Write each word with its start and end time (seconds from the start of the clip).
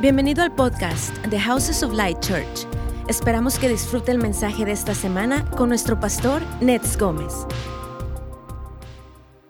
Bienvenido 0.00 0.42
al 0.42 0.54
podcast 0.54 1.14
The 1.28 1.38
Houses 1.38 1.82
of 1.82 1.92
Light 1.92 2.20
Church. 2.20 2.66
Esperamos 3.06 3.58
que 3.58 3.68
disfrute 3.68 4.10
el 4.10 4.16
mensaje 4.16 4.64
de 4.64 4.72
esta 4.72 4.94
semana 4.94 5.44
con 5.50 5.68
nuestro 5.68 6.00
pastor 6.00 6.40
Nets 6.62 6.96
Gómez. 6.96 7.34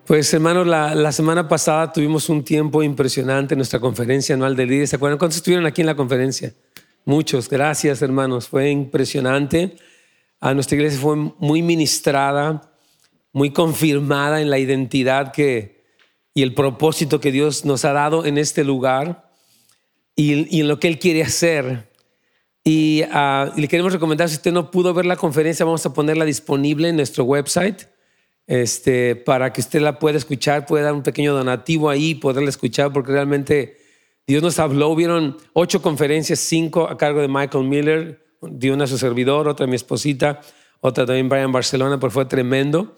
Pues 0.05 0.33
hermanos, 0.33 0.67
la, 0.67 1.11
semana 1.13 1.47
pasada 1.47 1.93
tuvimos 1.93 2.27
un 2.27 2.43
tiempo 2.43 2.83
impresionante 2.83 3.53
en 3.53 3.59
nuestra 3.59 3.79
conferencia 3.79 4.35
anual 4.35 4.57
de 4.57 4.65
líderes. 4.65 4.89
¿Se 4.89 4.97
acuerdan 4.97 5.17
cuántos 5.17 5.37
estuvieron 5.37 5.65
aquí 5.65 5.79
en 5.79 5.87
la 5.87 5.95
conferencia? 5.95 6.53
Muchos, 7.05 7.47
gracias 7.47 8.01
hermanos, 8.01 8.49
fue 8.49 8.71
impresionante. 8.71 9.77
A 10.41 10.53
nuestra 10.53 10.75
iglesia 10.75 10.99
fue 10.99 11.15
muy 11.15 11.61
ministrada, 11.61 12.73
muy 13.31 13.51
confirmada 13.51 14.41
en 14.41 14.49
la 14.49 14.59
identidad 14.59 15.31
que, 15.31 15.81
y 16.33 16.41
el 16.41 16.53
propósito 16.53 17.21
que 17.21 17.31
Dios 17.31 17.63
nos 17.63 17.85
ha 17.85 17.93
dado 17.93 18.25
en 18.25 18.37
este 18.37 18.65
lugar 18.65 19.30
y, 20.15 20.59
en 20.59 20.67
lo 20.67 20.79
que 20.79 20.87
Él 20.87 20.99
quiere 20.99 21.23
hacer. 21.23 21.89
Y, 22.63 23.03
uh, 23.03 23.51
le 23.55 23.67
queremos 23.67 23.93
recomendar, 23.93 24.29
si 24.29 24.35
usted 24.35 24.51
no 24.51 24.71
pudo 24.71 24.93
ver 24.93 25.05
la 25.05 25.15
conferencia, 25.15 25.65
vamos 25.65 25.85
a 25.85 25.93
ponerla 25.93 26.25
disponible 26.25 26.89
en 26.89 26.95
nuestro 26.95 27.23
website 27.23 27.87
este, 28.51 29.15
para 29.15 29.53
que 29.53 29.61
usted 29.61 29.81
la 29.81 29.97
pueda 29.97 30.17
escuchar, 30.17 30.65
pueda 30.65 30.83
dar 30.85 30.93
un 30.93 31.03
pequeño 31.03 31.33
donativo 31.33 31.89
ahí, 31.89 32.15
poderla 32.15 32.49
escuchar, 32.49 32.91
porque 32.91 33.13
realmente 33.13 33.77
Dios 34.27 34.43
nos 34.43 34.59
habló. 34.59 34.89
Hubieron 34.89 35.37
ocho 35.53 35.81
conferencias, 35.81 36.39
cinco 36.39 36.89
a 36.89 36.97
cargo 36.97 37.21
de 37.21 37.29
Michael 37.29 37.63
Miller, 37.63 38.25
dio 38.41 38.73
una 38.73 38.83
a 38.83 38.87
su 38.87 38.97
servidor, 38.97 39.47
otra 39.47 39.65
a 39.65 39.69
mi 39.69 39.75
esposita, 39.75 40.41
otra 40.81 41.05
también 41.05 41.29
Brian 41.29 41.53
Barcelona, 41.53 41.97
porque 41.97 42.13
fue 42.13 42.25
tremendo. 42.25 42.95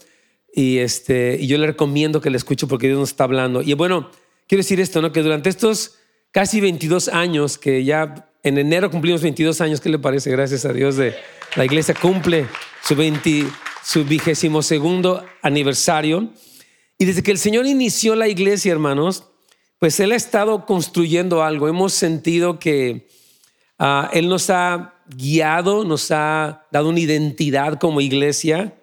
Y, 0.51 0.79
este, 0.79 1.37
y 1.39 1.45
yo 1.45 1.59
le 1.59 1.67
recomiendo 1.67 2.19
que 2.19 2.31
la 2.31 2.37
escuche 2.37 2.65
porque 2.65 2.87
Dios 2.87 2.99
nos 2.99 3.09
está 3.09 3.25
hablando. 3.25 3.61
Y 3.61 3.73
bueno, 3.73 4.09
quiero 4.47 4.59
decir 4.59 4.79
esto, 4.79 5.03
¿no? 5.03 5.11
que 5.11 5.21
durante 5.21 5.49
estos 5.49 5.99
casi 6.33 6.59
22 6.59 7.09
años, 7.09 7.57
que 7.57 7.85
ya 7.85 8.27
en 8.41 8.57
enero 8.57 8.91
cumplimos 8.91 9.21
22 9.21 9.61
años, 9.61 9.79
¿qué 9.79 9.87
le 9.87 9.99
parece? 9.99 10.29
Gracias 10.31 10.65
a 10.65 10.73
Dios 10.73 10.97
de 10.97 11.15
la 11.55 11.63
iglesia 11.63 11.93
cumple 11.93 12.47
su, 12.83 12.95
20, 12.95 13.45
su 13.85 14.03
vigésimo 14.03 14.61
segundo 14.61 15.23
aniversario. 15.41 16.33
Y 16.97 17.05
desde 17.05 17.23
que 17.23 17.31
el 17.31 17.37
Señor 17.37 17.67
inició 17.67 18.15
la 18.15 18.27
iglesia, 18.27 18.71
hermanos, 18.71 19.25
pues 19.77 19.99
Él 19.99 20.11
ha 20.11 20.15
estado 20.15 20.65
construyendo 20.65 21.43
algo. 21.43 21.67
Hemos 21.67 21.93
sentido 21.93 22.57
que 22.57 23.07
uh, 23.79 24.07
Él 24.11 24.27
nos 24.27 24.49
ha 24.49 24.95
guiado, 25.15 25.85
nos 25.85 26.09
ha 26.09 26.65
dado 26.71 26.89
una 26.89 26.99
identidad 26.99 27.79
como 27.79 28.01
iglesia 28.01 28.73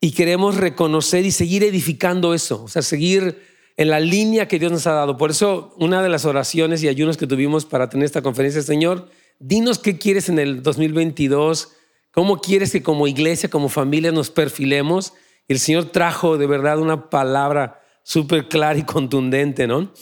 y 0.00 0.12
queremos 0.12 0.54
reconocer 0.54 1.26
y 1.26 1.32
seguir 1.32 1.64
edificando 1.64 2.32
eso, 2.32 2.62
o 2.62 2.68
sea, 2.68 2.82
seguir 2.82 3.55
en 3.76 3.90
la 3.90 4.00
línea 4.00 4.48
que 4.48 4.58
Dios 4.58 4.72
nos 4.72 4.86
ha 4.86 4.92
dado. 4.92 5.16
Por 5.16 5.30
eso, 5.30 5.74
una 5.78 6.02
de 6.02 6.08
las 6.08 6.24
oraciones 6.24 6.82
y 6.82 6.88
ayunos 6.88 7.16
que 7.16 7.26
tuvimos 7.26 7.66
para 7.66 7.88
tener 7.88 8.06
esta 8.06 8.22
conferencia, 8.22 8.62
Señor, 8.62 9.10
dinos 9.38 9.78
qué 9.78 9.98
quieres 9.98 10.28
en 10.28 10.38
el 10.38 10.62
2022, 10.62 11.72
cómo 12.10 12.40
quieres 12.40 12.72
que 12.72 12.82
como 12.82 13.06
iglesia, 13.06 13.50
como 13.50 13.68
familia 13.68 14.12
nos 14.12 14.30
perfilemos. 14.30 15.12
Y 15.46 15.52
el 15.52 15.58
Señor 15.58 15.86
trajo 15.86 16.38
de 16.38 16.46
verdad 16.46 16.78
una 16.78 17.10
palabra 17.10 17.82
súper 18.02 18.48
clara 18.48 18.78
y 18.78 18.84
contundente, 18.84 19.66
¿no? 19.66 19.92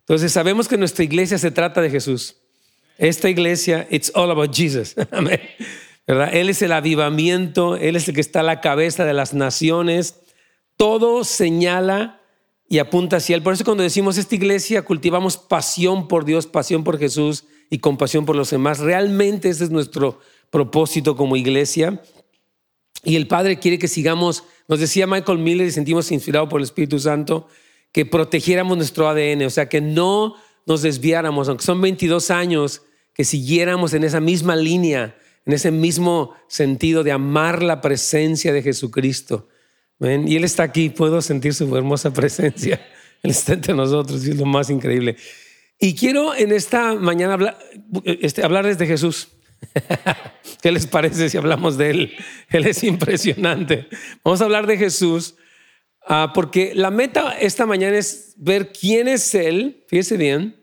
Entonces, 0.00 0.32
sabemos 0.32 0.66
que 0.66 0.76
nuestra 0.76 1.04
iglesia 1.04 1.38
se 1.38 1.52
trata 1.52 1.80
de 1.80 1.90
Jesús. 1.90 2.36
Esta 2.98 3.30
iglesia, 3.30 3.86
it's 3.90 4.10
all 4.14 4.30
about 4.30 4.52
Jesus. 4.52 4.96
Amén. 5.12 5.40
¿Verdad? 6.06 6.34
Él 6.34 6.50
es 6.50 6.60
el 6.62 6.72
avivamiento, 6.72 7.76
Él 7.76 7.94
es 7.94 8.08
el 8.08 8.14
que 8.14 8.20
está 8.20 8.40
a 8.40 8.42
la 8.42 8.60
cabeza 8.60 9.04
de 9.04 9.14
las 9.14 9.32
naciones. 9.32 10.16
Todo 10.76 11.22
señala 11.22 12.19
y 12.72 12.78
apunta 12.78 13.16
hacia 13.16 13.34
Él. 13.34 13.42
Por 13.42 13.52
eso 13.52 13.64
cuando 13.64 13.82
decimos 13.82 14.16
esta 14.16 14.36
iglesia 14.36 14.82
cultivamos 14.82 15.36
pasión 15.36 16.06
por 16.06 16.24
Dios, 16.24 16.46
pasión 16.46 16.84
por 16.84 16.98
Jesús 16.98 17.44
y 17.68 17.80
compasión 17.80 18.24
por 18.24 18.36
los 18.36 18.50
demás. 18.50 18.78
Realmente 18.78 19.48
ese 19.48 19.64
es 19.64 19.70
nuestro 19.70 20.20
propósito 20.50 21.16
como 21.16 21.36
iglesia. 21.36 22.00
Y 23.02 23.16
el 23.16 23.26
Padre 23.26 23.58
quiere 23.58 23.80
que 23.80 23.88
sigamos, 23.88 24.44
nos 24.68 24.78
decía 24.78 25.08
Michael 25.08 25.38
Miller 25.38 25.66
y 25.66 25.72
sentimos 25.72 26.12
inspirado 26.12 26.48
por 26.48 26.60
el 26.60 26.64
Espíritu 26.64 27.00
Santo, 27.00 27.48
que 27.90 28.06
protegiéramos 28.06 28.76
nuestro 28.76 29.08
ADN, 29.08 29.42
o 29.46 29.50
sea, 29.50 29.68
que 29.68 29.80
no 29.80 30.36
nos 30.64 30.82
desviáramos, 30.82 31.48
aunque 31.48 31.64
son 31.64 31.80
22 31.80 32.30
años, 32.30 32.82
que 33.14 33.24
siguiéramos 33.24 33.94
en 33.94 34.04
esa 34.04 34.20
misma 34.20 34.54
línea, 34.54 35.18
en 35.44 35.54
ese 35.54 35.72
mismo 35.72 36.34
sentido 36.46 37.02
de 37.02 37.10
amar 37.10 37.64
la 37.64 37.80
presencia 37.80 38.52
de 38.52 38.62
Jesucristo 38.62 39.48
y 40.00 40.36
Él 40.36 40.44
está 40.44 40.62
aquí, 40.62 40.88
puedo 40.88 41.20
sentir 41.20 41.52
su 41.52 41.76
hermosa 41.76 42.12
presencia. 42.12 42.80
Él 43.22 43.30
está 43.32 43.52
entre 43.52 43.74
nosotros 43.74 44.26
y 44.26 44.30
es 44.30 44.36
lo 44.36 44.46
más 44.46 44.70
increíble. 44.70 45.16
Y 45.78 45.94
quiero 45.94 46.34
en 46.34 46.52
esta 46.52 46.94
mañana 46.94 47.34
hablar, 47.34 47.58
este, 48.04 48.42
hablarles 48.42 48.78
de 48.78 48.86
Jesús. 48.86 49.28
¿Qué 50.62 50.72
les 50.72 50.86
parece 50.86 51.28
si 51.28 51.36
hablamos 51.36 51.76
de 51.76 51.90
Él? 51.90 52.12
Él 52.48 52.66
es 52.66 52.82
impresionante. 52.82 53.88
Vamos 54.24 54.40
a 54.40 54.44
hablar 54.44 54.66
de 54.66 54.78
Jesús 54.78 55.34
uh, 56.08 56.32
porque 56.34 56.72
la 56.74 56.90
meta 56.90 57.38
esta 57.38 57.66
mañana 57.66 57.98
es 57.98 58.34
ver 58.38 58.72
quién 58.72 59.06
es 59.06 59.34
Él. 59.34 59.84
Fíjese 59.88 60.16
bien, 60.16 60.56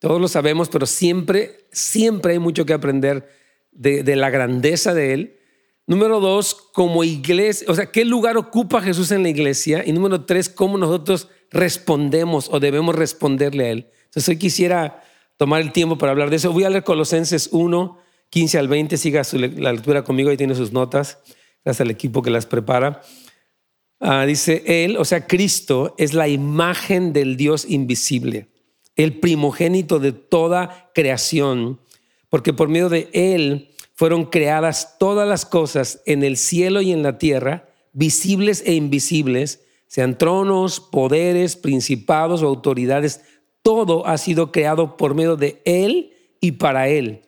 todos 0.00 0.20
lo 0.20 0.26
sabemos, 0.26 0.68
pero 0.68 0.86
siempre, 0.86 1.68
siempre 1.70 2.32
hay 2.32 2.38
mucho 2.40 2.66
que 2.66 2.72
aprender 2.72 3.28
de, 3.70 4.02
de 4.02 4.16
la 4.16 4.30
grandeza 4.30 4.94
de 4.94 5.12
Él 5.12 5.39
Número 5.86 6.20
dos, 6.20 6.54
como 6.72 7.02
iglesia, 7.02 7.66
o 7.70 7.74
sea, 7.74 7.90
¿qué 7.90 8.04
lugar 8.04 8.36
ocupa 8.36 8.80
Jesús 8.80 9.10
en 9.10 9.22
la 9.22 9.28
iglesia? 9.28 9.82
Y 9.84 9.92
número 9.92 10.24
tres, 10.24 10.48
¿cómo 10.48 10.78
nosotros 10.78 11.28
respondemos 11.50 12.48
o 12.50 12.60
debemos 12.60 12.94
responderle 12.94 13.64
a 13.64 13.70
Él? 13.70 13.90
Entonces 14.04 14.28
hoy 14.28 14.36
quisiera 14.36 15.02
tomar 15.36 15.62
el 15.62 15.72
tiempo 15.72 15.98
para 15.98 16.12
hablar 16.12 16.30
de 16.30 16.36
eso. 16.36 16.52
Voy 16.52 16.64
a 16.64 16.70
leer 16.70 16.84
Colosenses 16.84 17.48
1, 17.50 17.98
15 18.28 18.58
al 18.58 18.68
20. 18.68 18.96
Siga 18.96 19.22
la 19.32 19.72
lectura 19.72 20.04
conmigo, 20.04 20.30
ahí 20.30 20.36
tiene 20.36 20.54
sus 20.54 20.72
notas. 20.72 21.18
Gracias 21.64 21.80
al 21.80 21.90
equipo 21.90 22.22
que 22.22 22.30
las 22.30 22.46
prepara. 22.46 23.02
Ah, 24.00 24.24
dice 24.24 24.62
Él, 24.66 24.96
o 24.96 25.04
sea, 25.04 25.26
Cristo 25.26 25.94
es 25.98 26.14
la 26.14 26.26
imagen 26.26 27.12
del 27.12 27.36
Dios 27.36 27.66
invisible, 27.68 28.48
el 28.96 29.20
primogénito 29.20 29.98
de 29.98 30.12
toda 30.12 30.90
creación, 30.94 31.80
porque 32.30 32.54
por 32.54 32.68
medio 32.68 32.88
de 32.88 33.10
Él 33.12 33.69
fueron 34.00 34.24
creadas 34.24 34.96
todas 34.98 35.28
las 35.28 35.44
cosas 35.44 36.00
en 36.06 36.22
el 36.22 36.38
cielo 36.38 36.80
y 36.80 36.90
en 36.90 37.02
la 37.02 37.18
tierra, 37.18 37.68
visibles 37.92 38.62
e 38.64 38.72
invisibles, 38.72 39.60
sean 39.88 40.16
tronos, 40.16 40.80
poderes, 40.80 41.54
principados 41.54 42.42
o 42.42 42.46
autoridades, 42.46 43.20
todo 43.60 44.06
ha 44.06 44.16
sido 44.16 44.52
creado 44.52 44.96
por 44.96 45.14
medio 45.14 45.36
de 45.36 45.60
Él 45.66 46.14
y 46.40 46.52
para 46.52 46.88
Él. 46.88 47.26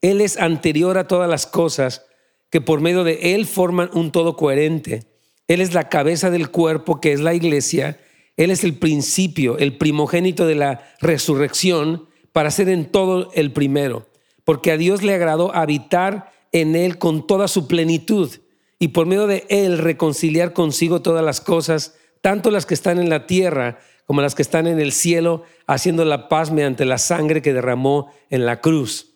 Él 0.00 0.20
es 0.20 0.36
anterior 0.38 0.96
a 0.96 1.08
todas 1.08 1.28
las 1.28 1.44
cosas 1.44 2.06
que 2.50 2.60
por 2.60 2.80
medio 2.80 3.02
de 3.02 3.34
Él 3.34 3.44
forman 3.44 3.90
un 3.92 4.12
todo 4.12 4.36
coherente. 4.36 5.02
Él 5.48 5.60
es 5.60 5.74
la 5.74 5.88
cabeza 5.88 6.30
del 6.30 6.52
cuerpo 6.52 7.00
que 7.00 7.10
es 7.10 7.18
la 7.18 7.34
iglesia. 7.34 7.98
Él 8.36 8.52
es 8.52 8.62
el 8.62 8.78
principio, 8.78 9.58
el 9.58 9.76
primogénito 9.76 10.46
de 10.46 10.54
la 10.54 10.88
resurrección 11.00 12.06
para 12.30 12.52
ser 12.52 12.68
en 12.68 12.84
todo 12.84 13.32
el 13.34 13.52
primero 13.52 14.11
porque 14.44 14.72
a 14.72 14.76
Dios 14.76 15.02
le 15.02 15.14
agradó 15.14 15.54
habitar 15.54 16.32
en 16.52 16.76
él 16.76 16.98
con 16.98 17.26
toda 17.26 17.48
su 17.48 17.66
plenitud 17.66 18.30
y 18.78 18.88
por 18.88 19.06
medio 19.06 19.26
de 19.26 19.46
él 19.48 19.78
reconciliar 19.78 20.52
consigo 20.52 21.02
todas 21.02 21.24
las 21.24 21.40
cosas, 21.40 21.96
tanto 22.20 22.50
las 22.50 22.66
que 22.66 22.74
están 22.74 22.98
en 22.98 23.08
la 23.08 23.26
tierra 23.26 23.78
como 24.06 24.20
las 24.20 24.34
que 24.34 24.42
están 24.42 24.66
en 24.66 24.80
el 24.80 24.92
cielo, 24.92 25.44
haciendo 25.66 26.04
la 26.04 26.28
paz 26.28 26.50
mediante 26.50 26.84
la 26.84 26.98
sangre 26.98 27.40
que 27.40 27.52
derramó 27.52 28.12
en 28.28 28.44
la 28.44 28.60
cruz. 28.60 29.14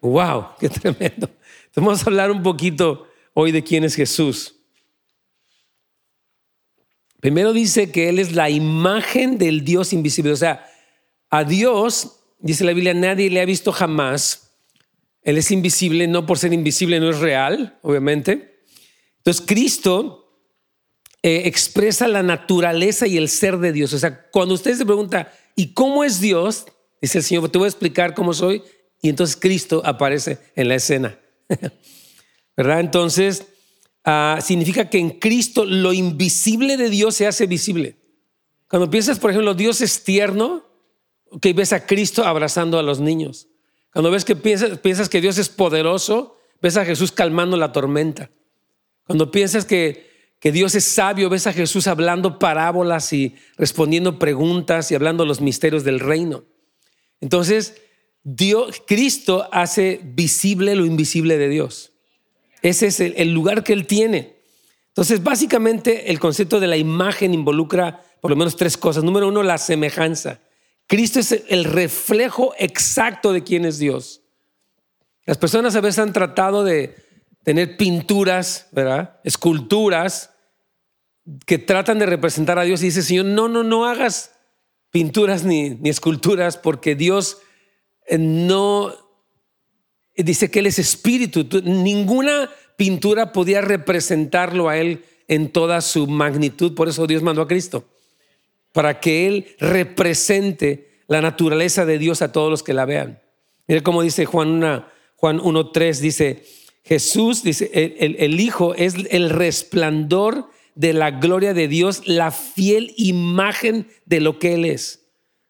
¡Wow! 0.00 0.46
¡Qué 0.60 0.68
tremendo! 0.68 1.28
vamos 1.74 2.02
a 2.02 2.06
hablar 2.06 2.30
un 2.30 2.42
poquito 2.42 3.06
hoy 3.34 3.52
de 3.52 3.62
quién 3.62 3.84
es 3.84 3.94
Jesús. 3.94 4.56
Primero 7.20 7.52
dice 7.52 7.90
que 7.92 8.08
Él 8.08 8.18
es 8.18 8.32
la 8.32 8.48
imagen 8.48 9.36
del 9.36 9.64
Dios 9.64 9.92
invisible. 9.92 10.32
O 10.32 10.36
sea, 10.36 10.66
a 11.28 11.44
Dios, 11.44 12.22
dice 12.38 12.64
la 12.64 12.72
Biblia, 12.72 12.94
nadie 12.94 13.28
le 13.28 13.40
ha 13.40 13.44
visto 13.44 13.72
jamás 13.72 14.49
él 15.22 15.38
es 15.38 15.50
invisible, 15.50 16.06
no 16.08 16.26
por 16.26 16.38
ser 16.38 16.52
invisible, 16.52 17.00
no 17.00 17.10
es 17.10 17.18
real, 17.18 17.78
obviamente. 17.82 18.62
Entonces, 19.18 19.44
Cristo 19.46 20.20
eh, 21.22 21.42
expresa 21.44 22.08
la 22.08 22.22
naturaleza 22.22 23.06
y 23.06 23.18
el 23.18 23.28
ser 23.28 23.58
de 23.58 23.72
Dios. 23.72 23.92
O 23.92 23.98
sea, 23.98 24.30
cuando 24.30 24.54
usted 24.54 24.76
se 24.76 24.86
pregunta, 24.86 25.32
¿y 25.54 25.74
cómo 25.74 26.04
es 26.04 26.20
Dios? 26.20 26.66
Dice 27.02 27.18
el 27.18 27.24
Señor, 27.24 27.48
te 27.50 27.58
voy 27.58 27.66
a 27.66 27.68
explicar 27.68 28.14
cómo 28.14 28.32
soy. 28.32 28.62
Y 29.02 29.08
entonces 29.10 29.36
Cristo 29.36 29.82
aparece 29.84 30.38
en 30.56 30.68
la 30.68 30.76
escena. 30.76 31.18
¿Verdad? 32.56 32.80
Entonces, 32.80 33.46
ah, 34.04 34.38
significa 34.42 34.88
que 34.88 34.98
en 34.98 35.10
Cristo 35.10 35.64
lo 35.66 35.92
invisible 35.92 36.76
de 36.76 36.88
Dios 36.88 37.14
se 37.14 37.26
hace 37.26 37.46
visible. 37.46 37.96
Cuando 38.68 38.88
piensas, 38.88 39.18
por 39.18 39.30
ejemplo, 39.30 39.52
Dios 39.54 39.80
es 39.80 40.04
tierno, 40.04 40.64
que 41.40 41.52
ves 41.52 41.72
a 41.72 41.86
Cristo 41.86 42.24
abrazando 42.24 42.78
a 42.78 42.82
los 42.82 43.00
niños. 43.00 43.49
Cuando 43.92 44.10
ves 44.10 44.24
que 44.24 44.36
piensas, 44.36 45.08
que 45.08 45.20
Dios 45.20 45.38
es 45.38 45.48
poderoso, 45.48 46.36
ves 46.62 46.76
a 46.76 46.84
Jesús 46.84 47.12
calmando 47.12 47.56
la 47.56 47.72
tormenta. 47.72 48.30
Cuando 49.06 49.30
piensas 49.30 49.64
que, 49.64 50.34
que 50.38 50.52
Dios 50.52 50.74
es 50.74 50.84
sabio, 50.84 51.28
ves 51.28 51.46
a 51.46 51.52
Jesús 51.52 51.86
hablando 51.86 52.38
parábolas 52.38 53.12
y 53.12 53.34
respondiendo 53.56 54.18
preguntas 54.18 54.90
y 54.90 54.94
hablando 54.94 55.24
los 55.24 55.40
misterios 55.40 55.82
del 55.82 55.98
reino. 55.98 56.44
Entonces, 57.20 57.74
Dios, 58.22 58.82
Cristo 58.86 59.48
hace 59.50 60.00
visible 60.02 60.74
lo 60.76 60.84
invisible 60.84 61.38
de 61.38 61.48
Dios. 61.48 61.92
Ese 62.62 62.86
es 62.88 63.00
el, 63.00 63.32
lugar 63.32 63.64
que 63.64 63.72
Él 63.72 63.86
tiene. 63.86 64.36
Entonces, 64.88 65.22
básicamente, 65.22 66.10
el 66.10 66.20
concepto 66.20 66.60
de 66.60 66.66
la 66.66 66.76
imagen 66.76 67.32
involucra 67.32 68.02
por 68.20 68.30
lo 68.30 68.36
menos 68.36 68.56
tres 68.56 68.76
cosas. 68.76 69.02
Número 69.02 69.28
uno, 69.28 69.42
la 69.42 69.56
semejanza. 69.56 70.40
Cristo 70.90 71.20
es 71.20 71.44
el 71.46 71.62
reflejo 71.62 72.52
exacto 72.58 73.32
de 73.32 73.44
quién 73.44 73.64
es 73.64 73.78
Dios. 73.78 74.22
Las 75.24 75.38
personas 75.38 75.76
a 75.76 75.80
veces 75.80 76.00
han 76.00 76.12
tratado 76.12 76.64
de 76.64 76.96
tener 77.44 77.76
pinturas, 77.76 78.66
¿verdad? 78.72 79.20
Esculturas 79.22 80.30
que 81.46 81.58
tratan 81.58 82.00
de 82.00 82.06
representar 82.06 82.58
a 82.58 82.64
Dios 82.64 82.82
y 82.82 82.86
dice, 82.86 83.02
Señor, 83.02 83.26
no, 83.26 83.46
no, 83.46 83.62
no 83.62 83.84
hagas 83.84 84.32
pinturas 84.90 85.44
ni, 85.44 85.70
ni 85.70 85.90
esculturas 85.90 86.56
porque 86.56 86.96
Dios 86.96 87.38
eh, 88.08 88.18
no 88.18 88.92
dice 90.16 90.50
que 90.50 90.58
Él 90.58 90.66
es 90.66 90.80
espíritu. 90.80 91.46
Ninguna 91.62 92.50
pintura 92.76 93.30
podía 93.30 93.60
representarlo 93.60 94.68
a 94.68 94.76
Él 94.76 95.04
en 95.28 95.52
toda 95.52 95.82
su 95.82 96.08
magnitud. 96.08 96.74
Por 96.74 96.88
eso 96.88 97.06
Dios 97.06 97.22
mandó 97.22 97.42
a 97.42 97.46
Cristo, 97.46 97.84
para 98.72 99.00
que 99.00 99.26
Él 99.26 99.56
represente 99.58 101.02
la 101.06 101.20
naturaleza 101.20 101.84
de 101.86 101.98
Dios 101.98 102.22
a 102.22 102.32
todos 102.32 102.50
los 102.50 102.62
que 102.62 102.74
la 102.74 102.84
vean. 102.84 103.20
Mire 103.66 103.82
cómo 103.82 104.02
dice 104.02 104.26
Juan, 104.26 104.84
Juan 105.16 105.38
1.3, 105.38 105.98
dice, 105.98 106.44
Jesús, 106.84 107.42
dice, 107.42 107.70
el, 107.72 108.16
el 108.18 108.40
Hijo 108.40 108.74
es 108.74 108.94
el 109.10 109.30
resplandor 109.30 110.48
de 110.74 110.92
la 110.92 111.10
gloria 111.10 111.52
de 111.52 111.68
Dios, 111.68 112.02
la 112.06 112.30
fiel 112.30 112.94
imagen 112.96 113.88
de 114.06 114.20
lo 114.20 114.38
que 114.38 114.54
Él 114.54 114.64
es. 114.64 115.00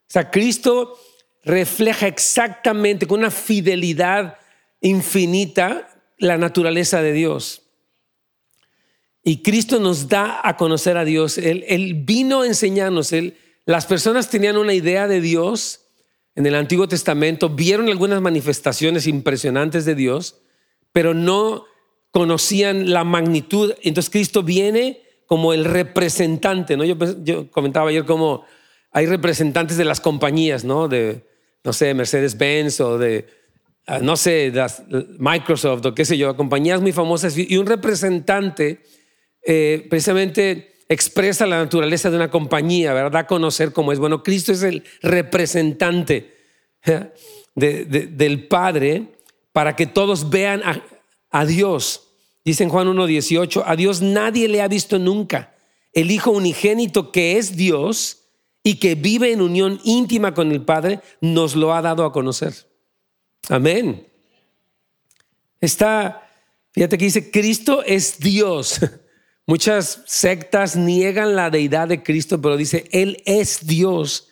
O 0.08 0.12
sea, 0.12 0.30
Cristo 0.30 0.98
refleja 1.44 2.06
exactamente 2.06 3.06
con 3.06 3.20
una 3.20 3.30
fidelidad 3.30 4.38
infinita 4.80 5.88
la 6.18 6.36
naturaleza 6.36 7.02
de 7.02 7.12
Dios. 7.12 7.62
Y 9.22 9.42
Cristo 9.42 9.78
nos 9.78 10.08
da 10.08 10.40
a 10.42 10.56
conocer 10.56 10.96
a 10.96 11.04
Dios. 11.04 11.36
Él, 11.38 11.94
vino 12.04 12.42
a 12.42 12.46
enseñarnos. 12.46 13.10
las 13.66 13.86
personas 13.86 14.30
tenían 14.30 14.56
una 14.56 14.72
idea 14.72 15.06
de 15.08 15.20
Dios 15.20 15.80
en 16.36 16.46
el 16.46 16.54
Antiguo 16.54 16.88
Testamento, 16.88 17.50
vieron 17.50 17.88
algunas 17.88 18.22
manifestaciones 18.22 19.06
impresionantes 19.06 19.84
de 19.84 19.94
Dios, 19.94 20.40
pero 20.92 21.12
no 21.12 21.64
conocían 22.12 22.90
la 22.90 23.04
magnitud. 23.04 23.74
Entonces 23.82 24.10
Cristo 24.10 24.42
viene 24.42 25.02
como 25.26 25.52
el 25.52 25.64
representante, 25.64 26.76
¿no? 26.76 26.84
Yo, 26.84 27.50
comentaba 27.50 27.90
ayer 27.90 28.04
cómo 28.04 28.44
hay 28.90 29.06
representantes 29.06 29.76
de 29.76 29.84
las 29.84 30.00
compañías, 30.00 30.64
¿no? 30.64 30.88
De, 30.88 31.26
no 31.62 31.72
sé, 31.72 31.92
Mercedes-Benz 31.94 32.80
o 32.80 32.96
de, 32.96 33.26
ah, 33.86 33.98
no 33.98 34.16
sé, 34.16 34.52
Microsoft 35.18 35.84
o 35.84 35.94
qué 35.94 36.04
sé 36.04 36.16
yo, 36.16 36.34
compañías 36.36 36.80
muy 36.80 36.92
famosas 36.92 37.36
y 37.36 37.56
un 37.58 37.66
representante 37.66 38.80
eh, 39.42 39.86
precisamente 39.88 40.74
expresa 40.88 41.46
la 41.46 41.58
naturaleza 41.58 42.10
de 42.10 42.16
una 42.16 42.30
compañía, 42.30 42.92
¿verdad? 42.92 43.26
Conocer 43.26 43.72
cómo 43.72 43.92
es. 43.92 43.98
Bueno, 43.98 44.22
Cristo 44.22 44.52
es 44.52 44.62
el 44.62 44.82
representante 45.02 46.34
del 47.54 48.48
Padre 48.48 49.14
para 49.52 49.76
que 49.76 49.86
todos 49.86 50.30
vean 50.30 50.62
a, 50.64 50.82
a 51.30 51.46
Dios. 51.46 52.08
Dice 52.44 52.64
en 52.64 52.70
Juan 52.70 52.88
1.18, 52.88 53.62
a 53.64 53.76
Dios 53.76 54.02
nadie 54.02 54.48
le 54.48 54.62
ha 54.62 54.68
visto 54.68 54.98
nunca. 54.98 55.54
El 55.92 56.10
Hijo 56.10 56.32
unigénito 56.32 57.12
que 57.12 57.38
es 57.38 57.56
Dios 57.56 58.20
y 58.62 58.76
que 58.76 58.94
vive 58.94 59.32
en 59.32 59.40
unión 59.40 59.80
íntima 59.84 60.34
con 60.34 60.52
el 60.52 60.62
Padre, 60.62 61.00
nos 61.20 61.54
lo 61.54 61.72
ha 61.72 61.82
dado 61.82 62.04
a 62.04 62.12
conocer. 62.12 62.54
Amén. 63.48 64.06
Está, 65.60 66.28
fíjate 66.72 66.98
que 66.98 67.04
dice, 67.04 67.30
Cristo 67.30 67.82
es 67.84 68.18
Dios. 68.18 68.80
Muchas 69.50 70.04
sectas 70.06 70.76
niegan 70.76 71.34
la 71.34 71.50
deidad 71.50 71.88
de 71.88 72.04
Cristo, 72.04 72.40
pero 72.40 72.56
dice, 72.56 72.84
Él 72.92 73.20
es 73.26 73.66
Dios. 73.66 74.28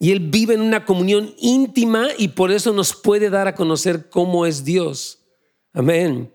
Y 0.00 0.10
Él 0.10 0.18
vive 0.18 0.54
en 0.54 0.62
una 0.62 0.84
comunión 0.84 1.32
íntima 1.38 2.08
y 2.18 2.26
por 2.26 2.50
eso 2.50 2.72
nos 2.72 2.92
puede 2.92 3.30
dar 3.30 3.46
a 3.46 3.54
conocer 3.54 4.10
cómo 4.10 4.46
es 4.46 4.64
Dios. 4.64 5.20
Amén. 5.72 6.32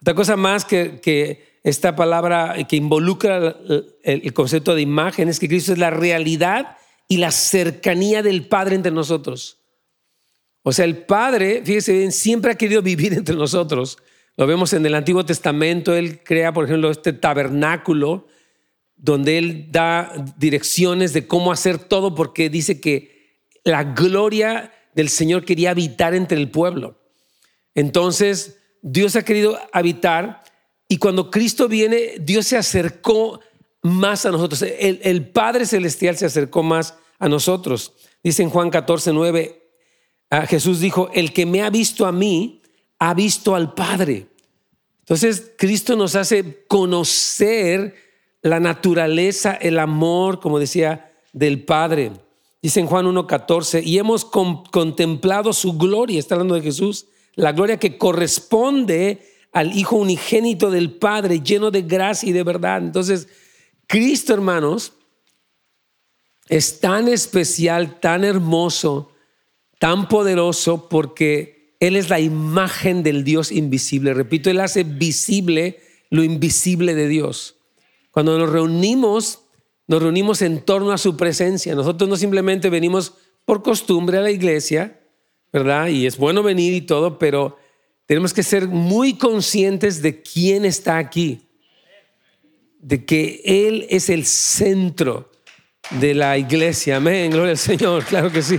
Otra 0.00 0.14
cosa 0.14 0.34
más 0.34 0.64
que, 0.64 0.98
que 1.02 1.58
esta 1.62 1.94
palabra 1.94 2.56
que 2.66 2.76
involucra 2.76 3.54
el 4.02 4.32
concepto 4.32 4.74
de 4.74 4.80
imagen 4.80 5.28
es 5.28 5.38
que 5.38 5.46
Cristo 5.46 5.74
es 5.74 5.78
la 5.78 5.90
realidad 5.90 6.78
y 7.06 7.18
la 7.18 7.30
cercanía 7.30 8.22
del 8.22 8.46
Padre 8.46 8.76
entre 8.76 8.92
nosotros. 8.92 9.58
O 10.62 10.72
sea, 10.72 10.86
el 10.86 10.96
Padre, 11.04 11.60
fíjese 11.66 11.92
bien, 11.92 12.12
siempre 12.12 12.52
ha 12.52 12.56
querido 12.56 12.80
vivir 12.80 13.12
entre 13.12 13.36
nosotros. 13.36 13.98
Lo 14.38 14.46
vemos 14.46 14.72
en 14.72 14.86
el 14.86 14.94
Antiguo 14.94 15.26
Testamento, 15.26 15.96
Él 15.96 16.22
crea, 16.22 16.52
por 16.52 16.64
ejemplo, 16.64 16.92
este 16.92 17.12
tabernáculo 17.12 18.28
donde 18.96 19.36
Él 19.36 19.66
da 19.72 20.12
direcciones 20.36 21.12
de 21.12 21.26
cómo 21.26 21.50
hacer 21.50 21.78
todo 21.78 22.14
porque 22.14 22.48
dice 22.48 22.80
que 22.80 23.42
la 23.64 23.82
gloria 23.82 24.72
del 24.94 25.08
Señor 25.08 25.44
quería 25.44 25.72
habitar 25.72 26.14
entre 26.14 26.38
el 26.38 26.52
pueblo. 26.52 27.00
Entonces, 27.74 28.60
Dios 28.80 29.16
ha 29.16 29.24
querido 29.24 29.58
habitar 29.72 30.44
y 30.86 30.98
cuando 30.98 31.32
Cristo 31.32 31.66
viene, 31.66 32.14
Dios 32.20 32.46
se 32.46 32.56
acercó 32.56 33.40
más 33.82 34.24
a 34.24 34.30
nosotros. 34.30 34.62
El, 34.62 35.30
Padre 35.30 35.66
Celestial 35.66 36.16
se 36.16 36.26
acercó 36.26 36.62
más 36.62 36.94
a 37.18 37.28
nosotros. 37.28 37.92
Dice 38.22 38.44
en 38.44 38.50
Juan 38.50 38.70
14, 38.70 39.12
9, 39.12 39.72
Jesús 40.46 40.78
dijo, 40.78 41.10
el 41.12 41.32
que 41.32 41.44
me 41.44 41.62
ha 41.62 41.70
visto 41.70 42.06
a 42.06 42.12
mí, 42.12 42.57
ha 42.98 43.14
visto 43.14 43.54
al 43.54 43.74
Padre. 43.74 44.26
Entonces, 45.00 45.52
Cristo 45.56 45.96
nos 45.96 46.14
hace 46.16 46.64
conocer 46.66 47.94
la 48.42 48.60
naturaleza, 48.60 49.54
el 49.54 49.78
amor, 49.78 50.40
como 50.40 50.58
decía, 50.58 51.12
del 51.32 51.64
Padre. 51.64 52.12
Dice 52.60 52.80
en 52.80 52.86
Juan 52.86 53.06
1.14, 53.06 53.82
y 53.84 53.98
hemos 53.98 54.24
contemplado 54.24 55.52
su 55.52 55.78
gloria, 55.78 56.18
está 56.18 56.34
hablando 56.34 56.56
de 56.56 56.62
Jesús, 56.62 57.06
la 57.34 57.52
gloria 57.52 57.78
que 57.78 57.96
corresponde 57.96 59.22
al 59.52 59.76
Hijo 59.76 59.96
unigénito 59.96 60.70
del 60.70 60.92
Padre, 60.92 61.40
lleno 61.40 61.70
de 61.70 61.82
gracia 61.82 62.28
y 62.28 62.32
de 62.32 62.42
verdad. 62.42 62.78
Entonces, 62.78 63.28
Cristo, 63.86 64.34
hermanos, 64.34 64.92
es 66.48 66.80
tan 66.80 67.08
especial, 67.08 68.00
tan 68.00 68.24
hermoso, 68.24 69.12
tan 69.78 70.08
poderoso, 70.08 70.88
porque 70.88 71.57
Él 71.80 71.96
es 71.96 72.10
la 72.10 72.20
imagen 72.20 73.02
del 73.02 73.24
Dios 73.24 73.52
invisible. 73.52 74.14
Repito, 74.14 74.50
Él 74.50 74.60
hace 74.60 74.82
visible 74.82 75.80
lo 76.10 76.24
invisible 76.24 76.94
de 76.94 77.08
Dios. 77.08 77.56
Cuando 78.10 78.38
nos 78.38 78.50
reunimos, 78.50 79.44
nos 79.86 80.02
reunimos 80.02 80.42
en 80.42 80.60
torno 80.60 80.92
a 80.92 80.98
su 80.98 81.16
presencia. 81.16 81.74
Nosotros 81.74 82.08
no 82.08 82.16
simplemente 82.16 82.70
venimos 82.70 83.14
por 83.44 83.62
costumbre 83.62 84.18
a 84.18 84.22
la 84.22 84.30
iglesia, 84.30 85.00
¿verdad? 85.52 85.88
Y 85.88 86.06
es 86.06 86.16
bueno 86.16 86.42
venir 86.42 86.74
y 86.74 86.80
todo, 86.80 87.18
pero 87.18 87.58
tenemos 88.06 88.32
que 88.34 88.42
ser 88.42 88.68
muy 88.68 89.14
conscientes 89.14 90.02
de 90.02 90.22
quién 90.22 90.64
está 90.64 90.98
aquí, 90.98 91.42
de 92.80 93.04
que 93.04 93.40
Él 93.44 93.86
es 93.90 94.08
el 94.08 94.26
centro 94.26 95.30
de 95.90 96.14
la 96.14 96.36
iglesia. 96.36 96.96
Amén, 96.96 97.30
gloria 97.30 97.52
al 97.52 97.58
Señor, 97.58 98.04
claro 98.08 98.32
que 98.32 98.42
sí. 98.42 98.58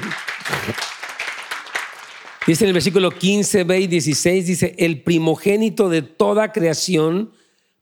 Dice 2.49 2.63
en 2.63 2.69
el 2.69 2.73
versículo 2.73 3.11
15, 3.11 3.63
ve 3.63 3.81
y 3.81 3.85
16, 3.85 4.47
dice, 4.47 4.75
el 4.79 5.03
primogénito 5.03 5.87
de 5.87 6.01
toda 6.01 6.51
creación, 6.51 7.31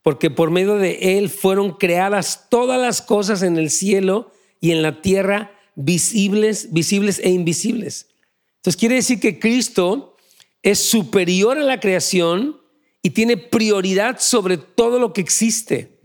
porque 0.02 0.30
por 0.30 0.52
medio 0.52 0.76
de 0.76 1.18
Él 1.18 1.30
fueron 1.30 1.72
creadas 1.78 2.48
todas 2.50 2.78
las 2.78 3.02
cosas 3.02 3.44
en 3.44 3.56
el 3.56 3.70
cielo 3.70 4.34
y 4.60 4.72
en 4.72 4.82
la 4.82 5.02
tierra, 5.02 5.58
visibles, 5.76 6.74
visibles 6.74 7.22
e 7.24 7.30
invisibles. 7.30 8.08
Entonces 8.58 8.78
quiere 8.78 8.96
decir 8.96 9.22
que 9.22 9.40
Cristo 9.40 10.18
es 10.62 10.80
superior 10.80 11.58
a 11.58 11.64
la 11.64 11.80
creación 11.80 12.60
y 13.02 13.12
tiene 13.12 13.38
prioridad 13.38 14.20
sobre 14.20 14.58
todo 14.58 15.00
lo 15.00 15.14
que 15.14 15.22
existe. 15.22 15.98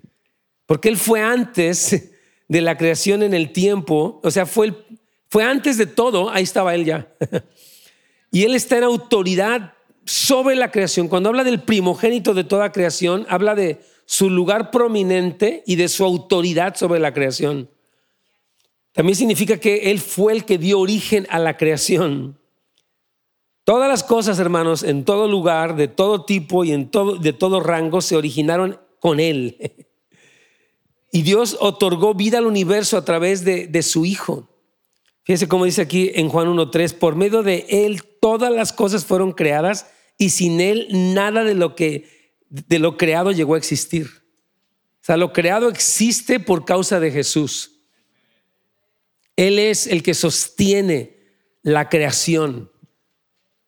Porque 0.67 0.89
Él 0.89 0.99
fue 0.99 1.21
antes 1.21 2.13
de 2.47 2.61
la 2.61 2.77
creación 2.79 3.25
en 3.25 3.35
el 3.35 3.51
tiempo, 3.51 4.21
o 4.23 4.31
sea, 4.31 4.47
fue, 4.47 4.73
fue 5.29 5.43
antes 5.43 5.79
de 5.79 5.87
todo, 5.87 6.31
ahí 6.31 6.45
estaba 6.45 6.77
Él 6.77 6.85
ya. 6.85 7.13
y 8.33 8.43
Él 8.43 8.57
está 8.57 8.79
en 8.79 8.85
autoridad 8.85 9.75
sobre 10.05 10.57
la 10.57 10.73
creación. 10.73 11.07
Cuando 11.07 11.29
habla 11.29 11.45
del 11.45 11.61
primogénito 11.61 12.35
de 12.35 12.43
toda 12.43 12.73
creación, 12.73 13.27
habla 13.29 13.55
de 13.55 13.81
su 14.07 14.29
lugar 14.29 14.73
prominente 14.73 15.63
y 15.67 15.77
de 15.77 15.89
su 15.89 16.05
autoridad 16.05 16.75
sobre 16.75 16.99
la 16.99 17.15
creación. 17.15 17.71
También 18.93 19.17
significa 19.17 19.59
que 19.59 19.91
Él 19.91 20.01
fue 20.01 20.33
el 20.33 20.45
que 20.45 20.59
dio 20.59 20.81
origen 20.81 21.27
a 21.31 21.39
la 21.39 21.57
creación. 21.57 22.39
Todas 23.65 23.89
las 23.89 24.03
cosas, 24.03 24.39
hermanos, 24.41 24.83
en 24.83 25.05
todo 25.05 25.29
lugar, 25.29 25.77
de 25.77 25.87
todo 25.87 26.25
tipo 26.25 26.65
y 26.65 26.73
en 26.73 26.91
todo, 26.91 27.17
de 27.17 27.33
todo 27.33 27.61
rango, 27.61 28.01
se 28.01 28.17
originaron 28.17 28.81
con 28.99 29.21
Él. 29.21 29.57
Y 31.15 31.21
Dios 31.21 31.59
otorgó 31.61 32.15
vida 32.15 32.39
al 32.39 32.47
universo 32.47 32.97
a 32.97 33.05
través 33.05 33.45
de, 33.45 33.83
su 33.83 34.07
Hijo. 34.07 34.49
Fíjese 35.25 35.49
cómo 35.49 35.65
dice 35.65 35.83
aquí 35.83 36.11
en 36.15 36.29
Juan 36.29 36.49
1.3, 36.49 36.95
por 36.99 37.15
medio 37.15 37.43
de 37.43 37.67
Él 37.69 38.03
todas 38.21 38.53
las 38.53 38.73
cosas 38.73 39.05
fueron 39.05 39.33
creadas 39.33 39.87
y 40.19 40.31
sin 40.31 40.61
Él 40.61 40.87
nada 40.91 41.45
de 41.45 41.55
lo 41.55 41.75
que 41.75 42.23
de 42.49 42.79
lo 42.79 42.99
creado 42.99 43.33
llegó 43.33 43.55
a 43.55 43.59
existir. 43.59 44.07
O 44.07 45.05
sea, 45.05 45.17
lo 45.17 45.33
creado 45.33 45.69
existe 45.69 46.39
por 46.39 46.65
causa 46.65 47.01
de 47.01 47.11
Jesús. 47.11 47.81
Él 49.37 49.59
es 49.59 49.87
el 49.87 50.03
que 50.03 50.15
sostiene 50.15 51.19
la 51.63 51.89
creación 51.89 52.71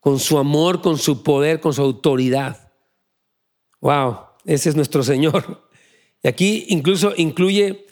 con 0.01 0.21
su 0.21 0.37
amor, 0.37 0.83
con 0.83 0.99
su 0.99 1.23
poder, 1.23 1.61
con 1.61 1.73
su 1.73 1.81
autoridad. 1.81 2.73
Wow, 3.81 4.19
ese 4.45 4.69
es 4.69 4.77
nuestro 4.77 5.03
Señor. 5.03 5.69
Y 6.23 6.29
aquí 6.29 6.67
incluso 6.69 7.15
incluye 7.17 7.84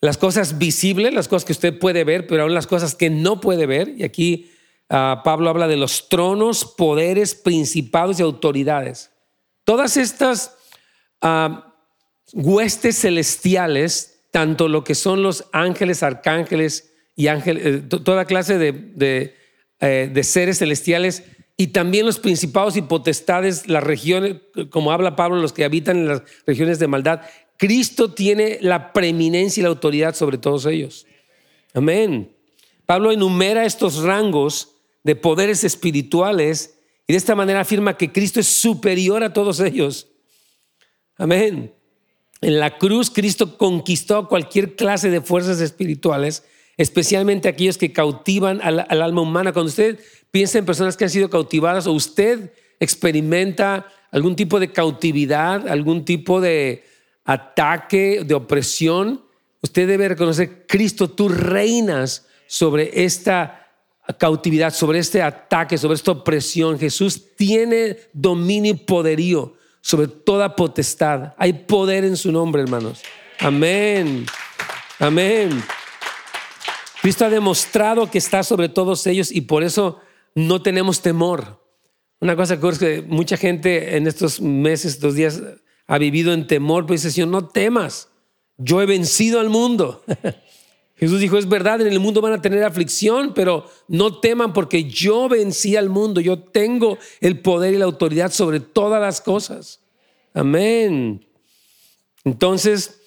las 0.00 0.16
cosas 0.16 0.58
visibles, 0.58 1.12
las 1.12 1.28
cosas 1.28 1.44
que 1.44 1.52
usted 1.52 1.78
puede 1.78 2.04
ver, 2.04 2.26
pero 2.26 2.44
aún 2.44 2.54
las 2.54 2.66
cosas 2.66 2.94
que 2.94 3.10
no 3.10 3.40
puede 3.40 3.66
ver. 3.66 3.94
Y 3.96 4.04
aquí 4.04 4.50
ah, 4.88 5.22
Pablo 5.24 5.50
habla 5.50 5.66
de 5.66 5.76
los 5.76 6.08
tronos, 6.08 6.64
poderes, 6.64 7.34
principados 7.34 8.20
y 8.20 8.22
autoridades. 8.22 9.10
Todas 9.64 9.96
estas 9.96 10.56
ah, 11.20 11.74
huestes 12.32 13.00
celestiales, 13.00 14.24
tanto 14.30 14.68
lo 14.68 14.84
que 14.84 14.94
son 14.94 15.22
los 15.22 15.46
ángeles, 15.52 16.02
arcángeles 16.02 16.92
y 17.16 17.26
ángeles, 17.26 17.64
eh, 17.66 17.78
toda 17.80 18.24
clase 18.24 18.58
de, 18.58 19.34
eh, 19.80 20.10
de 20.12 20.24
seres 20.24 20.58
celestiales, 20.58 21.24
y 21.60 21.68
también 21.68 22.06
los 22.06 22.20
principados 22.20 22.76
y 22.76 22.82
potestades, 22.82 23.66
las 23.66 23.82
regiones, 23.82 24.36
como 24.70 24.92
habla 24.92 25.16
Pablo, 25.16 25.40
los 25.40 25.52
que 25.52 25.64
habitan 25.64 25.96
en 25.96 26.08
las 26.08 26.22
regiones 26.46 26.78
de 26.78 26.86
maldad, 26.86 27.22
Cristo 27.58 28.14
tiene 28.14 28.58
la 28.62 28.92
preeminencia 28.92 29.60
y 29.60 29.64
la 29.64 29.68
autoridad 29.68 30.14
sobre 30.14 30.38
todos 30.38 30.64
ellos. 30.64 31.06
Amén. 31.74 32.34
Pablo 32.86 33.12
enumera 33.12 33.66
estos 33.66 34.02
rangos 34.02 34.76
de 35.02 35.16
poderes 35.16 35.64
espirituales 35.64 36.78
y 37.06 37.12
de 37.12 37.18
esta 37.18 37.34
manera 37.34 37.60
afirma 37.60 37.96
que 37.96 38.12
Cristo 38.12 38.38
es 38.38 38.46
superior 38.46 39.24
a 39.24 39.32
todos 39.32 39.58
ellos. 39.60 40.06
Amén. 41.16 41.74
En 42.40 42.60
la 42.60 42.78
cruz 42.78 43.10
Cristo 43.10 43.58
conquistó 43.58 44.28
cualquier 44.28 44.76
clase 44.76 45.10
de 45.10 45.20
fuerzas 45.20 45.60
espirituales, 45.60 46.44
especialmente 46.76 47.48
aquellos 47.48 47.76
que 47.76 47.92
cautivan 47.92 48.60
al, 48.62 48.86
al, 48.88 49.02
alma 49.02 49.22
humana. 49.22 49.52
Cuando 49.52 49.70
usted 49.70 49.98
piensa 50.30 50.58
en 50.58 50.64
personas 50.64 50.96
que 50.96 51.02
han 51.04 51.10
sido 51.10 51.28
cautivadas 51.28 51.88
o 51.88 51.92
usted 51.92 52.52
experimenta 52.78 53.88
algún 54.12 54.36
tipo 54.36 54.60
de 54.60 54.70
cautividad, 54.70 55.66
algún 55.66 56.04
tipo 56.04 56.40
de, 56.40 56.84
ataque, 57.28 58.22
de 58.24 58.34
opresión, 58.34 59.22
usted 59.60 59.86
debe 59.86 60.08
reconocer, 60.08 60.64
Cristo, 60.66 61.10
tú 61.10 61.28
reinas 61.28 62.26
sobre 62.46 63.04
esta 63.04 63.66
cautividad, 64.16 64.72
sobre 64.72 64.98
este 64.98 65.20
ataque, 65.20 65.76
sobre 65.76 65.96
esta 65.96 66.12
opresión. 66.12 66.78
Jesús 66.78 67.36
tiene 67.36 67.98
dominio 68.14 68.72
y 68.72 68.76
poderío 68.76 69.52
sobre 69.82 70.08
toda 70.08 70.56
potestad. 70.56 71.34
Hay 71.36 71.52
poder 71.52 72.06
en 72.06 72.16
su 72.16 72.32
nombre, 72.32 72.62
hermanos. 72.62 73.02
Amén. 73.40 74.24
Amén. 74.98 75.62
Cristo 77.02 77.26
ha 77.26 77.30
demostrado 77.30 78.10
que 78.10 78.16
está 78.16 78.42
sobre 78.42 78.70
todos 78.70 79.06
ellos 79.06 79.30
y 79.30 79.42
por 79.42 79.62
eso 79.62 80.00
no 80.34 80.62
tenemos 80.62 81.02
temor. 81.02 81.62
Una 82.20 82.34
cosa 82.36 82.58
que 82.58 83.04
mucha 83.06 83.36
gente 83.36 83.98
en 83.98 84.06
estos 84.06 84.40
meses, 84.40 84.94
estos 84.94 85.14
días, 85.14 85.42
ha 85.88 85.98
vivido 85.98 86.32
en 86.32 86.46
temor, 86.46 86.86
pues 86.86 87.02
dice, 87.02 87.14
Señor, 87.14 87.30
no 87.30 87.48
temas, 87.48 88.08
yo 88.58 88.80
he 88.80 88.86
vencido 88.86 89.40
al 89.40 89.48
mundo. 89.48 90.04
Jesús 90.96 91.20
dijo, 91.20 91.38
es 91.38 91.48
verdad, 91.48 91.80
en 91.80 91.86
el 91.86 92.00
mundo 92.00 92.20
van 92.20 92.34
a 92.34 92.42
tener 92.42 92.62
aflicción, 92.62 93.32
pero 93.32 93.66
no 93.86 94.18
teman 94.20 94.52
porque 94.52 94.84
yo 94.84 95.28
vencí 95.28 95.76
al 95.76 95.88
mundo, 95.88 96.20
yo 96.20 96.40
tengo 96.40 96.98
el 97.20 97.40
poder 97.40 97.72
y 97.72 97.78
la 97.78 97.84
autoridad 97.84 98.32
sobre 98.32 98.60
todas 98.60 99.00
las 99.00 99.20
cosas. 99.20 99.80
Amén. 100.34 101.24
Entonces, 102.24 103.00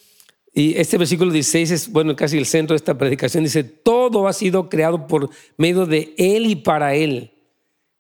y 0.54 0.78
este 0.78 0.98
versículo 0.98 1.32
16 1.32 1.72
es, 1.72 1.92
bueno, 1.92 2.16
casi 2.16 2.38
el 2.38 2.46
centro 2.46 2.74
de 2.74 2.78
esta 2.78 2.98
predicación, 2.98 3.44
dice, 3.44 3.64
todo 3.64 4.28
ha 4.28 4.34
sido 4.34 4.70
creado 4.70 5.06
por 5.06 5.30
medio 5.58 5.86
de 5.86 6.16
Él 6.18 6.46
y 6.48 6.56
para 6.56 6.96
Él. 6.96 7.32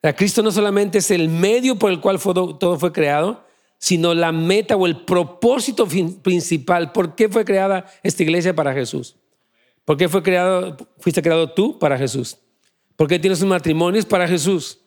O 0.02 0.14
Cristo 0.16 0.42
no 0.42 0.52
solamente 0.52 0.98
es 0.98 1.12
el 1.12 1.30
medio 1.30 1.78
por 1.78 1.92
el 1.92 2.00
cual 2.00 2.20
todo 2.20 2.80
fue 2.80 2.92
creado, 2.92 3.46
sino 3.82 4.14
la 4.14 4.32
meta 4.32 4.76
o 4.76 4.86
el 4.86 5.04
propósito 5.06 5.88
principal. 6.22 6.92
¿Por 6.92 7.16
qué 7.16 7.28
fue 7.28 7.44
creada 7.44 7.88
esta 8.04 8.22
iglesia 8.22 8.56
para 8.56 8.74
Jesús? 8.74 9.16
¿Por 9.84 9.98
qué 9.98 10.08
fue 10.08 10.22
creado, 10.22 10.78
fuiste 11.00 11.24
creado 11.24 11.52
tú 11.52 11.80
para 11.80 11.98
Jesús? 11.98 12.38
¿Por 12.96 13.08
qué 13.08 13.18
tienes 13.18 13.42
un 13.42 13.50
matrimonio? 13.50 14.00
Es 14.00 14.06
para 14.06 14.28
Jesús. 14.28 14.80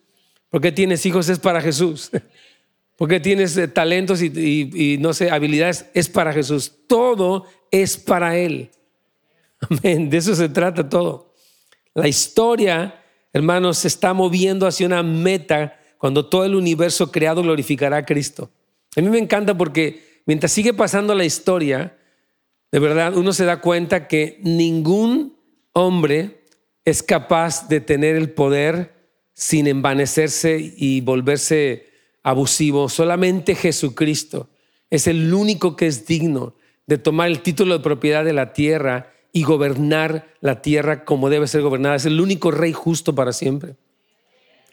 ¿Por 0.49 0.61
qué 0.61 0.71
tienes 0.71 1.05
hijos? 1.05 1.29
Es 1.29 1.41
para 1.41 1.61
Jesús. 1.61 2.13
¿Por 2.97 3.09
qué 3.09 3.19
tienes 3.19 3.57
eh, 3.57 3.67
talentos 3.67 4.23
y, 4.23 4.27
y 4.73 4.99
no 4.99 5.13
sé, 5.13 5.29
habilidades? 5.29 5.87
Es 5.93 6.09
para 6.09 6.33
Jesús. 6.33 6.73
Todo 6.87 7.47
es 7.73 7.97
para 7.97 8.37
Él. 8.37 8.71
Amén. 9.69 10.09
De 10.09 10.19
eso 10.19 10.37
se 10.37 10.49
trata 10.49 10.89
todo. 10.89 11.35
La 11.95 12.07
historia, 12.07 13.03
hermanos, 13.33 13.79
se 13.79 13.89
está 13.89 14.15
moviendo 14.15 14.69
hacia 14.69 14.87
una 14.87 15.03
meta 15.03 15.81
cuando 15.99 16.27
todo 16.27 16.45
el 16.45 16.55
universo 16.55 17.11
creado 17.11 17.43
glorificará 17.43 17.97
a 17.97 18.05
Cristo. 18.05 18.53
A 18.97 19.01
mí 19.01 19.09
me 19.09 19.19
encanta 19.19 19.57
porque 19.57 20.21
mientras 20.27 20.53
sigue 20.53 20.73
pasando 20.73 21.15
la 21.15 21.25
historia, 21.25 21.97
de 22.71 22.79
verdad 22.79 23.17
uno 23.17 23.33
se 23.33 23.45
da 23.45 23.61
cuenta 23.61 24.09
que 24.09 24.39
ningún 24.43 25.37
hombre 25.73 26.45
es 26.85 27.03
capaz 27.03 27.69
de 27.69 27.81
tener 27.81 28.17
el 28.17 28.31
poder 28.31 28.95
sin 29.33 29.67
envanecerse 29.67 30.75
y 30.77 31.01
volverse 31.01 31.89
abusivo. 32.23 32.89
Solamente 32.89 33.55
Jesucristo 33.55 34.49
es 34.91 35.07
el 35.07 35.33
único 35.35 35.77
que 35.77 35.87
es 35.87 36.07
digno 36.07 36.55
de 36.87 36.99
tomar 36.99 37.29
el 37.29 37.41
título 37.41 37.79
de 37.79 37.83
propiedad 37.83 38.25
de 38.25 38.33
la 38.33 38.53
tierra 38.53 39.13
y 39.33 39.43
gobernar 39.43 40.29
la 40.41 40.63
tierra 40.63 41.05
como 41.05 41.31
debe 41.31 41.49
ser 41.49 41.63
gobernada. 41.63 41.97
Es 41.97 42.07
el 42.07 42.21
único 42.21 42.51
rey 42.51 42.73
justo 42.73 43.15
para 43.15 43.33
siempre. 43.33 43.77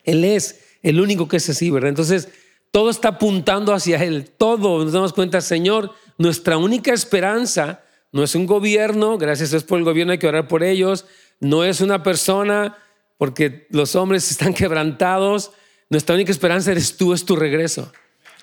Él 0.04 0.24
es 0.24 0.62
el 0.84 1.00
único 1.00 1.28
que 1.28 1.38
es 1.38 1.50
así, 1.50 1.72
¿verdad? 1.72 1.90
Entonces, 1.90 2.30
todo 2.72 2.90
está 2.90 3.10
apuntando 3.10 3.74
hacia 3.74 4.02
Él. 4.04 4.32
Todo, 4.38 4.84
nos 4.84 4.94
damos 4.94 5.14
cuenta, 5.14 5.42
Señor, 5.42 5.94
nuestra 6.18 6.58
única 6.58 6.94
esperanza 6.94 7.82
no 8.12 8.24
es 8.24 8.36
un 8.36 8.46
gobierno, 8.46 9.18
gracias 9.18 9.54
es 9.54 9.64
por 9.64 9.78
el 9.78 9.86
gobierno, 9.86 10.14
hay 10.14 10.20
que 10.20 10.28
orar 10.28 10.48
por 10.48 10.64
ellos. 10.64 11.06
No 11.40 11.64
es 11.64 11.82
una 11.82 12.04
persona, 12.04 12.78
porque 13.18 13.68
los 13.70 13.96
hombres 13.96 14.32
están 14.32 14.54
quebrantados. 14.54 15.52
Nuestra 15.90 16.16
única 16.16 16.32
esperanza 16.32 16.72
eres 16.72 16.96
tú, 16.98 17.14
es 17.14 17.26
tu 17.26 17.36
regreso. 17.36 17.92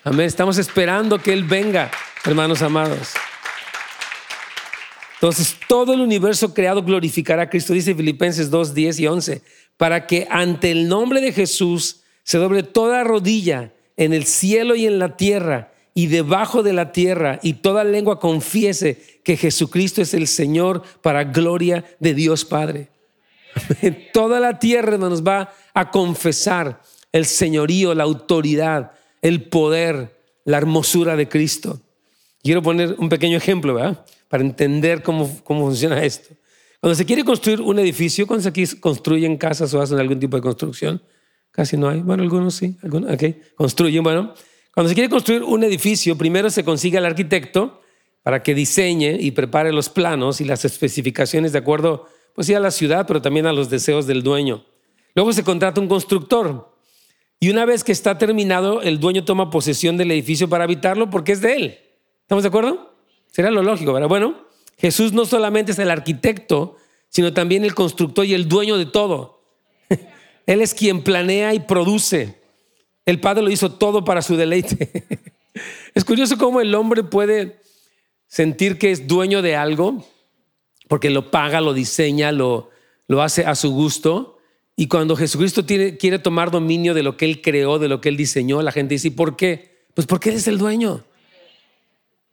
Amén. 0.03 0.27
Estamos 0.27 0.57
esperando 0.57 1.19
que 1.19 1.33
Él 1.33 1.43
venga, 1.43 1.91
hermanos 2.23 2.61
amados. 2.61 3.13
Entonces, 5.15 5.57
todo 5.67 5.93
el 5.93 5.99
universo 5.99 6.53
creado 6.53 6.81
glorificará 6.81 7.43
a 7.43 7.49
Cristo, 7.49 7.73
dice 7.73 7.93
Filipenses 7.93 8.49
2, 8.49 8.73
10 8.73 8.99
y 8.99 9.07
11, 9.07 9.41
para 9.75 10.07
que 10.07 10.27
ante 10.29 10.71
el 10.71 10.87
nombre 10.87 11.19
de 11.19 11.33
Jesús 11.33 12.01
se 12.23 12.37
doble 12.37 12.63
toda 12.63 13.03
rodilla 13.03 13.73
en 13.99 14.13
el 14.13 14.25
cielo 14.25 14.75
y 14.75 14.87
en 14.87 14.97
la 14.97 15.17
tierra 15.17 15.73
y 15.93 16.07
debajo 16.07 16.63
de 16.63 16.71
la 16.71 16.93
tierra, 16.93 17.39
y 17.43 17.55
toda 17.55 17.83
lengua 17.83 18.21
confiese 18.21 19.19
que 19.25 19.35
Jesucristo 19.35 20.01
es 20.01 20.13
el 20.13 20.27
Señor 20.27 20.83
para 21.01 21.25
gloria 21.25 21.83
de 21.99 22.13
Dios 22.13 22.45
Padre. 22.45 22.87
Toda 24.13 24.39
la 24.39 24.57
tierra 24.57 24.97
nos 24.97 25.21
va 25.21 25.53
a 25.73 25.91
confesar 25.91 26.81
el 27.11 27.25
señorío, 27.25 27.93
la 27.93 28.05
autoridad, 28.05 28.93
el 29.21 29.49
poder, 29.49 30.15
la 30.45 30.57
hermosura 30.57 31.17
de 31.17 31.27
Cristo. 31.27 31.81
Quiero 32.41 32.61
poner 32.61 32.95
un 32.99 33.09
pequeño 33.09 33.35
ejemplo, 33.35 33.73
¿verdad? 33.73 34.05
Para 34.29 34.43
entender 34.43 35.03
cómo, 35.03 35.41
cómo 35.43 35.65
funciona 35.65 36.01
esto. 36.05 36.33
Cuando 36.79 36.95
se 36.95 37.05
quiere 37.05 37.25
construir 37.25 37.59
un 37.59 37.77
edificio, 37.79 38.25
cuando 38.25 38.49
se 38.49 38.79
construyen 38.79 39.35
casas 39.35 39.73
o 39.73 39.81
hacen 39.81 39.99
algún 39.99 40.21
tipo 40.21 40.37
de 40.37 40.41
construcción, 40.41 41.01
Casi 41.51 41.77
no 41.77 41.89
hay. 41.89 42.01
Bueno, 42.01 42.23
algunos 42.23 42.55
sí. 42.55 42.77
Algunos, 42.83 43.11
okay. 43.11 43.41
Construyen. 43.55 44.03
Bueno, 44.03 44.33
cuando 44.73 44.89
se 44.89 44.95
quiere 44.95 45.09
construir 45.09 45.43
un 45.43 45.63
edificio, 45.63 46.17
primero 46.17 46.49
se 46.49 46.63
consigue 46.63 46.97
al 46.97 47.05
arquitecto 47.05 47.81
para 48.23 48.43
que 48.43 48.53
diseñe 48.53 49.17
y 49.19 49.31
prepare 49.31 49.71
los 49.73 49.89
planos 49.89 50.41
y 50.41 50.45
las 50.45 50.65
especificaciones 50.65 51.51
de 51.51 51.59
acuerdo, 51.59 52.07
pues 52.33 52.47
sí, 52.47 52.53
a 52.53 52.59
la 52.59 52.71
ciudad, 52.71 53.05
pero 53.07 53.21
también 53.21 53.45
a 53.45 53.53
los 53.53 53.69
deseos 53.69 54.07
del 54.07 54.23
dueño. 54.23 54.65
Luego 55.15 55.33
se 55.33 55.43
contrata 55.43 55.81
un 55.81 55.87
constructor. 55.87 56.75
Y 57.39 57.49
una 57.49 57.65
vez 57.65 57.83
que 57.83 57.91
está 57.91 58.17
terminado, 58.17 58.81
el 58.81 58.99
dueño 58.99 59.23
toma 59.23 59.49
posesión 59.49 59.97
del 59.97 60.11
edificio 60.11 60.49
para 60.49 60.65
habitarlo 60.65 61.09
porque 61.09 61.31
es 61.31 61.41
de 61.41 61.55
él. 61.55 61.79
¿Estamos 62.21 62.43
de 62.43 62.49
acuerdo? 62.49 62.93
Será 63.27 63.49
lo 63.49 63.63
lógico, 63.63 63.93
¿verdad? 63.93 64.09
Bueno, 64.09 64.45
Jesús 64.77 65.13
no 65.13 65.25
solamente 65.25 65.71
es 65.71 65.79
el 65.79 65.89
arquitecto, 65.89 66.75
sino 67.09 67.33
también 67.33 67.63
el 67.63 67.73
constructor 67.73 68.25
y 68.25 68.33
el 68.33 68.47
dueño 68.47 68.77
de 68.77 68.85
todo. 68.85 69.38
Él 70.49 70.61
es 70.61 70.73
quien 70.73 71.03
planea 71.03 71.53
y 71.53 71.59
produce. 71.59 72.33
El 73.05 73.19
Padre 73.19 73.43
lo 73.43 73.51
hizo 73.51 73.73
todo 73.73 74.03
para 74.03 74.23
su 74.23 74.35
deleite. 74.35 74.89
Es 75.93 76.05
curioso 76.05 76.37
cómo 76.37 76.61
el 76.61 76.73
hombre 76.73 77.03
puede 77.03 77.59
sentir 78.27 78.77
que 78.77 78.91
es 78.91 79.07
dueño 79.07 79.41
de 79.41 79.55
algo, 79.55 80.07
porque 80.87 81.09
lo 81.09 81.31
paga, 81.31 81.59
lo 81.59 81.73
diseña, 81.73 82.31
lo, 82.31 82.69
lo 83.07 83.21
hace 83.21 83.45
a 83.45 83.55
su 83.55 83.71
gusto. 83.71 84.37
Y 84.75 84.87
cuando 84.87 85.15
Jesucristo 85.15 85.65
quiere 85.65 86.19
tomar 86.19 86.49
dominio 86.49 86.93
de 86.93 87.03
lo 87.03 87.17
que 87.17 87.25
Él 87.25 87.41
creó, 87.41 87.77
de 87.77 87.89
lo 87.89 87.99
que 87.99 88.09
Él 88.09 88.15
diseñó, 88.15 88.61
la 88.61 88.71
gente 88.71 88.95
dice, 88.95 89.09
¿y 89.09 89.11
por 89.11 89.35
qué? 89.35 89.83
Pues 89.95 90.07
porque 90.07 90.29
Él 90.29 90.37
es 90.37 90.47
el 90.47 90.57
dueño. 90.57 91.03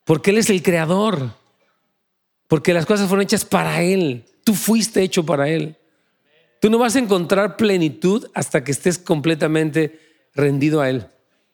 Porque 0.05 0.31
Él 0.31 0.39
es 0.39 0.49
el 0.51 0.63
creador. 0.63 1.33
Porque 2.47 2.73
las 2.73 2.87
cosas 2.87 3.09
fueron 3.09 3.25
hechas 3.25 3.45
para 3.45 3.83
Él. 3.83 4.25
Tú 4.45 4.55
fuiste 4.55 5.03
hecho 5.03 5.27
para 5.27 5.49
Él. 5.49 5.77
Tú 6.61 6.71
no 6.71 6.79
vas 6.79 6.97
a 6.97 6.99
encontrar 6.99 7.57
plenitud 7.57 8.27
hasta 8.35 8.65
que 8.65 8.73
estés 8.73 8.99
completamente 8.99 10.01
rendido 10.35 10.81
a 10.81 10.91
Él. 10.91 11.07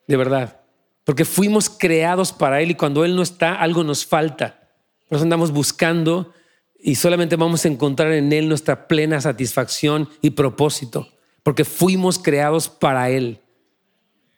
De 0.07 0.17
verdad. 0.17 0.61
Porque 1.05 1.25
fuimos 1.25 1.69
creados 1.69 2.33
para 2.33 2.61
Él 2.61 2.71
y 2.71 2.75
cuando 2.75 3.05
Él 3.05 3.17
no 3.17 3.23
está, 3.23 3.55
algo 3.55 3.83
nos 3.83 4.07
falta. 4.07 4.71
Por 5.09 5.17
eso 5.17 5.25
andamos 5.25 5.51
buscando 5.51 6.33
y 6.79 6.95
solamente 6.95 7.37
vamos 7.37 7.65
a 7.65 7.69
encontrar 7.69 8.13
en 8.13 8.33
Él 8.33 8.49
nuestra 8.49 8.87
plena 8.89 9.21
satisfacción 9.21 10.09
y 10.21 10.31
propósito. 10.31 11.09
Porque 11.43 11.65
fuimos 11.65 12.19
creados 12.19 12.69
para 12.69 13.11
Él. 13.11 13.41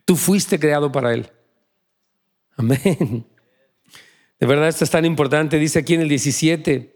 Tú 0.04 0.16
fuiste 0.16 0.58
creado 0.58 0.90
para 0.90 1.12
Él. 1.12 1.30
Amén. 2.56 3.26
De 4.40 4.46
verdad, 4.46 4.68
esto 4.68 4.84
es 4.84 4.90
tan 4.90 5.04
importante. 5.04 5.58
Dice 5.58 5.78
aquí 5.78 5.94
en 5.94 6.02
el 6.02 6.08
17, 6.08 6.93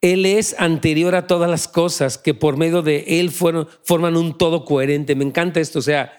Él 0.00 0.24
es 0.24 0.56
anterior 0.58 1.14
a 1.14 1.26
todas 1.26 1.50
las 1.50 1.68
cosas 1.68 2.16
que 2.16 2.32
por 2.32 2.56
medio 2.56 2.82
de 2.82 3.04
Él 3.20 3.30
forman 3.30 4.16
un 4.16 4.38
todo 4.38 4.64
coherente. 4.64 5.14
Me 5.14 5.24
encanta 5.24 5.60
esto. 5.60 5.78
O 5.78 5.82
sea, 5.82 6.12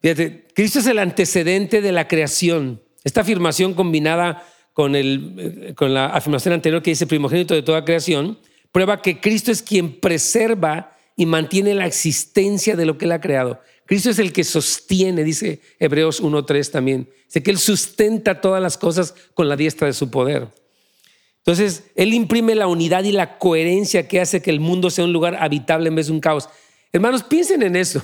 fíjate, 0.00 0.48
Cristo 0.54 0.80
es 0.80 0.86
el 0.86 0.98
antecedente 0.98 1.80
de 1.80 1.92
la 1.92 2.08
creación. 2.08 2.82
Esta 3.04 3.20
afirmación 3.20 3.74
combinada 3.74 4.44
con, 4.72 4.96
el, 4.96 5.72
con 5.76 5.94
la 5.94 6.06
afirmación 6.06 6.54
anterior 6.54 6.82
que 6.82 6.90
dice 6.90 7.06
primogénito 7.06 7.54
de 7.54 7.62
toda 7.62 7.84
creación, 7.84 8.38
prueba 8.72 9.02
que 9.02 9.20
Cristo 9.20 9.52
es 9.52 9.62
quien 9.62 10.00
preserva 10.00 10.96
y 11.16 11.26
mantiene 11.26 11.74
la 11.74 11.86
existencia 11.86 12.74
de 12.74 12.86
lo 12.86 12.98
que 12.98 13.04
Él 13.04 13.12
ha 13.12 13.20
creado. 13.20 13.60
Cristo 13.86 14.10
es 14.10 14.18
el 14.18 14.32
que 14.32 14.44
sostiene, 14.44 15.22
dice 15.22 15.60
Hebreos 15.78 16.22
1.3 16.22 16.70
también. 16.70 17.08
Dice 17.26 17.42
que 17.42 17.50
Él 17.50 17.58
sustenta 17.58 18.40
todas 18.40 18.62
las 18.62 18.78
cosas 18.78 19.14
con 19.34 19.48
la 19.48 19.56
diestra 19.56 19.86
de 19.86 19.92
su 19.92 20.10
poder. 20.10 20.48
Entonces, 21.44 21.90
Él 21.96 22.14
imprime 22.14 22.54
la 22.54 22.68
unidad 22.68 23.04
y 23.04 23.12
la 23.12 23.38
coherencia 23.38 24.06
que 24.06 24.20
hace 24.20 24.42
que 24.42 24.50
el 24.50 24.60
mundo 24.60 24.90
sea 24.90 25.04
un 25.04 25.12
lugar 25.12 25.36
habitable 25.40 25.88
en 25.88 25.96
vez 25.96 26.06
de 26.06 26.12
un 26.12 26.20
caos. 26.20 26.48
Hermanos, 26.92 27.24
piensen 27.24 27.62
en 27.62 27.76
eso. 27.76 28.02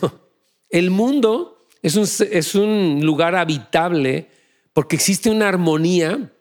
El 0.71 0.91
mundo 0.91 1.67
es 1.83 1.97
un, 1.97 2.07
es 2.31 2.55
un 2.55 3.01
lugar 3.03 3.37
habitable 3.37 4.29
porque 4.73 4.97
existe 4.97 5.31
una 5.31 5.49
armonía 5.49 6.33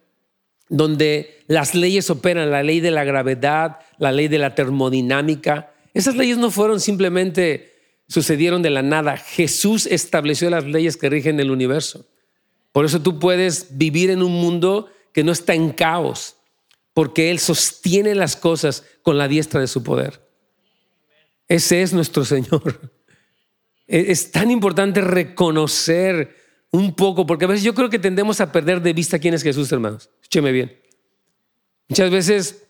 donde 0.70 1.44
las 1.48 1.75
leyes 1.75 2.10
operan, 2.10 2.51
la 2.51 2.63
ley 2.63 2.80
de 2.80 2.92
la 2.92 3.04
gravedad, 3.04 3.80
la 3.98 4.12
ley 4.12 4.27
de 4.27 4.38
la 4.38 4.56
termodinámica. 4.56 5.72
Esas 5.94 6.16
leyes 6.16 6.38
no 6.38 6.51
fueron 6.51 6.80
simplemente, 6.80 7.74
sucedieron 8.08 8.62
de 8.62 8.70
la 8.70 8.82
nada. 8.82 9.18
Jesús 9.18 9.86
estableció 9.86 10.50
las 10.50 10.66
leyes 10.66 10.98
que 10.98 11.10
rigen 11.10 11.39
el 11.39 11.51
universo. 11.51 12.06
Por 12.72 12.86
eso 12.86 13.01
tú 13.01 13.20
puedes 13.20 13.77
vivir 13.77 14.10
en 14.10 14.22
un 14.22 14.34
mundo 14.34 14.89
que 15.13 15.24
no 15.24 15.32
está 15.32 15.54
en 15.54 15.72
caos, 15.72 16.37
porque 16.98 17.30
Él 17.30 17.38
sostiene 17.38 18.16
las 18.16 18.36
cosas 18.36 18.84
con 19.04 19.20
la 19.20 19.27
diestra 19.27 19.62
de 19.62 19.68
su 19.68 19.84
poder. 19.84 20.20
Ese 21.48 21.84
es 21.84 21.94
nuestro 21.94 22.25
Señor. 22.25 22.92
Es 23.86 24.32
tan 24.32 24.50
importante 24.50 25.01
reconocer 25.01 26.36
un 26.72 26.96
poco, 26.96 27.27
porque 27.27 27.46
a 27.46 27.50
veces 27.50 27.63
yo 27.63 27.75
creo 27.75 27.92
que 27.92 28.00
tendemos 28.00 28.42
a 28.42 28.51
perder 28.51 28.82
de 28.82 28.94
vista 28.94 29.20
quién 29.20 29.36
es 29.36 29.44
Jesús, 29.44 29.72
hermanos. 29.72 30.10
Escúcheme 30.24 30.51
bien. 30.51 30.75
Muchas 31.88 32.10
veces 32.10 32.63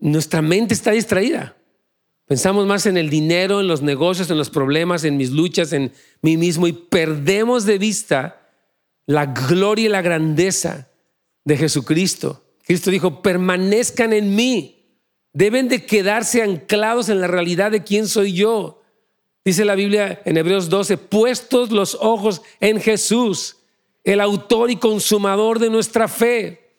nuestra 0.00 0.40
mente 0.40 0.72
está 0.72 0.92
distraída. 0.92 1.54
Pensamos 2.24 2.66
más 2.66 2.86
en 2.86 2.96
el 2.96 3.10
dinero, 3.10 3.60
en 3.60 3.68
los 3.68 3.82
negocios, 3.82 4.30
en 4.30 4.38
los 4.38 4.48
problemas, 4.48 5.04
en 5.04 5.18
mis 5.18 5.30
luchas, 5.30 5.74
en 5.74 5.92
mí 6.22 6.38
mismo 6.38 6.68
y 6.68 6.72
perdemos 6.72 7.66
de 7.66 7.76
vista 7.76 8.48
la 9.04 9.26
gloria 9.26 9.84
y 9.84 9.88
la 9.90 10.00
grandeza 10.00 10.88
de 11.44 11.58
Jesucristo. 11.58 12.41
Cristo 12.64 12.90
dijo, 12.90 13.22
permanezcan 13.22 14.12
en 14.12 14.34
mí. 14.34 14.78
Deben 15.32 15.68
de 15.68 15.84
quedarse 15.84 16.42
anclados 16.42 17.08
en 17.08 17.20
la 17.20 17.26
realidad 17.26 17.70
de 17.70 17.82
quién 17.82 18.06
soy 18.06 18.32
yo. 18.32 18.82
Dice 19.44 19.64
la 19.64 19.74
Biblia 19.74 20.22
en 20.24 20.36
Hebreos 20.36 20.68
12, 20.68 20.98
puestos 20.98 21.70
los 21.70 21.96
ojos 22.00 22.42
en 22.60 22.80
Jesús, 22.80 23.56
el 24.04 24.20
autor 24.20 24.70
y 24.70 24.76
consumador 24.76 25.58
de 25.58 25.70
nuestra 25.70 26.06
fe. 26.06 26.76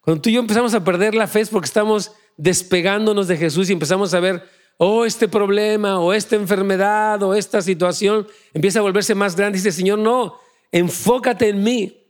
Cuando 0.00 0.22
tú 0.22 0.30
y 0.30 0.34
yo 0.34 0.40
empezamos 0.40 0.72
a 0.74 0.84
perder 0.84 1.14
la 1.14 1.26
fe 1.26 1.40
es 1.40 1.50
porque 1.50 1.66
estamos 1.66 2.12
despegándonos 2.36 3.28
de 3.28 3.36
Jesús 3.36 3.68
y 3.68 3.72
empezamos 3.72 4.14
a 4.14 4.20
ver, 4.20 4.42
oh, 4.78 5.04
este 5.04 5.28
problema, 5.28 6.00
o 6.00 6.12
esta 6.12 6.36
enfermedad, 6.36 7.22
o 7.22 7.34
esta 7.34 7.60
situación, 7.60 8.26
empieza 8.52 8.78
a 8.78 8.82
volverse 8.82 9.14
más 9.14 9.36
grande. 9.36 9.58
Dice, 9.58 9.72
Señor, 9.72 9.98
no, 9.98 10.38
enfócate 10.72 11.48
en 11.48 11.62
mí. 11.62 12.00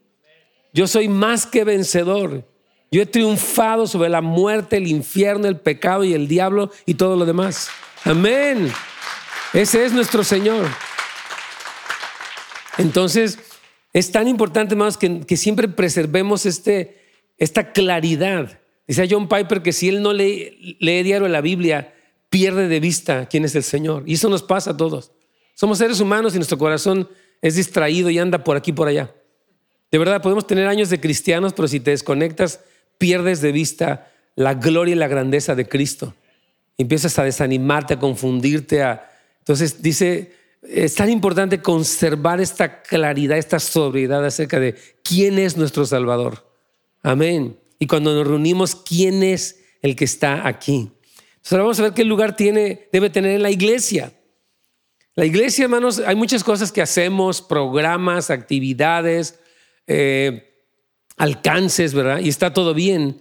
Yo 0.73 0.87
soy 0.87 1.09
más 1.09 1.47
que 1.47 1.65
vencedor. 1.65 2.45
Yo 2.95 3.03
he 3.03 3.07
triunfado 3.07 3.89
sobre 3.89 4.09
la 4.09 4.21
muerte, 4.21 4.77
el 4.77 4.87
infierno, 4.87 5.49
el 5.49 5.59
pecado 5.59 6.05
y 6.05 6.15
el 6.15 6.29
diablo 6.29 6.71
y 6.87 6.95
todo 6.95 7.17
lo 7.17 7.27
demás. 7.27 7.69
Amén. 8.05 8.73
Ese 9.53 9.85
es 9.85 9.93
nuestro 9.93 10.23
Señor. 10.23 10.69
Entonces, 12.79 13.41
es 13.93 14.13
tan 14.13 14.29
importante, 14.29 14.77
más 14.77 14.97
que, 14.97 15.37
siempre 15.37 15.67
preservemos 15.67 16.47
este, 16.47 17.03
esta 17.37 17.73
claridad. 17.73 18.61
Dice 18.87 19.09
John 19.11 19.29
Piper 19.29 19.61
que 19.61 19.73
si 19.73 19.89
él 19.89 20.01
no 20.01 20.13
lee, 20.13 20.77
lee 20.79 21.03
diario 21.03 21.27
la 21.27 21.41
Biblia, 21.41 21.97
pierde 22.31 22.69
de 22.69 22.79
vista 22.79 23.27
quién 23.29 23.45
es 23.45 23.57
el 23.57 23.65
Señor. 23.65 24.05
Y 24.07 24.15
eso 24.15 24.29
nos 24.29 24.45
pasa 24.45 24.71
a 24.71 24.77
todos. 24.77 25.11
Somos 25.57 25.79
seres 25.79 25.99
humanos 25.99 26.35
y 26.35 26.37
nuestro 26.37 26.59
corazón 26.59 27.09
es 27.43 27.57
distraído 27.57 28.09
y 28.09 28.21
anda 28.21 28.45
por 28.45 28.57
aquí 28.57 28.73
por 28.73 28.87
allá. 28.87 29.13
De 29.91 29.99
verdad, 29.99 30.23
podemos 30.23 30.47
tener 30.47 30.69
años 30.69 30.91
de 30.91 31.01
cristianos, 31.01 31.55
pero 31.55 31.67
si 31.67 31.81
te 31.81 31.91
desconectas, 31.91 32.61
pierdes 32.99 33.41
de 33.41 33.53
vista 33.53 34.11
la 34.37 34.55
gloria 34.55 34.95
y 34.95 34.99
la 34.99 35.09
grandeza 35.09 35.55
de 35.55 35.69
Cristo. 35.69 36.15
Empiezas 36.77 37.19
a 37.19 37.25
desanimarte, 37.25 37.95
a 37.95 37.99
confundirte, 37.99 38.83
a, 38.83 39.11
entonces 39.39 39.81
dice, 39.81 40.33
es 40.63 40.95
tan 40.95 41.11
importante 41.11 41.61
conservar 41.61 42.41
esta 42.41 42.83
claridad, 42.83 43.39
esta 43.39 43.61
sobriedad 43.61 44.25
acerca 44.25 44.59
de 44.59 44.75
quién 45.03 45.39
es 45.39 45.57
nuestro 45.57 45.85
Salvador. 45.85 46.51
Amén. 47.03 47.59
Y 47.79 47.87
cuando 47.87 48.15
nos 48.15 48.27
reunimos, 48.27 48.75
¿quién 48.75 49.23
es 49.23 49.61
el 49.83 49.95
que 49.95 50.05
está 50.05 50.49
aquí? 50.49 50.91
Entonces 51.37 51.53
ahora 51.53 51.65
vamos 51.65 51.81
a 51.81 51.83
ver 51.83 51.93
qué 51.93 52.05
lugar 52.05 52.35
tiene, 52.37 52.89
debe 52.93 53.11
tener 53.11 53.33
en 53.33 53.43
la 53.43 53.51
iglesia. 53.51 54.13
La 55.15 55.27
iglesia, 55.27 55.65
hermanos, 55.65 56.01
hay 56.05 56.17
muchas 56.17 56.43
cosas 56.43 56.73
que 56.73 56.83
hacemos, 56.83 57.43
programas, 57.43 58.31
actividades, 58.31 59.39
eh, 59.87 60.54
alcances, 61.17 61.95
¿verdad? 61.95 62.21
Y 62.21 62.29
está 62.29 62.53
todo 62.53 62.75
bien. 62.75 63.21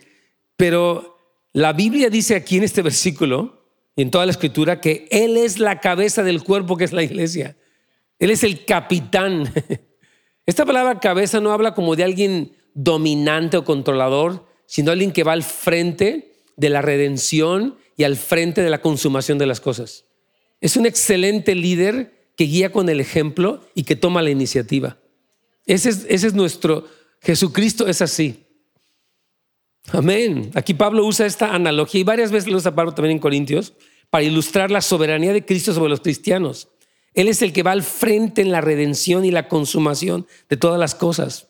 Pero 0.56 1.18
la 1.52 1.74
Biblia 1.74 2.10
dice 2.10 2.36
aquí 2.36 2.58
en 2.58 2.64
este 2.64 2.82
versículo, 2.82 3.64
en 3.96 4.12
toda 4.12 4.26
la 4.26 4.32
escritura 4.32 4.82
que 4.82 5.08
Él 5.12 5.38
es 5.38 5.60
la 5.60 5.80
cabeza 5.80 6.24
del 6.24 6.44
cuerpo 6.44 6.78
que 6.78 6.86
es 6.86 6.94
la 6.94 7.04
iglesia. 7.04 7.56
Él 8.20 8.32
es 8.32 8.44
el 8.44 8.66
capitán. 8.66 9.52
Esta 10.46 10.66
palabra 10.66 11.00
cabeza 11.00 11.40
no 11.40 11.52
habla 11.52 11.74
como 11.74 11.96
de 11.96 12.04
alguien 12.04 12.54
dominante 12.74 13.58
o 13.58 13.64
controlador, 13.64 14.46
sino 14.66 14.92
alguien 14.92 15.12
que 15.12 15.24
va 15.24 15.34
al 15.34 15.44
frente 15.44 16.34
de 16.56 16.70
la 16.70 16.82
redención 16.82 17.78
y 17.96 18.04
al 18.04 18.16
frente 18.16 18.62
de 18.62 18.70
la 18.70 18.82
consumación 18.82 19.38
de 19.38 19.46
las 19.46 19.62
cosas. 19.62 20.06
Es 20.62 20.78
un 20.78 20.86
excelente 20.86 21.56
líder 21.56 22.32
que 22.36 22.46
guía 22.46 22.72
con 22.72 22.90
el 22.90 23.00
ejemplo 23.00 23.62
y 23.76 23.84
que 23.84 23.96
toma 23.96 24.22
la 24.22 24.32
iniciativa. 24.32 24.98
Ese 25.66 25.90
es, 25.90 26.06
ese 26.10 26.28
es 26.28 26.34
nuestro, 26.34 26.88
Jesucristo 27.24 27.88
es 27.88 28.02
así. 28.02 28.46
Amén. 29.92 30.52
Aquí 30.56 30.74
Pablo 30.74 31.06
usa 31.06 31.26
esta 31.26 31.54
analogía 31.54 32.02
y 32.02 32.04
varias 32.04 32.32
veces 32.32 32.50
lo 32.50 32.58
usa 32.58 32.76
Pablo 32.76 32.94
también 32.94 33.14
en 33.14 33.20
Corintios 33.20 33.74
para 34.10 34.24
ilustrar 34.24 34.72
la 34.72 34.82
soberanía 34.82 35.34
de 35.34 35.46
Cristo 35.46 35.74
sobre 35.74 35.90
los 35.90 36.02
cristianos. 36.02 36.70
Él 37.14 37.28
es 37.28 37.42
el 37.42 37.54
que 37.54 37.64
va 37.64 37.72
al 37.72 37.84
frente 37.84 38.42
en 38.42 38.52
la 38.52 38.62
redención 38.62 39.26
y 39.26 39.32
la 39.32 39.48
consumación 39.48 40.28
de 40.50 40.58
todas 40.58 40.80
las 40.80 40.96
cosas. 40.96 41.48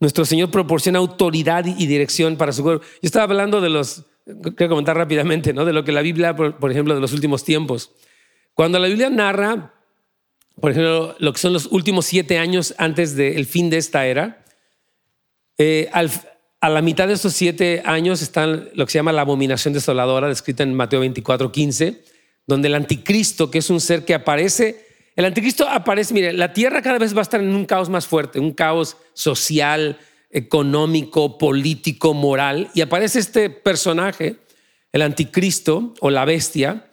Nuestro 0.00 0.24
Señor 0.24 0.50
proporciona 0.50 0.98
autoridad 0.98 1.66
y 1.66 1.86
dirección 1.86 2.36
para 2.36 2.52
su 2.52 2.62
cuerpo. 2.62 2.84
Yo 2.84 3.06
estaba 3.06 3.24
hablando 3.24 3.60
de 3.60 3.70
los, 3.70 4.04
quiero 4.56 4.70
comentar 4.70 4.96
rápidamente, 4.96 5.52
¿no? 5.52 5.64
de 5.64 5.72
lo 5.72 5.84
que 5.84 5.92
la 5.92 6.02
Biblia, 6.02 6.34
por, 6.34 6.70
ejemplo, 6.70 6.94
de 6.94 7.00
los 7.00 7.12
últimos 7.12 7.44
tiempos. 7.44 7.92
Cuando 8.54 8.78
la 8.78 8.88
Biblia 8.88 9.10
narra, 9.10 9.74
por 10.60 10.70
ejemplo, 10.70 11.16
lo 11.18 11.32
que 11.32 11.38
son 11.38 11.52
los 11.52 11.66
últimos 11.66 12.06
siete 12.06 12.38
años 12.38 12.74
antes 12.78 13.16
del 13.16 13.46
fin 13.46 13.70
de 13.70 13.78
esta 13.78 14.06
era, 14.06 14.39
eh, 15.62 15.90
a 15.92 16.70
la 16.70 16.80
mitad 16.80 17.06
de 17.06 17.12
estos 17.12 17.34
siete 17.34 17.82
años 17.84 18.22
están 18.22 18.70
lo 18.72 18.86
que 18.86 18.92
se 18.92 18.98
llama 18.98 19.12
la 19.12 19.20
abominación 19.20 19.74
desoladora, 19.74 20.26
descrita 20.26 20.62
en 20.62 20.72
Mateo 20.72 21.00
24, 21.00 21.52
15, 21.52 22.02
donde 22.46 22.68
el 22.68 22.74
anticristo, 22.74 23.50
que 23.50 23.58
es 23.58 23.68
un 23.68 23.78
ser 23.78 24.06
que 24.06 24.14
aparece, 24.14 24.86
el 25.16 25.26
anticristo 25.26 25.68
aparece, 25.68 26.14
mire, 26.14 26.32
la 26.32 26.54
tierra 26.54 26.80
cada 26.80 26.98
vez 26.98 27.14
va 27.14 27.18
a 27.18 27.22
estar 27.22 27.42
en 27.42 27.54
un 27.54 27.66
caos 27.66 27.90
más 27.90 28.06
fuerte, 28.06 28.40
un 28.40 28.54
caos 28.54 28.96
social, 29.12 29.98
económico, 30.30 31.36
político, 31.36 32.14
moral, 32.14 32.70
y 32.72 32.80
aparece 32.80 33.18
este 33.18 33.50
personaje 33.50 34.36
el 34.92 35.02
anticristo 35.02 35.92
o 36.00 36.08
la 36.08 36.24
bestia, 36.24 36.90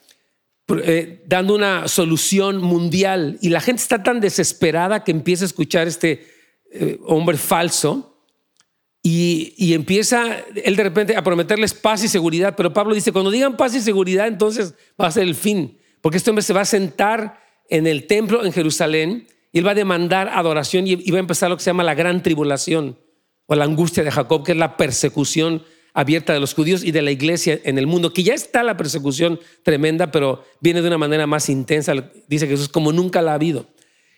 eh, 0.83 1.23
dando 1.25 1.55
una 1.55 1.87
solución 1.87 2.61
mundial. 2.61 3.37
Y 3.41 3.47
la 3.47 3.61
gente 3.61 3.81
está 3.81 4.03
tan 4.03 4.19
desesperada 4.19 5.05
que 5.05 5.11
empieza 5.11 5.45
a 5.45 5.47
escuchar 5.47 5.87
este 5.87 6.27
eh, 6.69 6.99
hombre 7.05 7.37
falso 7.37 8.16
y, 9.09 9.73
empieza 9.73 10.43
él 10.55 10.75
de 10.75 10.83
repente 10.83 11.15
a 11.15 11.23
prometerles 11.23 11.73
paz 11.73 12.03
y 12.03 12.07
seguridad. 12.07 12.55
Pero 12.57 12.73
Pablo 12.73 12.93
dice, 12.93 13.11
cuando 13.11 13.31
digan 13.31 13.55
paz 13.55 13.75
y 13.75 13.81
seguridad, 13.81 14.27
entonces 14.27 14.73
va 14.99 15.07
a 15.07 15.11
ser 15.11 15.23
el 15.23 15.35
fin. 15.35 15.77
Porque 16.01 16.17
este 16.17 16.29
hombre 16.29 16.43
se 16.43 16.53
va 16.53 16.61
a 16.61 16.65
sentar 16.65 17.41
en 17.69 17.87
el 17.87 18.07
templo 18.07 18.43
en 18.43 18.51
Jerusalén 18.51 19.27
y 19.51 19.59
él 19.59 19.67
va 19.67 19.71
a 19.71 19.75
demandar 19.75 20.29
adoración 20.29 20.87
y 20.87 21.11
va 21.11 21.17
a 21.17 21.21
empezar 21.21 21.49
lo 21.49 21.57
que 21.57 21.63
se 21.63 21.69
llama 21.69 21.83
la 21.83 21.95
gran 21.95 22.21
tribulación 22.21 22.97
o 23.45 23.55
la 23.55 23.63
angustia 23.63 24.03
de 24.03 24.11
Jacob, 24.11 24.43
que 24.43 24.51
es 24.51 24.57
la 24.57 24.77
persecución 24.77 25.63
abierta 25.93 26.33
de 26.33 26.39
los 26.39 26.53
judíos 26.53 26.83
y 26.83 26.91
de 26.91 27.01
la 27.01 27.11
iglesia 27.11 27.59
en 27.63 27.77
el 27.77 27.87
mundo, 27.87 28.13
que 28.13 28.23
ya 28.23 28.33
está 28.33 28.61
la 28.61 28.77
persecución 28.77 29.39
tremenda, 29.63 30.11
pero 30.11 30.43
viene 30.61 30.81
de 30.81 30.87
una 30.87 30.97
manera 30.97 31.25
más 31.25 31.49
intensa, 31.49 31.93
dice 32.27 32.45
Jesús, 32.45 32.69
como 32.69 32.91
nunca 32.91 33.21
la 33.21 33.31
ha 33.31 33.35
habido. 33.35 33.65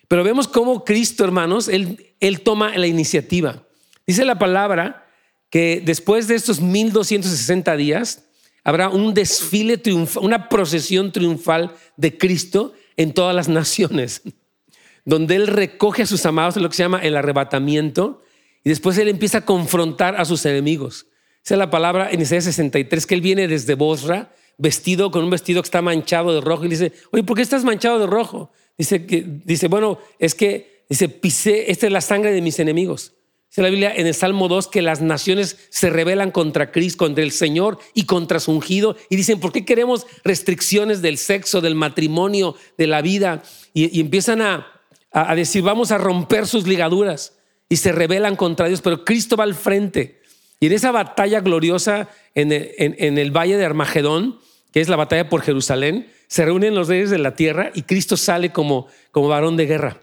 Pero 0.10 0.24
vemos 0.24 0.48
cómo 0.48 0.84
Cristo, 0.84 1.24
hermanos, 1.24 1.70
él, 1.70 2.14
él 2.20 2.42
toma 2.42 2.76
la 2.78 2.88
iniciativa. 2.88 3.64
Dice 4.10 4.26
la 4.26 4.40
palabra 4.40 5.06
que 5.52 5.84
después 5.86 6.28
de 6.28 6.34
estos 6.34 6.62
1260 6.62 7.76
días 7.76 8.24
habrá 8.64 8.90
un 8.90 9.14
desfile 9.14 9.78
triunfal, 9.78 10.24
una 10.24 10.50
procesión 10.50 11.12
triunfal 11.12 11.76
de 11.96 12.18
Cristo 12.18 12.74
en 12.98 13.14
todas 13.14 13.36
las 13.36 13.50
naciones, 13.50 14.24
donde 15.06 15.36
Él 15.36 15.46
recoge 15.46 16.02
a 16.02 16.06
sus 16.08 16.26
amados 16.26 16.58
en 16.58 16.64
lo 16.64 16.70
que 16.70 16.76
se 16.76 16.82
llama 16.82 17.04
el 17.04 17.16
arrebatamiento 17.16 18.24
y 18.64 18.70
después 18.70 18.98
Él 18.98 19.10
empieza 19.10 19.38
a 19.38 19.46
confrontar 19.46 20.20
a 20.20 20.26
sus 20.26 20.44
enemigos. 20.48 21.06
Es 21.46 21.56
la 21.56 21.70
palabra 21.70 22.10
en 22.10 22.20
Isaías 22.20 22.46
63, 22.46 23.06
que 23.06 23.14
él 23.14 23.22
viene 23.22 23.48
desde 23.48 23.76
Bosra, 23.76 24.34
vestido 24.58 25.12
con 25.12 25.24
un 25.24 25.30
vestido 25.30 25.62
que 25.62 25.68
está 25.68 25.84
manchado 25.84 26.34
de 26.34 26.42
rojo, 26.42 26.66
y 26.66 26.70
dice, 26.70 26.94
oye, 27.12 27.22
¿por 27.22 27.36
qué 27.36 27.44
estás 27.44 27.64
manchado 27.64 28.00
de 28.00 28.08
rojo? 28.08 28.52
Dice, 28.76 29.06
que, 29.06 29.24
dice 29.46 29.68
bueno, 29.68 30.00
es 30.18 30.34
que, 30.34 30.84
dice, 30.90 31.10
pisé, 31.10 31.70
esta 31.70 31.86
es 31.86 31.94
la 31.94 32.02
sangre 32.02 32.34
de 32.34 32.42
mis 32.42 32.58
enemigos. 32.58 33.14
Dice 33.50 33.62
la 33.62 33.70
Biblia 33.70 33.94
en 33.96 34.08
el 34.08 34.14
Salmo 34.14 34.48
2 34.48 34.68
que 34.68 34.82
las 34.82 35.02
naciones 35.02 35.58
se 35.70 35.90
rebelan 35.90 36.32
contra 36.32 36.72
Cristo, 36.72 37.06
contra 37.06 37.24
el 37.24 37.32
Señor 37.32 37.80
y 37.94 38.06
contra 38.06 38.40
su 38.40 38.52
ungido. 38.52 38.96
Y 39.10 39.16
dicen, 39.16 39.40
¿por 39.40 39.52
qué 39.52 39.66
queremos 39.66 40.06
restricciones 40.24 41.02
del 41.02 41.18
sexo, 41.18 41.60
del 41.60 41.76
matrimonio, 41.76 42.56
de 42.78 42.88
la 42.88 43.02
vida? 43.02 43.42
Y, 43.74 44.00
empiezan 44.00 44.42
a, 44.42 44.68
a 45.12 45.36
decir, 45.36 45.64
vamos 45.64 45.92
a 45.92 45.98
romper 45.98 46.46
sus 46.46 46.68
ligaduras. 46.68 47.34
Y 47.68 47.78
se 47.78 47.92
rebelan 47.92 48.36
contra 48.36 48.68
Dios, 48.68 48.82
pero 48.82 49.04
Cristo 49.04 49.36
va 49.36 49.44
al 49.44 49.56
frente 49.56 50.20
y 50.60 50.68
en 50.68 50.74
esa 50.74 50.92
batalla 50.92 51.40
gloriosa 51.40 52.10
en 52.36 52.52
el, 52.52 53.32
valle 53.32 53.58
de 53.58 53.66
Armagedón, 53.66 54.40
que 54.72 54.82
es 54.82 54.90
la 54.90 54.98
batalla 54.98 55.30
por 55.30 55.42
Jerusalén, 55.42 56.12
se 56.28 56.46
reúnen 56.46 56.76
los 56.76 56.90
reyes 56.90 57.10
de 57.10 57.18
la 57.18 57.34
tierra 57.34 57.72
y 57.74 57.84
Cristo 57.84 58.18
sale 58.18 58.52
como, 58.52 58.88
como 59.12 59.30
varón 59.30 59.56
de 59.56 59.66
guerra. 59.66 60.00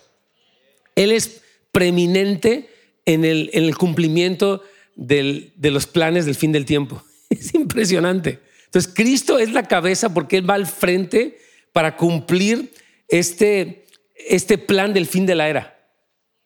Él 0.94 1.12
es 1.12 1.42
preeminente 1.72 2.70
en 3.06 3.24
el, 3.24 3.50
en 3.54 3.64
el 3.64 3.76
cumplimiento 3.76 4.62
de 4.94 5.52
los 5.62 5.86
planes 5.86 6.26
del 6.26 6.34
fin 6.34 6.52
del 6.52 6.64
tiempo. 6.64 7.02
Es 7.30 7.54
impresionante. 7.54 8.38
Entonces, 8.66 8.92
Cristo 8.94 9.38
es 9.38 9.52
la 9.52 9.64
cabeza 9.64 10.14
porque 10.14 10.36
Él 10.36 10.48
va 10.48 10.54
al 10.54 10.66
frente 10.66 11.38
para 11.72 11.96
cumplir 11.96 12.72
este, 13.08 13.84
este 14.14 14.58
plan 14.58 14.92
del 14.92 15.06
fin 15.06 15.26
de 15.26 15.34
la 15.34 15.48
era. 15.48 15.76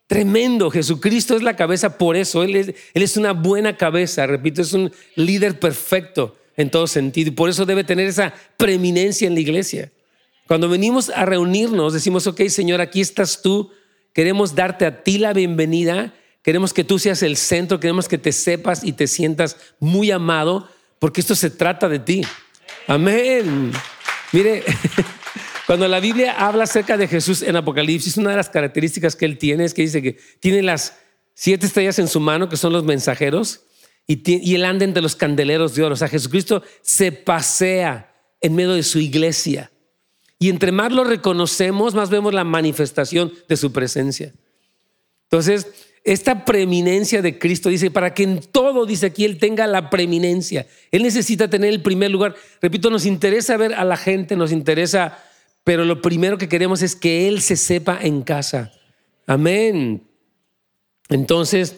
Tremendo, 0.07 0.71
Jesucristo 0.71 1.37
es 1.37 1.43
la 1.43 1.55
cabeza 1.55 1.97
por 1.97 2.17
eso, 2.17 2.43
él 2.43 2.57
es, 2.57 2.69
él 2.95 3.03
es 3.03 3.17
una 3.17 3.33
buena 3.33 3.77
cabeza, 3.77 4.27
repito, 4.27 4.61
es 4.61 4.73
un 4.73 4.91
líder 5.15 5.61
perfecto 5.61 6.37
en 6.57 6.69
todo 6.69 6.89
sentido 6.89 7.29
y 7.29 7.31
por 7.31 7.49
eso 7.49 7.65
debe 7.65 7.85
tener 7.85 8.09
esa 8.09 8.35
preeminencia 8.57 9.29
en 9.29 9.35
la 9.35 9.41
iglesia. 9.41 9.93
Cuando 10.49 10.69
venimos 10.69 11.11
a 11.11 11.25
reunirnos, 11.27 11.93
decimos, 11.93 12.27
ok, 12.27 12.43
Señor, 12.49 12.81
aquí 12.81 13.01
estás 13.01 13.41
tú, 13.41 13.71
queremos 14.13 14.57
darte 14.57 14.85
a 14.85 15.05
ti 15.05 15.19
la 15.19 15.33
bienvenida, 15.33 16.13
queremos 16.43 16.73
que 16.73 16.85
tú 16.85 16.99
seas 16.99 17.23
el 17.23 17.37
centro, 17.37 17.81
queremos 17.81 18.09
que 18.09 18.19
te 18.19 18.33
sepas 18.33 18.85
y 18.85 18.93
te 18.93 19.07
sientas 19.07 19.57
muy 19.79 20.11
amado, 20.11 20.69
porque 20.99 21.21
esto 21.21 21.35
se 21.35 21.51
trata 21.51 21.89
de 21.89 21.99
ti. 21.99 22.23
Amén. 22.87 23.73
Mire, 24.33 24.65
Cuando 25.71 25.87
la 25.87 26.01
Biblia 26.01 26.33
habla 26.33 26.65
acerca 26.65 26.97
de 26.97 27.07
Jesús 27.07 27.43
en 27.43 27.55
Apocalipsis, 27.55 28.17
una 28.17 28.31
de 28.31 28.37
las 28.37 28.49
características 28.49 29.15
que 29.15 29.25
él 29.25 29.39
tiene 29.39 29.65
es 29.65 29.73
que 29.73 29.83
dice 29.83 30.03
que 30.03 30.19
tiene 30.41 30.63
las 30.63 30.99
siete 31.33 31.65
estrellas 31.65 32.01
en 32.01 32.09
su 32.09 32.19
mano, 32.19 32.49
que 32.49 32.57
son 32.57 32.73
los 32.73 32.83
mensajeros, 32.83 33.61
y, 34.05 34.53
él 34.53 34.65
anda 34.65 34.85
entre 34.85 35.01
los 35.01 35.15
candeleros 35.15 35.77
de 35.77 35.85
oro. 35.85 35.93
O 35.93 35.97
sea, 35.97 36.09
Jesucristo 36.09 36.65
se 36.83 37.13
pasea 37.13 38.13
en 38.41 38.57
medio 38.57 38.73
de 38.73 38.83
su 38.83 38.99
iglesia. 38.99 39.71
Y 40.41 40.49
entre 40.49 40.73
más 40.73 40.91
lo 40.91 41.05
reconocemos, 41.05 41.95
más 41.95 42.11
vemos 42.11 42.35
la 42.35 42.43
manifestación 42.43 43.33
de 43.49 43.57
su 43.57 43.71
presencia. 43.71 44.35
Entonces, 45.31 45.69
esta 46.05 46.45
preeminencia 46.45 47.23
de 47.23 47.39
Cristo 47.39 47.69
dice, 47.69 47.91
para 47.91 48.15
que 48.15 48.23
en 48.23 48.41
todo, 48.41 48.87
dice 48.87 49.07
aquí, 49.07 49.25
Él 49.25 49.39
tenga 49.39 49.67
la 49.67 49.91
preeminencia. 49.91 50.67
Él 50.91 51.03
necesita 51.03 51.49
tener 51.49 51.71
el 51.71 51.83
primer 51.83 52.11
lugar. 52.11 52.35
Repito, 52.63 52.91
nos 52.91 53.07
interesa 53.07 53.57
ver 53.57 53.75
a 53.75 53.85
la 53.85 53.97
gente, 53.97 54.37
nos 54.37 54.53
interesa 54.53 55.19
pero 55.65 55.85
lo 55.85 56.01
primero 56.01 56.39
que 56.39 56.49
queremos 56.49 56.83
es 56.83 56.97
que 56.97 57.29
Él 57.29 57.41
se 57.41 57.57
sepa 57.57 57.99
en 58.03 58.23
casa. 58.23 58.73
Amén. 59.27 60.03
Entonces, 61.09 61.77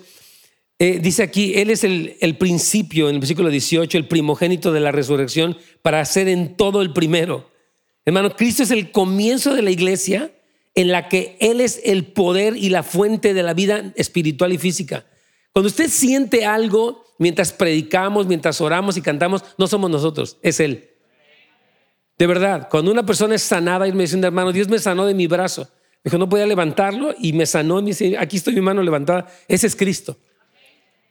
eh, 0.78 0.98
dice 1.02 1.22
aquí, 1.22 1.54
Él 1.54 1.70
es 1.70 1.84
el, 1.84 2.16
el, 2.20 2.36
principio, 2.36 3.08
en 3.08 3.16
el 3.16 3.20
versículo 3.20 3.50
18, 3.50 3.98
el 3.98 4.08
primogénito 4.08 4.72
de 4.72 4.80
la 4.80 4.92
resurrección 4.92 5.58
para 5.82 6.04
ser 6.04 6.28
en 6.28 6.56
todo 6.56 6.82
el 6.82 6.92
primero. 6.92 7.50
Hermano, 8.04 8.34
Cristo 8.36 8.62
es 8.62 8.70
el 8.70 8.90
comienzo 8.90 9.54
de 9.54 9.62
la 9.62 9.70
iglesia 9.70 10.32
en 10.74 10.90
la 10.90 11.08
que 11.08 11.36
Él 11.40 11.60
es 11.60 11.80
el 11.84 12.06
poder 12.06 12.56
y 12.56 12.70
la 12.70 12.82
fuente 12.82 13.34
de 13.34 13.42
la 13.42 13.54
vida 13.54 13.92
espiritual 13.96 14.52
y 14.52 14.58
física. 14.58 15.06
Cuando 15.52 15.68
usted 15.68 15.88
siente 15.88 16.46
algo 16.46 17.04
mientras 17.18 17.52
predicamos, 17.52 18.26
mientras 18.26 18.60
oramos 18.60 18.96
y 18.96 19.02
cantamos, 19.02 19.44
no 19.58 19.66
somos 19.66 19.90
nosotros, 19.90 20.38
es 20.42 20.60
Él. 20.60 20.90
De 22.18 22.26
verdad, 22.26 22.68
cuando 22.70 22.90
una 22.90 23.04
persona 23.04 23.34
es 23.34 23.42
sanada 23.42 23.86
y 23.88 23.92
me 23.92 24.04
hermano, 24.04 24.52
Dios 24.52 24.68
me 24.68 24.78
sanó 24.78 25.06
de 25.06 25.14
mi 25.14 25.26
brazo. 25.26 25.62
Me 26.04 26.08
dijo, 26.08 26.18
no 26.18 26.28
podía 26.28 26.46
levantarlo 26.46 27.14
y 27.18 27.32
me 27.32 27.46
sanó 27.46 27.78
y 27.78 27.82
me 27.82 27.88
dice, 27.90 28.16
aquí 28.18 28.36
estoy 28.36 28.54
mi 28.54 28.60
mano 28.60 28.82
levantada. 28.82 29.28
Ese 29.46 29.66
es 29.66 29.76
Cristo. 29.76 30.16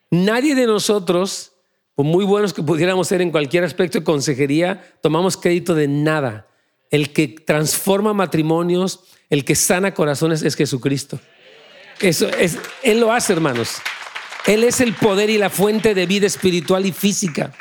Nadie 0.10 0.56
de 0.56 0.68
nosotros, 0.68 1.54
por 1.96 2.06
muy 2.06 2.26
buenos 2.26 2.54
que 2.54 2.62
pudiéramos 2.62 3.08
ser 3.08 3.22
en 3.22 3.32
cualquier 3.32 3.64
aspecto 3.64 4.00
de 4.00 4.04
consejería, 4.04 4.84
tomamos 5.02 5.38
crédito 5.38 5.76
de 5.76 5.88
nada. 5.88 6.48
El 6.90 7.14
que 7.14 7.30
transforma 7.30 8.14
matrimonios, 8.14 9.06
el 9.32 9.46
que 9.46 9.56
sana 9.56 9.96
corazones 9.96 10.44
es 10.44 10.56
Jesucristo. 10.56 11.20
Eso 12.00 12.28
es, 12.28 12.60
Él 12.84 13.00
lo 13.00 13.12
hace, 13.12 13.34
hermanos. 13.34 13.78
Él 14.46 14.64
es 14.64 14.82
el 14.82 14.94
poder 14.94 15.30
y 15.30 15.38
la 15.38 15.50
fuente 15.50 15.96
de 15.96 16.06
vida 16.06 16.28
espiritual 16.28 16.86
y 16.86 16.92
física. 16.92 17.54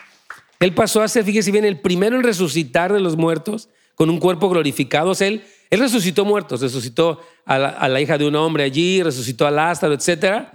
Él 0.58 0.74
pasó 0.74 1.00
a 1.00 1.08
ser, 1.08 1.24
fíjese 1.24 1.52
bien, 1.52 1.64
el 1.64 1.80
primero 1.80 2.16
en 2.16 2.24
resucitar 2.24 2.92
de 2.92 3.00
los 3.00 3.16
muertos 3.16 3.68
con 3.94 4.10
un 4.10 4.18
cuerpo 4.18 4.48
glorificado. 4.48 5.12
él, 5.20 5.44
él 5.70 5.78
resucitó 5.78 6.24
muertos, 6.24 6.60
resucitó 6.60 7.20
a 7.46 7.58
la, 7.88 8.00
hija 8.00 8.18
de 8.18 8.26
un 8.26 8.34
hombre 8.34 8.64
allí, 8.64 9.02
resucitó 9.02 9.46
a 9.46 9.52
Lázaro, 9.52 9.94
etc. 9.94 10.48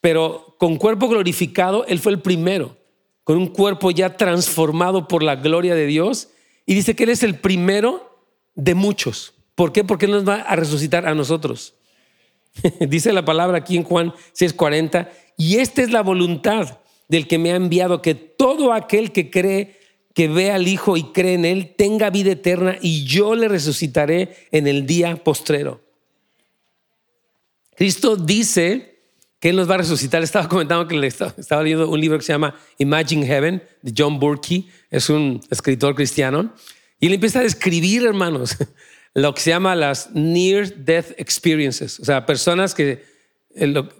Pero 0.00 0.56
con 0.58 0.76
cuerpo 0.76 1.08
glorificado, 1.08 1.86
Él 1.86 2.00
fue 2.00 2.12
el 2.12 2.20
primero, 2.20 2.76
con 3.22 3.38
un 3.38 3.46
cuerpo 3.46 3.92
ya 3.92 4.16
transformado 4.16 5.06
por 5.06 5.22
la 5.22 5.36
gloria 5.36 5.76
de 5.76 5.86
Dios. 5.86 6.30
Y 6.66 6.74
dice 6.74 6.96
que 6.96 7.04
Él 7.04 7.10
es 7.10 7.22
el 7.22 7.36
primero 7.36 8.24
de 8.56 8.74
muchos. 8.74 9.34
¿Por 9.58 9.72
qué? 9.72 9.82
Porque 9.82 10.06
nos 10.06 10.26
va 10.26 10.36
a 10.36 10.54
resucitar 10.54 11.04
a 11.04 11.16
nosotros. 11.16 11.74
dice 12.80 13.12
la 13.12 13.24
palabra 13.24 13.58
aquí 13.58 13.76
en 13.76 13.82
Juan 13.82 14.14
6:40, 14.32 15.08
y 15.36 15.56
esta 15.56 15.82
es 15.82 15.90
la 15.90 16.00
voluntad 16.02 16.78
del 17.08 17.26
que 17.26 17.38
me 17.38 17.50
ha 17.50 17.56
enviado, 17.56 18.00
que 18.00 18.14
todo 18.14 18.72
aquel 18.72 19.10
que 19.10 19.30
cree, 19.30 19.76
que 20.14 20.28
ve 20.28 20.52
al 20.52 20.68
Hijo 20.68 20.96
y 20.96 21.10
cree 21.10 21.34
en 21.34 21.44
Él, 21.44 21.74
tenga 21.76 22.08
vida 22.10 22.30
eterna 22.30 22.78
y 22.80 23.02
yo 23.02 23.34
le 23.34 23.48
resucitaré 23.48 24.46
en 24.52 24.68
el 24.68 24.86
día 24.86 25.24
postrero. 25.24 25.80
Cristo 27.74 28.14
dice 28.14 29.00
que 29.40 29.48
Él 29.48 29.56
nos 29.56 29.68
va 29.68 29.74
a 29.74 29.78
resucitar. 29.78 30.22
Estaba 30.22 30.48
comentando 30.48 30.86
que 30.86 31.04
estaba 31.04 31.64
leyendo 31.64 31.90
un 31.90 32.00
libro 32.00 32.16
que 32.18 32.24
se 32.24 32.32
llama 32.32 32.54
Imagine 32.78 33.26
Heaven 33.26 33.60
de 33.82 33.92
John 33.98 34.20
Burke, 34.20 34.66
es 34.88 35.10
un 35.10 35.40
escritor 35.50 35.96
cristiano, 35.96 36.54
y 37.00 37.06
él 37.06 37.14
empieza 37.14 37.40
a 37.40 37.42
describir, 37.42 38.04
hermanos, 38.04 38.56
lo 39.22 39.34
que 39.34 39.40
se 39.40 39.50
llama 39.50 39.74
las 39.74 40.10
Near 40.14 40.72
Death 40.76 41.12
Experiences, 41.16 41.98
o 42.00 42.04
sea, 42.04 42.24
personas 42.24 42.74
que, 42.74 43.04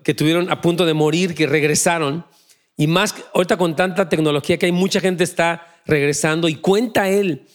que 0.05 0.15
tuvieron 0.15 0.51
a 0.51 0.61
punto 0.61 0.87
de 0.87 0.95
morir, 0.95 1.35
que 1.35 1.47
regresaron. 1.47 2.25
Y 2.77 2.87
más 2.87 3.15
ahorita 3.35 3.57
con 3.57 3.75
tanta 3.75 4.09
tecnología 4.09 4.57
que 4.59 4.67
hay 4.67 4.73
mucha 4.73 5.01
gente 5.01 5.25
está 5.25 5.67
regresando 5.87 6.49
y 6.49 6.55
cuenta 6.55 7.09
él 7.09 7.47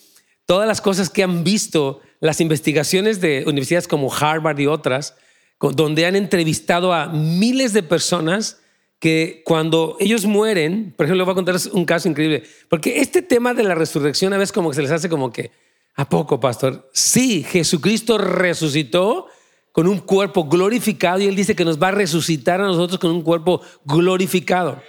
todas 0.46 0.68
las 0.68 0.82
cosas 0.82 1.10
que 1.10 1.24
han 1.24 1.46
visto, 1.46 2.02
las 2.20 2.42
investigaciones 2.42 3.22
de 3.22 3.44
universidades 3.48 3.88
como 3.88 4.14
Harvard 4.14 4.60
y 4.60 4.68
otras, 4.68 5.16
donde 5.60 6.06
han 6.06 6.18
entrevistado 6.18 6.94
a 6.94 7.08
miles 7.08 7.72
de 7.72 7.84
personas 7.84 8.60
que 9.00 9.42
cuando 9.46 9.96
ellos 10.02 10.26
mueren, 10.26 10.94
por 10.98 11.06
ejemplo, 11.06 11.24
voy 11.24 11.32
a 11.32 11.36
contar 11.36 11.56
un 11.72 11.86
caso 11.86 12.10
increíble, 12.10 12.44
porque 12.70 13.00
este 13.00 13.22
tema 13.22 13.54
de 13.54 13.64
la 13.64 13.76
resurrección 13.76 14.34
a 14.34 14.38
veces 14.38 14.52
como 14.52 14.70
que 14.70 14.76
se 14.76 14.82
les 14.82 14.92
hace 14.92 15.08
como 15.08 15.32
que, 15.32 15.52
¿a 15.96 16.10
poco, 16.10 16.40
pastor? 16.40 16.90
Sí, 16.94 17.44
Jesucristo 17.44 18.18
resucitó 18.18 19.28
con 19.74 19.88
un 19.88 19.98
cuerpo 19.98 20.46
glorificado 20.46 21.20
y 21.20 21.26
Él 21.26 21.36
dice 21.36 21.56
que 21.56 21.66
nos 21.66 21.82
va 21.82 21.90
a 21.90 21.92
resucitar 21.92 22.62
a 22.62 22.66
nosotros 22.66 23.00
con 23.00 23.12
un 23.12 23.24
cuerpo 23.24 23.62
glorificado. 23.84 24.82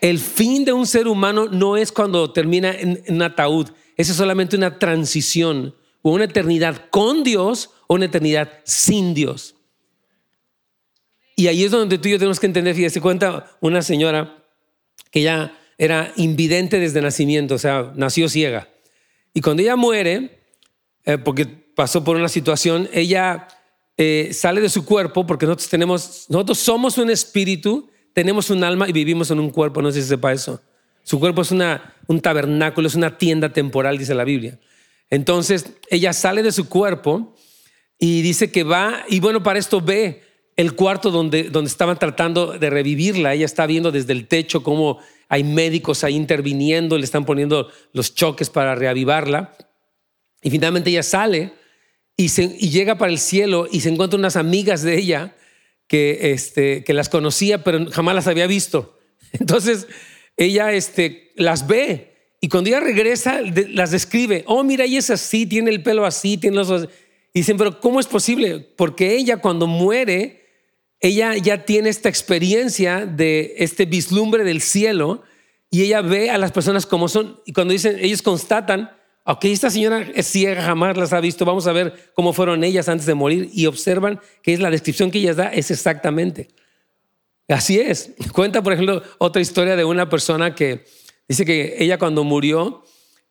El 0.00 0.18
fin 0.18 0.64
de 0.64 0.72
un 0.72 0.86
ser 0.86 1.08
humano 1.08 1.46
no 1.46 1.76
es 1.76 1.92
cuando 1.92 2.32
termina 2.32 2.72
en, 2.72 3.22
ataúd, 3.22 3.70
es 3.96 4.08
solamente 4.08 4.56
una 4.56 4.78
transición 4.78 5.74
o 6.02 6.10
una 6.10 6.24
eternidad 6.24 6.88
con 6.90 7.24
Dios 7.24 7.70
o 7.86 7.94
una 7.94 8.06
eternidad 8.06 8.50
sin 8.64 9.14
Dios. 9.14 9.54
Y 11.36 11.46
ahí 11.46 11.62
es 11.62 11.70
donde 11.70 11.98
tú 11.98 12.08
y 12.08 12.12
yo 12.12 12.18
tenemos 12.18 12.40
que 12.40 12.46
entender, 12.46 12.74
fíjate, 12.74 13.00
cuenta 13.00 13.56
una 13.60 13.82
señora 13.82 14.44
que 15.12 15.22
ya 15.22 15.56
era 15.78 16.12
invidente 16.16 16.80
desde 16.80 17.00
nacimiento, 17.00 17.54
o 17.54 17.58
sea, 17.58 17.92
nació 17.94 18.28
ciega. 18.28 18.68
Y 19.34 19.40
cuando 19.40 19.62
ella 19.62 19.76
muere, 19.76 20.40
eh, 21.04 21.18
porque 21.18 21.46
pasó 21.46 22.02
por 22.02 22.16
una 22.16 22.28
situación, 22.28 22.88
ella 22.92 23.48
eh, 23.96 24.30
sale 24.32 24.60
de 24.60 24.68
su 24.68 24.84
cuerpo, 24.84 25.26
porque 25.26 25.46
nosotros 25.46 25.68
tenemos, 25.68 26.26
nosotros 26.28 26.58
somos 26.58 26.98
un 26.98 27.10
espíritu, 27.10 27.88
tenemos 28.12 28.50
un 28.50 28.64
alma 28.64 28.88
y 28.88 28.92
vivimos 28.92 29.30
en 29.30 29.40
un 29.40 29.50
cuerpo, 29.50 29.82
no 29.82 29.90
sé 29.90 30.02
si 30.02 30.08
sepa 30.08 30.32
eso. 30.32 30.60
Su 31.02 31.18
cuerpo 31.18 31.42
es 31.42 31.50
una, 31.50 31.94
un 32.06 32.20
tabernáculo, 32.20 32.86
es 32.86 32.94
una 32.94 33.16
tienda 33.16 33.52
temporal, 33.52 33.96
dice 33.96 34.14
la 34.14 34.24
Biblia. 34.24 34.58
Entonces, 35.10 35.72
ella 35.90 36.12
sale 36.12 36.42
de 36.42 36.52
su 36.52 36.68
cuerpo 36.68 37.34
y 37.98 38.22
dice 38.22 38.50
que 38.50 38.62
va, 38.62 39.04
y 39.08 39.20
bueno, 39.20 39.42
para 39.42 39.58
esto 39.58 39.80
ve 39.80 40.22
el 40.56 40.74
cuarto 40.74 41.10
donde, 41.10 41.44
donde 41.44 41.70
estaban 41.70 41.98
tratando 41.98 42.58
de 42.58 42.68
revivirla. 42.68 43.32
Ella 43.32 43.46
está 43.46 43.64
viendo 43.66 43.90
desde 43.90 44.12
el 44.12 44.26
techo 44.26 44.62
cómo 44.62 44.98
hay 45.28 45.44
médicos 45.44 46.04
ahí 46.04 46.14
interviniendo, 46.14 46.96
le 46.96 47.04
están 47.04 47.24
poniendo 47.24 47.70
los 47.92 48.14
choques 48.14 48.48
para 48.50 48.74
reavivarla. 48.74 49.56
Y 50.42 50.50
finalmente 50.50 50.90
ella 50.90 51.02
sale 51.02 51.52
y, 52.16 52.30
se, 52.30 52.56
y 52.58 52.70
llega 52.70 52.96
para 52.96 53.12
el 53.12 53.18
cielo 53.18 53.68
y 53.70 53.80
se 53.80 53.90
encuentra 53.90 54.18
unas 54.18 54.36
amigas 54.36 54.82
de 54.82 54.98
ella 54.98 55.36
que, 55.86 56.32
este, 56.32 56.84
que 56.84 56.94
las 56.94 57.08
conocía, 57.08 57.62
pero 57.62 57.90
jamás 57.90 58.14
las 58.14 58.26
había 58.26 58.46
visto. 58.46 58.98
Entonces 59.32 59.86
ella 60.36 60.72
este, 60.72 61.32
las 61.36 61.66
ve 61.66 62.08
y 62.40 62.48
cuando 62.48 62.68
ella 62.68 62.80
regresa 62.80 63.40
las 63.42 63.90
describe. 63.90 64.44
Oh, 64.46 64.62
mira, 64.64 64.84
ella 64.84 65.00
es 65.00 65.10
así, 65.10 65.46
tiene 65.46 65.70
el 65.70 65.82
pelo 65.82 66.06
así, 66.06 66.38
tiene 66.38 66.56
los... 66.56 66.88
Y 67.34 67.40
dicen, 67.40 67.56
pero 67.56 67.80
¿cómo 67.80 68.00
es 68.00 68.06
posible? 68.06 68.60
Porque 68.60 69.14
ella 69.14 69.38
cuando 69.38 69.66
muere 69.66 70.37
ella 71.00 71.36
ya 71.36 71.64
tiene 71.64 71.88
esta 71.88 72.08
experiencia 72.08 73.06
de 73.06 73.54
este 73.58 73.86
vislumbre 73.86 74.44
del 74.44 74.60
cielo 74.60 75.22
y 75.70 75.82
ella 75.82 76.00
ve 76.00 76.30
a 76.30 76.38
las 76.38 76.52
personas 76.52 76.86
como 76.86 77.08
son. 77.08 77.40
Y 77.44 77.52
cuando 77.52 77.72
dicen, 77.72 77.98
ellos 78.00 78.22
constatan, 78.22 78.90
ok, 79.24 79.44
esta 79.44 79.70
señora 79.70 80.06
es 80.14 80.26
ciega, 80.26 80.62
jamás 80.62 80.96
las 80.96 81.12
ha 81.12 81.20
visto, 81.20 81.44
vamos 81.44 81.66
a 81.66 81.72
ver 81.72 82.12
cómo 82.14 82.32
fueron 82.32 82.64
ellas 82.64 82.88
antes 82.88 83.06
de 83.06 83.14
morir 83.14 83.50
y 83.52 83.66
observan 83.66 84.20
que 84.42 84.54
es 84.54 84.60
la 84.60 84.70
descripción 84.70 85.10
que 85.10 85.18
ellas 85.18 85.36
da, 85.36 85.48
es 85.48 85.70
exactamente. 85.70 86.48
Así 87.46 87.78
es. 87.78 88.12
Cuenta, 88.32 88.62
por 88.62 88.72
ejemplo, 88.72 89.02
otra 89.18 89.40
historia 89.40 89.76
de 89.76 89.84
una 89.84 90.08
persona 90.08 90.54
que 90.54 90.84
dice 91.28 91.44
que 91.44 91.76
ella 91.78 91.98
cuando 91.98 92.24
murió 92.24 92.84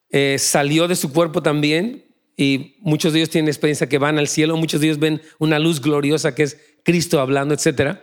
eh, 0.09 0.37
salió 0.39 0.87
de 0.87 0.95
su 0.95 1.11
cuerpo 1.11 1.43
también 1.43 2.05
y 2.37 2.75
muchos 2.79 3.13
de 3.13 3.19
ellos 3.19 3.31
tienen 3.31 3.49
experiencia 3.49 3.89
que 3.89 3.97
van 3.97 4.19
al 4.19 4.27
cielo, 4.27 4.55
muchos 4.55 4.79
de 4.79 4.87
ellos 4.87 4.99
ven 4.99 5.21
una 5.39 5.57
luz 5.57 5.81
gloriosa 5.81 6.35
que 6.35 6.43
es 6.43 6.57
Cristo 6.87 7.19
hablando, 7.19 7.53
etc. 7.53 7.97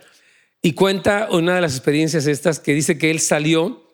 Y 0.60 0.74
cuenta 0.74 1.28
una 1.30 1.54
de 1.54 1.62
las 1.62 1.74
experiencias 1.74 2.26
estas 2.26 2.60
que 2.60 2.74
dice 2.74 2.98
que 2.98 3.10
él 3.10 3.18
salió 3.18 3.88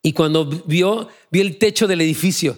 y 0.00 0.14
cuando 0.14 0.46
vio, 0.46 1.10
vio 1.30 1.42
el 1.42 1.58
techo 1.58 1.86
del 1.86 2.00
edificio. 2.00 2.56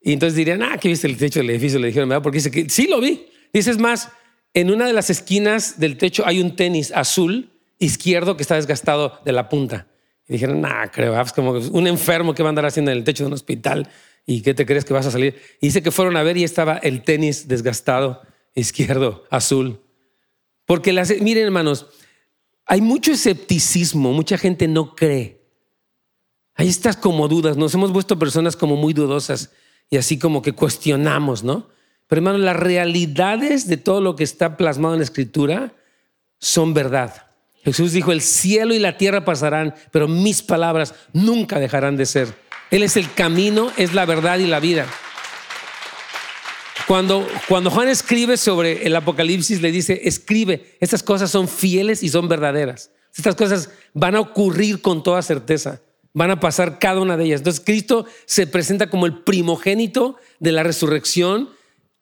Y 0.00 0.14
entonces 0.14 0.36
dirían, 0.36 0.62
ah, 0.62 0.78
¿qué 0.80 0.88
viste 0.88 1.06
el 1.06 1.18
techo 1.18 1.40
del 1.40 1.50
edificio? 1.50 1.78
Le 1.78 1.88
dijeron, 1.88 2.08
¿verdad? 2.08 2.22
Porque 2.22 2.38
dice 2.38 2.50
que 2.50 2.70
sí 2.70 2.88
lo 2.88 3.02
vi. 3.02 3.26
Dice, 3.52 3.70
es 3.70 3.76
más, 3.76 4.08
en 4.54 4.70
una 4.70 4.86
de 4.86 4.94
las 4.94 5.10
esquinas 5.10 5.78
del 5.78 5.98
techo 5.98 6.24
hay 6.24 6.40
un 6.40 6.56
tenis 6.56 6.90
azul 6.94 7.50
izquierdo 7.78 8.38
que 8.38 8.42
está 8.42 8.54
desgastado 8.54 9.20
de 9.26 9.32
la 9.32 9.50
punta. 9.50 9.88
Y 10.26 10.32
dijeron, 10.32 10.62
nah, 10.62 10.86
creo, 10.86 11.20
es 11.20 11.34
como 11.34 11.50
un 11.50 11.86
enfermo 11.86 12.34
que 12.34 12.42
va 12.42 12.48
a 12.48 12.52
andar 12.52 12.64
haciendo 12.64 12.90
en 12.92 12.96
el 12.96 13.04
techo 13.04 13.24
de 13.24 13.26
un 13.28 13.34
hospital. 13.34 13.90
¿Y 14.24 14.40
qué 14.40 14.54
te 14.54 14.64
crees 14.64 14.86
que 14.86 14.94
vas 14.94 15.04
a 15.04 15.10
salir? 15.10 15.38
Y 15.60 15.66
dice 15.66 15.82
que 15.82 15.90
fueron 15.90 16.16
a 16.16 16.22
ver 16.22 16.38
y 16.38 16.44
estaba 16.44 16.78
el 16.78 17.02
tenis 17.02 17.46
desgastado, 17.46 18.22
izquierdo, 18.54 19.24
azul. 19.28 19.80
Porque, 20.70 20.92
las, 20.92 21.12
miren 21.20 21.46
hermanos, 21.46 21.86
hay 22.64 22.80
mucho 22.80 23.10
escepticismo, 23.10 24.12
mucha 24.12 24.38
gente 24.38 24.68
no 24.68 24.94
cree. 24.94 25.40
Hay 26.54 26.68
estas 26.68 26.96
como 26.96 27.26
dudas, 27.26 27.56
nos 27.56 27.74
hemos 27.74 27.90
vuelto 27.90 28.20
personas 28.20 28.54
como 28.54 28.76
muy 28.76 28.92
dudosas 28.92 29.50
y 29.90 29.96
así 29.96 30.16
como 30.16 30.42
que 30.42 30.52
cuestionamos, 30.52 31.42
¿no? 31.42 31.66
Pero 32.06 32.20
hermanos, 32.20 32.42
las 32.42 32.54
realidades 32.54 33.66
de 33.66 33.78
todo 33.78 34.00
lo 34.00 34.14
que 34.14 34.22
está 34.22 34.56
plasmado 34.56 34.94
en 34.94 35.00
la 35.00 35.04
escritura 35.06 35.74
son 36.38 36.72
verdad. 36.72 37.26
Jesús 37.64 37.90
dijo, 37.90 38.12
el 38.12 38.20
cielo 38.20 38.72
y 38.72 38.78
la 38.78 38.96
tierra 38.96 39.24
pasarán, 39.24 39.74
pero 39.90 40.06
mis 40.06 40.40
palabras 40.40 40.94
nunca 41.12 41.58
dejarán 41.58 41.96
de 41.96 42.06
ser. 42.06 42.32
Él 42.70 42.84
es 42.84 42.96
el 42.96 43.12
camino, 43.12 43.72
es 43.76 43.92
la 43.92 44.06
verdad 44.06 44.38
y 44.38 44.46
la 44.46 44.60
vida. 44.60 44.86
Cuando, 46.90 47.24
cuando 47.46 47.70
Juan 47.70 47.86
escribe 47.86 48.36
sobre 48.36 48.84
el 48.84 48.96
Apocalipsis, 48.96 49.62
le 49.62 49.70
dice, 49.70 50.00
escribe, 50.08 50.76
estas 50.80 51.04
cosas 51.04 51.30
son 51.30 51.46
fieles 51.46 52.02
y 52.02 52.08
son 52.08 52.26
verdaderas. 52.26 52.90
Estas 53.16 53.36
cosas 53.36 53.70
van 53.94 54.16
a 54.16 54.20
ocurrir 54.20 54.82
con 54.82 55.04
toda 55.04 55.22
certeza. 55.22 55.80
Van 56.14 56.32
a 56.32 56.40
pasar 56.40 56.80
cada 56.80 57.00
una 57.00 57.16
de 57.16 57.26
ellas. 57.26 57.42
Entonces 57.42 57.62
Cristo 57.64 58.06
se 58.26 58.48
presenta 58.48 58.90
como 58.90 59.06
el 59.06 59.22
primogénito 59.22 60.16
de 60.40 60.50
la 60.50 60.64
resurrección, 60.64 61.50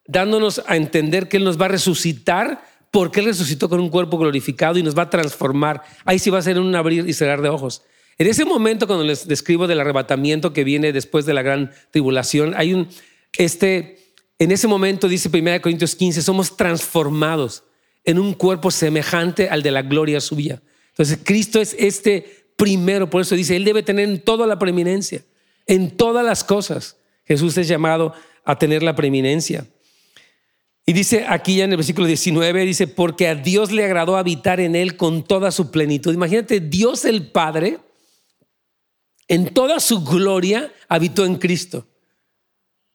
dándonos 0.07 0.63
a 0.65 0.75
entender 0.75 1.29
que 1.29 1.37
Él 1.37 1.43
nos 1.43 1.61
va 1.61 1.65
a 1.65 1.69
resucitar 1.69 2.63
porque 2.89 3.19
Él 3.19 3.27
resucitó 3.27 3.69
con 3.69 3.79
un 3.79 3.89
cuerpo 3.89 4.17
glorificado 4.17 4.79
y 4.79 4.81
nos 4.81 4.97
va 4.97 5.03
a 5.03 5.09
transformar. 5.11 5.83
Ahí 6.03 6.17
sí 6.17 6.31
va 6.31 6.39
a 6.39 6.41
ser 6.41 6.59
un 6.59 6.73
abrir 6.73 7.07
y 7.07 7.13
cerrar 7.13 7.43
de 7.43 7.49
ojos. 7.49 7.83
En 8.17 8.25
ese 8.25 8.43
momento, 8.43 8.87
cuando 8.87 9.05
les 9.05 9.27
describo 9.27 9.67
del 9.67 9.81
arrebatamiento 9.81 10.51
que 10.51 10.63
viene 10.63 10.91
después 10.93 11.27
de 11.27 11.35
la 11.35 11.43
gran 11.43 11.69
tribulación, 11.91 12.55
hay 12.57 12.73
un, 12.73 12.89
este, 13.37 14.08
en 14.39 14.51
ese 14.51 14.67
momento, 14.67 15.09
dice 15.09 15.29
1 15.31 15.61
Corintios 15.61 15.95
15, 15.95 16.21
somos 16.21 16.55
transformados 16.55 17.63
en 18.05 18.17
un 18.17 18.33
cuerpo 18.33 18.71
semejante 18.71 19.49
al 19.49 19.61
de 19.61 19.71
la 19.71 19.81
gloria 19.81 20.21
suya. 20.21 20.61
Entonces, 20.91 21.19
Cristo 21.23 21.59
es 21.59 21.75
este 21.77 22.47
primero, 22.55 23.09
por 23.09 23.21
eso 23.21 23.35
dice, 23.35 23.57
Él 23.57 23.65
debe 23.65 23.83
tener 23.83 24.07
en 24.07 24.21
toda 24.21 24.47
la 24.47 24.57
preeminencia, 24.57 25.25
en 25.67 25.91
todas 25.91 26.25
las 26.25 26.43
cosas. 26.45 26.95
Jesús 27.25 27.57
es 27.57 27.67
llamado 27.67 28.13
a 28.45 28.57
tener 28.57 28.81
la 28.81 28.95
preeminencia. 28.95 29.67
Y 30.85 30.93
dice 30.93 31.25
aquí 31.27 31.57
ya 31.57 31.65
en 31.65 31.71
el 31.71 31.77
versículo 31.77 32.07
19, 32.07 32.65
dice, 32.65 32.87
porque 32.87 33.27
a 33.27 33.35
Dios 33.35 33.71
le 33.71 33.83
agradó 33.83 34.17
habitar 34.17 34.59
en 34.59 34.75
Él 34.75 34.95
con 34.95 35.23
toda 35.23 35.51
su 35.51 35.69
plenitud. 35.69 36.13
Imagínate, 36.13 36.61
Dios 36.61 37.05
el 37.05 37.29
Padre 37.29 37.77
en 39.27 39.53
toda 39.53 39.79
su 39.79 40.03
gloria 40.03 40.73
habitó 40.87 41.25
en 41.25 41.35
Cristo. 41.35 41.88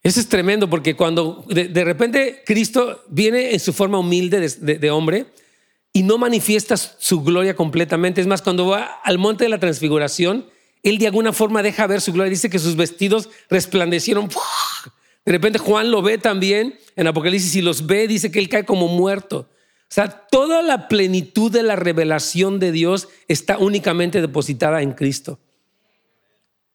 Eso 0.04 0.20
es 0.20 0.28
tremendo 0.28 0.68
porque 0.68 0.94
cuando 0.94 1.46
de, 1.48 1.82
repente 1.82 2.42
Cristo 2.44 3.02
viene 3.08 3.54
en 3.54 3.60
su 3.60 3.72
forma 3.72 3.98
humilde 3.98 4.38
de, 4.38 4.90
hombre 4.90 5.24
y 5.94 6.02
no 6.02 6.18
manifiesta 6.18 6.76
su 6.76 7.22
gloria 7.22 7.56
completamente. 7.56 8.20
Es 8.20 8.26
más, 8.26 8.42
cuando 8.42 8.66
va 8.66 9.00
al 9.02 9.16
monte 9.16 9.44
de 9.44 9.48
la 9.48 9.58
transfiguración, 9.58 10.46
él 10.82 10.98
de 10.98 11.06
alguna 11.06 11.32
forma 11.32 11.62
deja 11.62 11.86
ver 11.86 12.02
su 12.02 12.12
gloria. 12.12 12.28
Dice 12.28 12.50
que 12.50 12.58
sus 12.58 12.76
vestidos 12.76 13.30
resplandecieron. 13.48 14.28
De 15.24 15.32
repente 15.32 15.58
Juan 15.58 15.90
lo 15.90 16.02
ve 16.02 16.18
también 16.18 16.78
en 16.96 17.06
Apocalipsis 17.06 17.56
y 17.56 17.62
los 17.62 17.86
ve, 17.86 18.06
dice 18.06 18.30
que 18.30 18.40
él 18.40 18.50
cae 18.50 18.66
como 18.66 18.88
muerto. 18.88 19.48
O 19.84 19.94
sea, 19.94 20.26
toda 20.30 20.60
la 20.60 20.86
plenitud 20.86 21.50
de 21.50 21.62
la 21.62 21.76
revelación 21.76 22.58
de 22.58 22.72
Dios 22.72 23.08
está 23.26 23.56
únicamente 23.56 24.20
depositada 24.20 24.82
en 24.82 24.92
Cristo. 24.92 25.38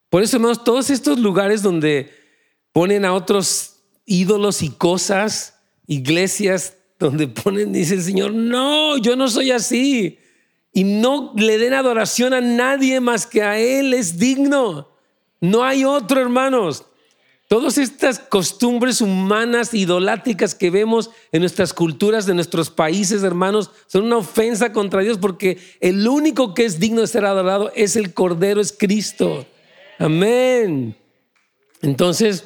Por 0.09 0.23
eso, 0.23 0.37
hermanos, 0.37 0.63
todos 0.63 0.89
estos 0.89 1.19
lugares 1.19 1.61
donde 1.61 2.18
ponen 2.71 3.05
a 3.05 3.13
otros 3.13 3.77
ídolos 4.05 4.61
y 4.61 4.69
cosas, 4.69 5.55
iglesias 5.87 6.75
donde 6.99 7.27
ponen, 7.27 7.71
dice 7.71 7.95
el 7.95 8.03
Señor, 8.03 8.33
no, 8.33 8.97
yo 8.97 9.15
no 9.15 9.29
soy 9.29 9.51
así. 9.51 10.19
Y 10.71 10.83
no 10.83 11.33
le 11.35 11.57
den 11.57 11.73
adoración 11.73 12.33
a 12.33 12.41
nadie 12.41 12.99
más 12.99 13.25
que 13.25 13.41
a 13.41 13.57
Él, 13.57 13.93
es 13.93 14.19
digno. 14.19 14.89
No 15.41 15.63
hay 15.63 15.85
otro, 15.85 16.21
hermanos. 16.21 16.85
Todas 17.47 17.79
estas 17.79 18.19
costumbres 18.19 19.01
humanas, 19.01 19.73
idolátricas 19.73 20.53
que 20.53 20.69
vemos 20.69 21.09
en 21.31 21.39
nuestras 21.39 21.73
culturas, 21.73 22.27
de 22.27 22.35
nuestros 22.35 22.69
países, 22.69 23.23
hermanos, 23.23 23.71
son 23.87 24.03
una 24.03 24.17
ofensa 24.17 24.71
contra 24.71 25.01
Dios 25.01 25.17
porque 25.17 25.57
el 25.79 26.07
único 26.07 26.53
que 26.53 26.65
es 26.65 26.79
digno 26.79 27.01
de 27.01 27.07
ser 27.07 27.25
adorado 27.25 27.71
es 27.73 27.95
el 27.95 28.13
Cordero, 28.13 28.61
es 28.61 28.71
Cristo. 28.71 29.47
Amén. 29.97 30.95
Entonces, 31.81 32.45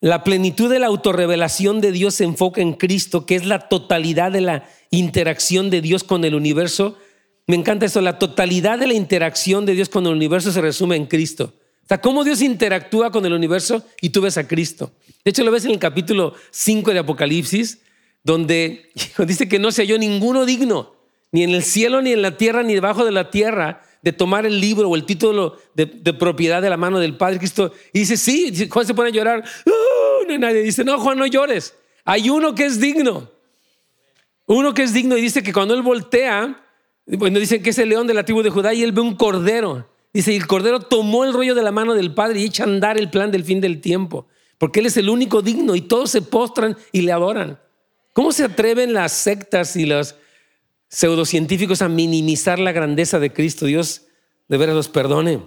la 0.00 0.24
plenitud 0.24 0.70
de 0.70 0.80
la 0.80 0.88
autorrevelación 0.88 1.80
de 1.80 1.92
Dios 1.92 2.14
se 2.14 2.24
enfoca 2.24 2.60
en 2.60 2.72
Cristo, 2.72 3.24
que 3.24 3.36
es 3.36 3.46
la 3.46 3.68
totalidad 3.68 4.32
de 4.32 4.40
la 4.40 4.68
interacción 4.90 5.70
de 5.70 5.80
Dios 5.80 6.04
con 6.04 6.24
el 6.24 6.34
universo. 6.34 6.98
me 7.46 7.56
encanta 7.56 7.86
eso, 7.86 8.00
la 8.00 8.18
totalidad 8.18 8.78
de 8.78 8.88
la 8.88 8.94
interacción 8.94 9.64
de 9.64 9.74
Dios 9.74 9.88
con 9.88 10.06
el 10.06 10.12
universo 10.12 10.50
se 10.50 10.60
resume 10.60 10.96
en 10.96 11.06
Cristo. 11.06 11.54
O 11.84 11.88
sea, 11.88 12.00
cómo 12.00 12.24
Dios 12.24 12.40
interactúa 12.42 13.10
con 13.10 13.26
el 13.26 13.32
universo 13.32 13.84
y 14.00 14.10
tú 14.10 14.20
ves 14.22 14.38
a 14.38 14.46
Cristo. 14.46 14.92
De 15.24 15.30
hecho, 15.30 15.44
lo 15.44 15.50
ves 15.50 15.64
en 15.64 15.72
el 15.72 15.78
capítulo 15.78 16.34
5 16.50 16.92
de 16.92 16.98
Apocalipsis, 16.98 17.80
donde 18.24 18.90
dice 19.26 19.48
que 19.48 19.58
no 19.58 19.70
se 19.70 19.82
halló 19.82 19.98
ninguno 19.98 20.46
digno, 20.46 20.94
ni 21.30 21.44
en 21.44 21.50
el 21.50 21.62
cielo, 21.62 22.02
ni 22.02 22.12
en 22.12 22.22
la 22.22 22.36
tierra, 22.36 22.62
ni 22.62 22.74
debajo 22.74 23.04
de 23.04 23.12
la 23.12 23.30
tierra, 23.30 23.82
de 24.02 24.12
tomar 24.12 24.44
el 24.44 24.60
libro 24.60 24.88
o 24.88 24.96
el 24.96 25.04
título 25.04 25.56
de, 25.74 25.86
propiedad 25.86 26.60
de 26.60 26.68
la 26.68 26.76
mano 26.76 26.98
del 26.98 27.16
Padre 27.16 27.38
Cristo. 27.38 27.72
Y 27.92 28.00
dice, 28.00 28.16
sí, 28.16 28.68
Juan 28.68 28.86
se 28.86 28.94
pone 28.94 29.08
a 29.08 29.12
llorar. 29.12 29.44
¡Uh! 29.64 30.26
no, 30.28 30.38
nadie 30.38 30.62
dice, 30.62 30.84
no, 30.84 30.98
Juan, 30.98 31.18
no 31.18 31.26
llores. 31.26 31.74
Hay 32.04 32.28
uno 32.28 32.54
que 32.54 32.66
es 32.66 32.80
digno. 32.80 33.30
Uno 34.46 34.74
que 34.74 34.82
es 34.82 34.92
digno 34.92 35.16
y 35.16 35.22
dice 35.22 35.42
que 35.42 35.52
cuando 35.52 35.72
él 35.74 35.82
voltea, 35.82 36.64
bueno, 37.06 37.38
dicen 37.38 37.62
que 37.62 37.70
es 37.70 37.78
el 37.78 37.88
león 37.88 38.08
de 38.08 38.14
la 38.14 38.24
tribu 38.24 38.42
de 38.42 38.50
Judá 38.50 38.74
y 38.74 38.82
él 38.82 38.92
ve 38.92 39.00
un 39.00 39.14
cordero. 39.14 39.88
Dice, 40.12 40.32
y 40.32 40.36
el 40.36 40.46
cordero 40.46 40.80
tomó 40.80 41.24
el 41.24 41.32
rollo 41.32 41.54
de 41.54 41.62
la 41.62 41.70
mano 41.70 41.94
del 41.94 42.12
Padre 42.12 42.40
y 42.40 42.44
echa 42.44 42.64
a 42.64 42.66
andar 42.66 42.98
el 42.98 43.08
plan 43.08 43.30
del 43.30 43.44
fin 43.44 43.60
del 43.60 43.80
tiempo, 43.80 44.26
porque 44.58 44.80
él 44.80 44.86
es 44.86 44.96
el 44.98 45.08
único 45.08 45.40
digno 45.40 45.74
y 45.74 45.80
todos 45.80 46.10
se 46.10 46.20
postran 46.20 46.76
y 46.90 47.02
le 47.02 47.12
adoran. 47.12 47.58
¿Cómo 48.12 48.32
se 48.32 48.44
atreven 48.44 48.92
las 48.92 49.12
sectas 49.12 49.74
y 49.76 49.86
los 49.86 50.16
pseudocientíficos 50.92 51.82
a 51.82 51.88
minimizar 51.88 52.58
la 52.58 52.72
grandeza 52.72 53.18
de 53.18 53.32
Cristo? 53.32 53.66
Dios 53.66 54.02
de 54.48 54.56
veras 54.58 54.76
los 54.76 54.88
perdone. 54.88 55.40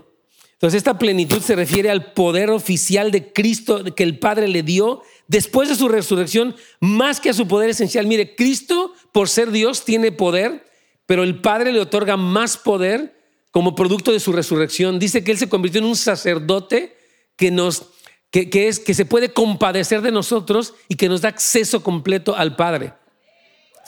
Entonces 0.54 0.78
esta 0.78 0.98
plenitud 0.98 1.42
se 1.42 1.56
refiere 1.56 1.90
al 1.90 2.14
poder 2.14 2.50
oficial 2.50 3.12
de 3.12 3.32
Cristo 3.32 3.84
que 3.96 4.04
el 4.04 4.20
Padre 4.20 4.48
le 4.48 4.64
dio 4.64 5.02
después 5.28 5.70
de 5.70 5.76
su 5.76 5.90
resurrección, 5.90 6.56
más 6.80 7.20
que 7.20 7.30
a 7.30 7.34
su 7.34 7.48
poder 7.48 7.70
esencial. 7.70 8.08
Mire, 8.08 8.36
Cristo, 8.36 8.94
por 9.12 9.30
ser 9.30 9.52
Dios, 9.52 9.86
tiene 9.86 10.12
poder 10.12 10.66
pero 11.06 11.24
el 11.24 11.42
Padre 11.42 11.72
le 11.72 11.80
otorga 11.80 12.18
más 12.18 12.58
poder 12.58 13.16
como 13.52 13.76
producto 13.76 14.12
de 14.12 14.20
su 14.20 14.32
resurrección. 14.32 15.00
Dice 15.00 15.24
que 15.24 15.32
Él 15.32 15.38
se 15.38 15.50
convirtió 15.50 15.80
en 15.80 15.88
un 15.88 15.96
sacerdote 15.96 16.98
que 17.36 17.52
nos 17.52 17.90
que, 18.32 18.68
es 18.68 18.82
que 18.82 18.94
se 18.94 19.06
puede 19.06 19.32
compadecer 19.32 20.02
de 20.02 20.12
nosotros 20.12 20.74
y 20.90 20.96
que 20.96 21.08
nos 21.08 21.22
da 21.22 21.30
acceso 21.30 21.82
completo 21.82 22.36
al 22.36 22.58
Padre. 22.58 22.94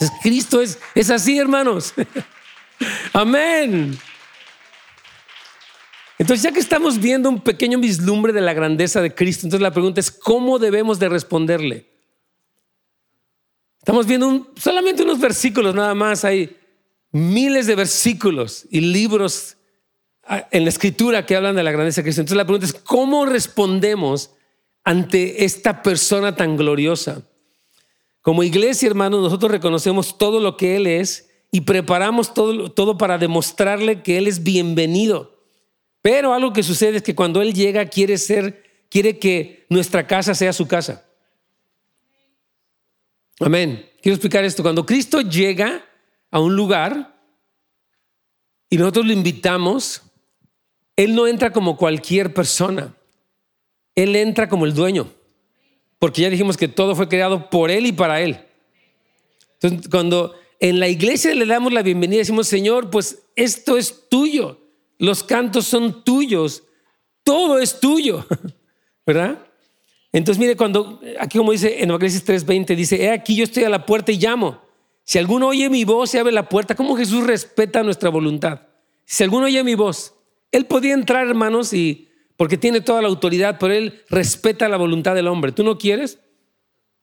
Entonces, 0.00 0.18
Cristo 0.22 0.60
es, 0.60 0.78
es 0.94 1.10
así, 1.10 1.38
hermanos. 1.38 1.92
Amén. 3.12 3.98
Entonces, 6.18 6.42
ya 6.42 6.52
que 6.52 6.60
estamos 6.60 6.98
viendo 6.98 7.28
un 7.28 7.40
pequeño 7.40 7.78
vislumbre 7.78 8.32
de 8.32 8.40
la 8.40 8.52
grandeza 8.52 9.00
de 9.00 9.14
Cristo, 9.14 9.46
entonces 9.46 9.62
la 9.62 9.72
pregunta 9.72 10.00
es, 10.00 10.10
¿cómo 10.10 10.58
debemos 10.58 10.98
de 10.98 11.08
responderle? 11.08 11.86
Estamos 13.78 14.06
viendo 14.06 14.52
solamente 14.56 15.02
unos 15.02 15.18
versículos 15.18 15.74
nada 15.74 15.94
más 15.94 16.24
ahí 16.24 16.56
miles 17.10 17.66
de 17.66 17.74
versículos 17.74 18.66
y 18.70 18.80
libros 18.80 19.56
ah, 20.24 20.46
en 20.50 20.64
la 20.64 20.68
escritura 20.68 21.24
que 21.24 21.36
hablan 21.36 21.56
de 21.56 21.62
la 21.62 21.72
grandeza 21.72 22.00
de 22.00 22.04
Cristo. 22.04 22.20
Entonces 22.20 22.36
la 22.36 22.44
pregunta 22.44 22.66
es, 22.66 22.74
¿cómo 22.74 23.26
respondemos 23.26 24.30
ante 24.84 25.44
esta 25.44 25.82
persona 25.82 26.36
tan 26.36 26.56
gloriosa? 26.56 27.22
Como 28.28 28.42
iglesia, 28.42 28.86
hermanos, 28.86 29.22
nosotros 29.22 29.50
reconocemos 29.50 30.18
todo 30.18 30.38
lo 30.38 30.58
que 30.58 30.76
Él 30.76 30.86
es 30.86 31.30
y 31.50 31.62
preparamos 31.62 32.34
todo, 32.34 32.70
todo 32.70 32.98
para 32.98 33.16
demostrarle 33.16 34.02
que 34.02 34.18
Él 34.18 34.26
es 34.26 34.42
bienvenido. 34.42 35.34
Pero 36.02 36.34
algo 36.34 36.52
que 36.52 36.62
sucede 36.62 36.98
es 36.98 37.02
que 37.02 37.14
cuando 37.14 37.40
Él 37.40 37.54
llega 37.54 37.86
quiere 37.86 38.18
ser, 38.18 38.84
quiere 38.90 39.18
que 39.18 39.64
nuestra 39.70 40.06
casa 40.06 40.34
sea 40.34 40.52
su 40.52 40.68
casa. 40.68 41.06
Amén. 43.40 43.88
Quiero 44.02 44.16
explicar 44.16 44.44
esto. 44.44 44.62
Cuando 44.62 44.84
Cristo 44.84 45.22
llega, 45.22 45.86
a 46.30 46.38
un 46.38 46.54
lugar 46.54 47.18
y 48.68 48.76
nosotros 48.76 49.06
lo 49.06 49.14
invitamos, 49.14 50.02
Él 50.96 51.14
no 51.14 51.26
entra 51.26 51.50
como 51.50 51.78
cualquier 51.78 52.34
persona, 52.34 52.94
Él 53.94 54.14
entra 54.16 54.50
como 54.50 54.66
el 54.66 54.74
dueño, 54.74 55.08
porque 55.98 56.22
ya 56.22 56.30
dijimos 56.30 56.56
que 56.56 56.68
todo 56.68 56.94
fue 56.94 57.08
creado 57.08 57.50
por 57.50 57.70
Él 57.70 57.86
y 57.86 57.92
para 57.92 58.20
Él. 58.20 58.38
Entonces, 59.60 59.88
cuando 59.90 60.34
en 60.60 60.80
la 60.80 60.88
iglesia 60.88 61.34
le 61.34 61.46
damos 61.46 61.72
la 61.72 61.82
bienvenida, 61.82 62.18
decimos, 62.18 62.46
Señor, 62.48 62.90
pues 62.90 63.22
esto 63.34 63.76
es 63.76 64.08
tuyo, 64.08 64.58
los 64.98 65.22
cantos 65.22 65.66
son 65.66 66.04
tuyos, 66.04 66.62
todo 67.24 67.58
es 67.58 67.80
tuyo, 67.80 68.24
¿verdad? 69.06 69.38
Entonces, 70.12 70.40
mire, 70.40 70.56
cuando 70.56 71.00
aquí 71.20 71.38
como 71.38 71.52
dice 71.52 71.82
en 71.82 71.90
Apocalipsis 71.90 72.24
3:20, 72.24 72.74
dice, 72.74 73.02
he 73.02 73.10
aquí 73.10 73.36
yo 73.36 73.44
estoy 73.44 73.64
a 73.64 73.68
la 73.68 73.84
puerta 73.84 74.12
y 74.12 74.18
llamo. 74.18 74.60
Si 75.04 75.18
alguno 75.18 75.48
oye 75.48 75.68
mi 75.70 75.84
voz 75.84 76.14
y 76.14 76.18
abre 76.18 76.32
la 76.32 76.48
puerta, 76.48 76.74
¿cómo 76.74 76.96
Jesús 76.96 77.26
respeta 77.26 77.82
nuestra 77.82 78.10
voluntad? 78.10 78.62
Si 79.04 79.24
alguno 79.24 79.46
oye 79.46 79.62
mi 79.64 79.74
voz, 79.74 80.14
Él 80.52 80.66
podía 80.66 80.94
entrar, 80.94 81.26
hermanos, 81.26 81.72
y 81.72 82.07
porque 82.38 82.56
tiene 82.56 82.80
toda 82.80 83.02
la 83.02 83.08
autoridad, 83.08 83.58
pero 83.60 83.74
Él 83.74 84.02
respeta 84.08 84.66
la 84.70 84.78
voluntad 84.78 85.14
del 85.14 85.26
hombre. 85.28 85.52
¿Tú 85.52 85.62
no 85.62 85.76
quieres? 85.76 86.18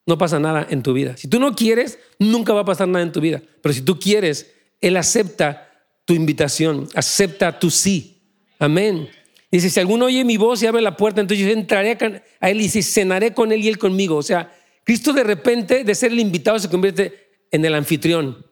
No 0.07 0.17
pasa 0.17 0.39
nada 0.39 0.65
en 0.67 0.81
tu 0.81 0.93
vida. 0.93 1.15
Si 1.17 1.27
tú 1.27 1.39
no 1.39 1.53
quieres, 1.53 1.99
nunca 2.17 2.53
va 2.53 2.61
a 2.61 2.65
pasar 2.65 2.87
nada 2.87 3.03
en 3.03 3.11
tu 3.11 3.21
vida. 3.21 3.43
Pero 3.61 3.73
si 3.73 3.81
tú 3.81 3.99
quieres, 3.99 4.51
Él 4.81 4.97
acepta 4.97 5.69
tu 6.05 6.15
invitación, 6.15 6.87
acepta 6.95 7.59
tu 7.59 7.69
sí. 7.69 8.23
Amén. 8.57 9.07
Dice, 9.51 9.69
si 9.69 9.79
alguno 9.79 10.05
oye 10.05 10.23
mi 10.23 10.37
voz 10.37 10.63
y 10.63 10.67
abre 10.67 10.81
la 10.81 10.97
puerta, 10.97 11.21
entonces 11.21 11.45
yo 11.45 11.51
entraré 11.51 12.23
a 12.39 12.49
Él 12.49 12.61
y 12.61 12.69
cenaré 12.69 13.33
con 13.33 13.51
Él 13.51 13.61
y 13.61 13.67
Él 13.67 13.77
conmigo. 13.77 14.15
O 14.15 14.23
sea, 14.23 14.51
Cristo 14.83 15.13
de 15.13 15.23
repente, 15.23 15.83
de 15.83 15.95
ser 15.95 16.11
el 16.11 16.19
invitado, 16.19 16.57
se 16.57 16.69
convierte 16.69 17.29
en 17.51 17.65
el 17.65 17.75
anfitrión. 17.75 18.45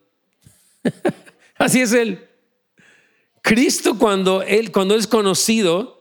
Así 1.58 1.82
es 1.82 1.94
él. 1.94 2.28
Cristo 3.42 3.98
cuando 3.98 4.42
él, 4.42 4.72
cuando 4.72 4.96
es 4.96 5.08
conocido, 5.08 5.93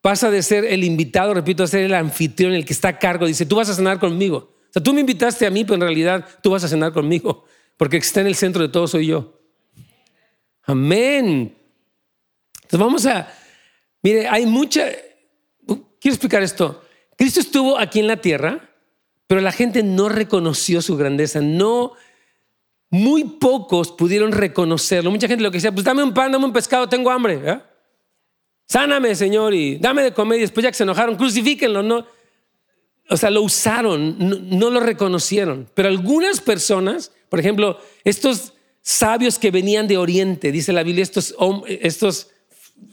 pasa 0.00 0.30
de 0.30 0.42
ser 0.42 0.64
el 0.64 0.84
invitado, 0.84 1.34
repito, 1.34 1.62
a 1.62 1.66
ser 1.66 1.82
el 1.82 1.94
anfitrión, 1.94 2.52
el 2.52 2.64
que 2.64 2.72
está 2.72 2.88
a 2.88 2.98
cargo. 2.98 3.26
Dice, 3.26 3.46
tú 3.46 3.56
vas 3.56 3.68
a 3.68 3.74
cenar 3.74 3.98
conmigo. 3.98 4.36
O 4.70 4.72
sea, 4.72 4.82
tú 4.82 4.92
me 4.92 5.00
invitaste 5.00 5.46
a 5.46 5.50
mí, 5.50 5.64
pero 5.64 5.74
en 5.74 5.80
realidad 5.82 6.26
tú 6.42 6.50
vas 6.50 6.64
a 6.64 6.68
cenar 6.68 6.92
conmigo, 6.92 7.44
porque 7.76 7.96
el 7.96 8.02
que 8.02 8.06
está 8.06 8.20
en 8.20 8.28
el 8.28 8.36
centro 8.36 8.62
de 8.62 8.68
todo 8.68 8.86
soy 8.86 9.06
yo. 9.06 9.40
Amén. 10.62 11.56
Entonces 12.54 12.78
vamos 12.78 13.06
a, 13.06 13.32
mire, 14.02 14.28
hay 14.28 14.46
mucha, 14.46 14.86
quiero 15.66 16.14
explicar 16.14 16.42
esto. 16.42 16.84
Cristo 17.16 17.40
estuvo 17.40 17.76
aquí 17.76 17.98
en 17.98 18.06
la 18.06 18.18
tierra, 18.18 18.70
pero 19.26 19.40
la 19.40 19.52
gente 19.52 19.82
no 19.82 20.08
reconoció 20.08 20.80
su 20.80 20.96
grandeza, 20.96 21.40
no, 21.40 21.94
muy 22.90 23.24
pocos 23.24 23.92
pudieron 23.92 24.32
reconocerlo. 24.32 25.10
Mucha 25.10 25.28
gente 25.28 25.42
lo 25.42 25.50
que 25.50 25.58
decía, 25.58 25.72
pues 25.72 25.84
dame 25.84 26.02
un 26.02 26.14
pan, 26.14 26.32
dame 26.32 26.44
un 26.44 26.52
pescado, 26.52 26.88
tengo 26.88 27.10
hambre. 27.10 27.40
¿eh? 27.44 27.60
Sáname, 28.70 29.16
Señor, 29.16 29.52
y 29.52 29.78
dame 29.78 30.00
de 30.00 30.12
comer. 30.12 30.38
Y 30.38 30.42
después 30.42 30.62
ya 30.62 30.70
que 30.70 30.76
se 30.76 30.84
enojaron, 30.84 31.16
crucifíquenlo. 31.16 31.82
No, 31.82 32.06
o 33.08 33.16
sea, 33.16 33.28
lo 33.28 33.42
usaron, 33.42 34.14
no, 34.16 34.70
lo 34.70 34.78
reconocieron. 34.78 35.68
Pero 35.74 35.88
algunas 35.88 36.40
personas, 36.40 37.10
por 37.28 37.40
ejemplo, 37.40 37.80
estos 38.04 38.52
sabios 38.80 39.40
que 39.40 39.50
venían 39.50 39.88
de 39.88 39.96
Oriente, 39.96 40.52
dice 40.52 40.72
la 40.72 40.84
Biblia, 40.84 41.02
estos, 41.02 42.30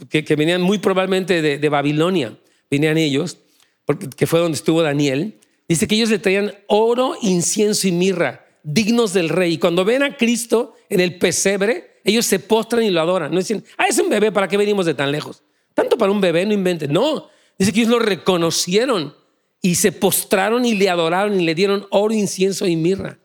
que, 0.10 0.36
venían 0.36 0.64
muy 0.64 0.80
probablemente 0.80 1.44
de, 1.44 1.60
de 1.60 1.70
Babilonia, 1.70 2.36
venían 2.72 2.98
ellos, 2.98 3.38
porque, 3.86 4.10
que 4.10 4.26
fue 4.26 4.40
donde 4.40 4.56
estuvo 4.56 4.82
Daniel. 4.82 5.36
Dice 5.70 5.88
que 5.88 5.94
ellos 5.94 6.10
le 6.10 6.18
traían 6.18 6.56
oro, 6.66 7.14
incienso 7.22 7.88
y 7.88 7.92
mirra, 7.92 8.48
dignos 8.64 9.14
del 9.14 9.30
rey. 9.30 9.54
Y 9.54 9.58
cuando 9.60 9.86
ven 9.86 10.02
a 10.02 10.18
Cristo 10.18 10.74
en 10.90 11.02
el 11.02 11.20
pesebre, 11.20 12.00
ellos 12.04 12.26
se 12.26 12.40
postran 12.40 12.82
y 12.82 12.90
lo 12.90 13.00
adoran. 13.00 13.30
No 13.30 13.38
dicen, 13.38 13.64
ah, 13.78 13.86
es 13.88 14.00
un 14.00 14.10
bebé, 14.10 14.32
¿para 14.32 14.48
qué 14.48 14.58
venimos 14.58 14.88
de 14.88 14.96
tan 14.96 15.12
lejos? 15.12 15.44
Tanto 15.78 15.96
para 15.96 16.12
un 16.12 16.20
bebé, 16.20 16.44
no 16.48 16.54
inventen. 16.54 16.92
No, 16.92 17.30
dice 17.60 17.72
que 17.72 17.82
ellos 17.82 17.92
lo 17.92 18.00
reconocieron 18.00 19.16
y 19.62 19.76
se 19.76 19.92
postraron 19.92 20.66
y 20.66 20.74
le 20.74 20.90
adoraron 20.90 21.40
y 21.40 21.46
le 21.46 21.54
dieron 21.54 21.86
oro, 21.92 22.16
incienso 22.16 22.66
y 22.66 22.76
mirra. 22.76 23.20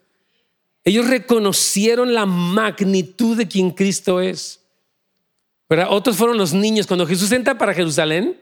Ellos 0.84 1.08
reconocieron 1.08 2.12
la 2.12 2.26
magnitud 2.26 3.38
de 3.38 3.48
quien 3.48 3.70
Cristo 3.70 4.20
es. 4.20 4.60
Otros 5.88 6.16
fueron 6.16 6.36
los 6.36 6.52
niños. 6.52 6.86
Cuando 6.86 7.06
Jesús 7.06 7.32
entra 7.32 7.56
para 7.56 7.72
Jerusalén, 7.72 8.38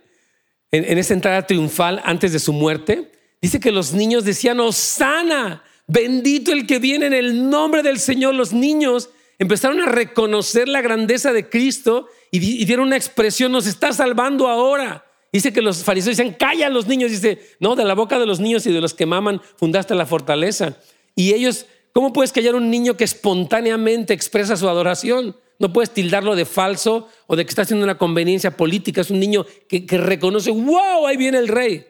en, 0.72 0.84
en 0.84 0.98
esa 0.98 1.14
entrada 1.14 1.46
triunfal 1.46 2.02
antes 2.04 2.32
de 2.32 2.40
su 2.40 2.52
muerte, 2.52 3.12
Dice 3.40 3.58
que 3.58 3.72
los 3.72 3.92
niños 3.94 4.24
decían, 4.24 4.60
Osana, 4.60 5.64
bendito 5.86 6.52
el 6.52 6.66
que 6.66 6.78
viene 6.78 7.06
en 7.06 7.14
el 7.14 7.48
nombre 7.48 7.82
del 7.82 7.98
Señor. 7.98 8.34
Los 8.34 8.52
niños 8.52 9.08
empezaron 9.38 9.80
a 9.80 9.86
reconocer 9.86 10.68
la 10.68 10.82
grandeza 10.82 11.32
de 11.32 11.48
Cristo 11.48 12.08
y, 12.30 12.64
dieron 12.64 12.86
una 12.86 12.96
expresión, 12.96 13.50
nos 13.50 13.66
está 13.66 13.92
salvando 13.92 14.48
ahora. 14.48 15.04
Dice 15.32 15.52
que 15.52 15.62
los 15.62 15.82
fariseos 15.84 16.16
dicen, 16.16 16.34
calla 16.34 16.68
los 16.68 16.86
niños. 16.86 17.10
Dice, 17.10 17.40
no, 17.58 17.76
de 17.76 17.84
la 17.84 17.94
boca 17.94 18.18
de 18.18 18.26
los 18.26 18.40
niños 18.40 18.66
y 18.66 18.72
de 18.72 18.80
los 18.80 18.94
que 18.94 19.06
maman 19.06 19.40
fundaste 19.56 19.94
la 19.94 20.06
fortaleza. 20.06 20.76
Y 21.14 21.32
ellos, 21.32 21.66
¿cómo 21.92 22.12
puedes 22.12 22.32
callar 22.32 22.54
un 22.54 22.70
niño 22.70 22.96
que 22.96 23.04
espontáneamente 23.04 24.14
expresa 24.14 24.56
su 24.56 24.68
adoración? 24.68 25.36
No 25.58 25.72
puedes 25.72 25.90
tildarlo 25.90 26.36
de 26.36 26.46
falso 26.46 27.08
o 27.26 27.36
de 27.36 27.44
que 27.44 27.50
está 27.50 27.62
haciendo 27.62 27.84
una 27.84 27.98
conveniencia 27.98 28.56
política. 28.56 29.00
Es 29.00 29.10
un 29.10 29.20
niño 29.20 29.44
que, 29.68 29.86
que 29.86 29.98
reconoce, 29.98 30.50
wow, 30.50 31.06
ahí 31.06 31.16
viene 31.16 31.38
el 31.38 31.48
rey. 31.48 31.84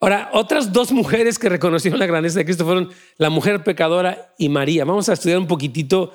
Ahora, 0.00 0.30
otras 0.32 0.72
dos 0.72 0.92
mujeres 0.92 1.38
que 1.38 1.48
reconocieron 1.48 2.00
la 2.00 2.06
grandeza 2.06 2.40
de 2.40 2.44
Cristo 2.44 2.64
fueron 2.64 2.90
la 3.18 3.30
mujer 3.30 3.62
pecadora 3.62 4.34
y 4.36 4.48
María. 4.48 4.84
Vamos 4.84 5.08
a 5.08 5.12
estudiar 5.12 5.38
un 5.38 5.46
poquitito 5.46 6.12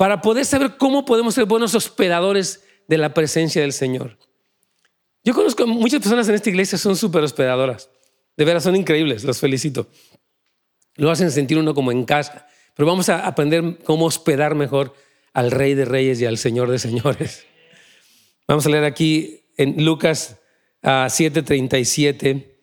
para 0.00 0.22
poder 0.22 0.46
saber 0.46 0.78
cómo 0.78 1.04
podemos 1.04 1.34
ser 1.34 1.44
buenos 1.44 1.74
hospedadores 1.74 2.64
de 2.88 2.96
la 2.96 3.12
presencia 3.12 3.60
del 3.60 3.74
Señor. 3.74 4.16
Yo 5.22 5.34
conozco 5.34 5.66
muchas 5.66 6.00
personas 6.00 6.26
en 6.26 6.36
esta 6.36 6.48
iglesia 6.48 6.78
son 6.78 6.96
súper 6.96 7.22
hospedadoras. 7.22 7.90
De 8.34 8.46
veras, 8.46 8.62
son 8.62 8.76
increíbles, 8.76 9.24
los 9.24 9.38
felicito. 9.38 9.88
Lo 10.94 11.10
hacen 11.10 11.30
sentir 11.30 11.58
uno 11.58 11.74
como 11.74 11.92
en 11.92 12.06
casa. 12.06 12.46
Pero 12.74 12.86
vamos 12.86 13.10
a 13.10 13.26
aprender 13.26 13.80
cómo 13.84 14.06
hospedar 14.06 14.54
mejor 14.54 14.94
al 15.34 15.50
Rey 15.50 15.74
de 15.74 15.84
Reyes 15.84 16.18
y 16.22 16.24
al 16.24 16.38
Señor 16.38 16.70
de 16.70 16.78
Señores. 16.78 17.44
Vamos 18.48 18.64
a 18.64 18.70
leer 18.70 18.84
aquí 18.84 19.42
en 19.58 19.84
Lucas 19.84 20.38
7, 20.80 21.40
ah, 21.40 21.44
37 21.44 22.56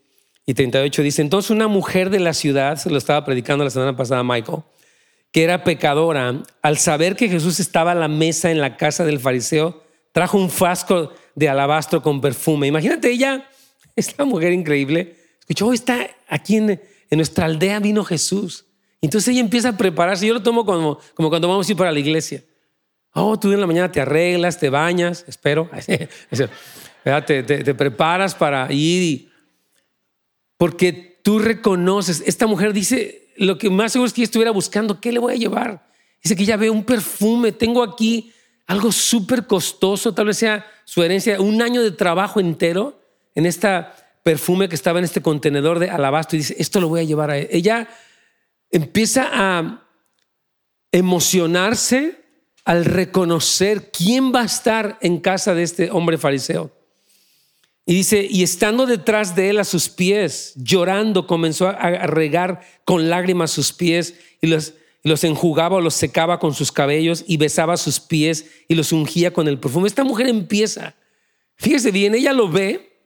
y 0.44 0.54
38. 0.56 1.04
Dice, 1.04 1.22
entonces 1.22 1.52
una 1.52 1.68
mujer 1.68 2.10
de 2.10 2.20
la 2.20 2.34
ciudad, 2.34 2.78
se 2.78 2.90
lo 2.90 2.98
estaba 2.98 3.24
predicando 3.24 3.64
la 3.64 3.70
semana 3.70 3.96
pasada 3.96 4.24
Michael, 4.24 4.64
que 5.32 5.44
era 5.44 5.64
pecadora, 5.64 6.42
al 6.62 6.78
saber 6.78 7.16
que 7.16 7.30
Jesús 7.30 7.60
estaba 7.60 7.92
a 7.92 7.96
la 7.96 8.08
mesa 8.08 8.52
en 8.52 8.62
la 8.62 8.78
casa 8.78 9.06
del 9.06 9.20
fariseo, 9.20 9.84
trajo 10.12 10.38
un 10.38 10.50
frasco 10.50 11.14
de 11.36 11.50
alabastro 11.50 12.02
con 12.02 12.22
perfume. 12.22 12.68
Imagínate 12.68 13.12
ella, 13.12 13.50
esta 13.96 14.26
mujer 14.26 14.54
increíble, 14.54 15.16
escuchó, 15.40 15.68
oh, 15.68 15.74
está 15.74 16.10
aquí 16.28 16.58
en, 16.58 16.82
nuestra 17.12 17.46
aldea 17.46 17.80
vino 17.80 18.04
Jesús. 18.04 18.66
Entonces 19.02 19.30
ella 19.30 19.42
empieza 19.42 19.70
a 19.70 19.78
prepararse. 19.78 20.26
Yo 20.26 20.34
lo 20.34 20.42
tomo 20.42 20.66
como, 20.66 21.00
como 21.14 21.30
cuando 21.30 21.48
vamos 21.48 21.68
a 21.68 21.72
ir 21.72 21.78
para 21.78 21.92
la 21.92 22.00
iglesia. 22.00 22.44
Oh, 23.14 23.40
tú 23.40 23.52
en 23.52 23.62
la 23.62 23.68
mañana 23.68 23.92
te 23.92 24.02
arreglas, 24.02 24.60
te 24.60 24.70
bañas, 24.70 25.24
espero. 25.28 25.70
te, 27.26 27.44
te, 27.44 27.74
preparas 27.76 28.36
para 28.36 28.72
ir. 28.72 29.32
porque 30.58 31.20
tú 31.24 31.40
reconoces, 31.40 32.24
esta 32.26 32.48
mujer 32.48 32.74
dice, 32.74 33.27
lo 33.38 33.58
que 33.58 33.70
más 33.70 33.92
seguro 33.92 34.08
es 34.08 34.14
que 34.14 34.22
ella 34.22 34.28
estuviera 34.28 34.52
buscando, 34.52 35.00
¿qué 35.00 35.12
le 35.12 35.20
voy 35.20 35.34
a 35.34 35.38
llevar? 35.38 35.88
Dice 36.24 36.36
que 36.36 36.46
ya 36.46 36.58
ve 36.58 36.70
un 36.70 36.84
perfume, 36.84 37.52
tengo 37.52 37.84
aquí 37.84 38.34
algo 38.66 38.92
súper 38.92 39.48
costoso, 39.48 40.14
tal 40.14 40.28
vez 40.28 40.38
sea 40.38 40.66
su 40.84 41.04
herencia, 41.04 41.40
un 41.40 41.62
año 41.62 41.82
de 41.82 41.92
trabajo 41.92 42.40
entero 42.40 43.02
en 43.36 43.46
esta 43.46 43.96
perfume 44.24 44.68
que 44.68 44.76
estaba 44.76 45.00
en 45.00 45.06
este 45.06 45.22
contenedor 45.22 45.80
de 45.80 45.90
alabastro 45.90 46.36
y 46.36 46.40
dice, 46.40 46.56
esto 46.60 46.82
lo 46.82 46.90
voy 46.90 47.00
a 47.00 47.04
llevar 47.04 47.32
a 47.32 47.38
ella. 47.38 47.48
Ella 47.52 47.88
empieza 48.72 49.30
a 49.32 49.84
emocionarse 50.92 52.26
al 52.66 52.84
reconocer 52.84 53.92
quién 53.92 54.34
va 54.34 54.42
a 54.42 54.46
estar 54.46 54.98
en 55.02 55.20
casa 55.20 55.54
de 55.54 55.64
este 55.64 55.92
hombre 55.92 56.18
fariseo. 56.18 56.77
Y 57.88 57.96
dice, 57.96 58.28
y 58.30 58.44
estando 58.44 58.86
detrás 58.86 59.36
de 59.36 59.50
él 59.50 59.58
a 59.58 59.64
sus 59.64 59.90
pies, 59.90 60.54
llorando, 60.58 61.26
comenzó 61.26 61.70
a 61.70 62.06
regar 62.06 62.62
con 62.86 63.10
lágrimas 63.10 63.50
sus 63.50 63.74
pies 63.74 64.14
y 64.42 64.48
los 64.48 64.76
los 65.08 65.24
enjugaba 65.24 65.78
o 65.78 65.82
los 65.82 65.94
secaba 65.94 66.40
con 66.40 66.54
sus 66.54 66.72
cabellos 66.72 67.24
y 67.28 67.38
besaba 67.38 67.78
sus 67.78 68.00
pies 68.00 68.46
y 68.68 68.76
los 68.76 68.92
ungía 68.92 69.32
con 69.32 69.48
el 69.48 69.60
perfume. 69.60 69.88
Esta 69.88 70.04
mujer 70.04 70.28
empieza, 70.28 70.96
fíjese 71.56 71.92
bien, 71.92 72.14
ella 72.14 72.34
lo 72.34 72.50
ve 72.50 73.00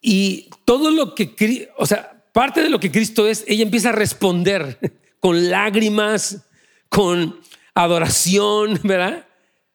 y 0.00 0.48
todo 0.64 0.90
lo 0.90 1.14
que, 1.14 1.68
o 1.76 1.86
sea, 1.86 2.24
parte 2.32 2.62
de 2.62 2.70
lo 2.70 2.80
que 2.80 2.92
Cristo 2.92 3.26
es, 3.26 3.44
ella 3.48 3.62
empieza 3.62 3.90
a 3.90 3.92
responder 3.92 4.78
con 5.20 5.50
lágrimas, 5.50 6.46
con 6.88 7.40
adoración, 7.74 8.80
¿verdad? 8.84 9.26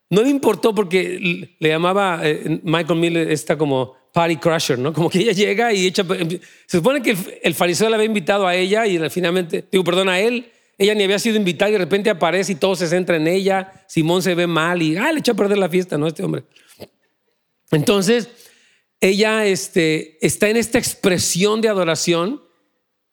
No 0.10 0.22
le 0.22 0.30
importó 0.30 0.74
porque 0.74 1.50
le 1.60 1.70
llamaba 1.70 2.22
eh, 2.24 2.60
Michael 2.64 3.00
Miller 3.00 3.32
esta 3.32 3.58
como 3.58 3.96
party 4.14 4.38
crusher, 4.38 4.80
¿no? 4.80 4.94
Como 4.94 5.10
que 5.10 5.20
ella 5.20 5.34
llega 5.34 5.74
y 5.74 5.88
echa... 5.88 6.06
Se 6.68 6.78
supone 6.78 7.02
que 7.02 7.40
el, 7.44 7.54
fariseo 7.54 7.90
la 7.90 7.96
había 7.96 8.06
invitado 8.06 8.48
a 8.48 8.56
ella 8.56 8.86
y 8.86 8.98
finalmente, 9.10 9.68
digo, 9.72 9.84
perdón, 9.84 10.10
a 10.10 10.20
él, 10.20 10.52
ella 10.78 10.94
ni 10.94 11.04
había 11.04 11.20
sido 11.20 11.38
invitada 11.38 11.70
y 11.70 11.74
de 11.74 11.80
repente 11.80 12.10
aparece 12.10 12.54
y 12.54 12.56
todo 12.56 12.76
se 12.76 12.88
centra 12.88 13.18
en 13.18 13.28
ella. 13.28 13.86
Simón 13.88 14.22
se 14.22 14.36
ve 14.36 14.48
mal 14.48 14.82
y 14.82 14.96
ah, 14.96 15.12
le 15.12 15.20
echa 15.20 15.32
a 15.32 15.36
perder 15.36 15.58
la 15.58 15.70
fiesta, 15.70 15.98
¿no? 15.98 16.08
Este 16.08 16.24
hombre. 16.24 16.44
Entonces, 17.72 18.30
ella 19.02 19.46
este, 19.46 20.18
está 20.26 20.50
en 20.50 20.58
esta 20.58 20.78
expresión 20.78 21.62
de 21.62 21.70
adoración 21.70 22.42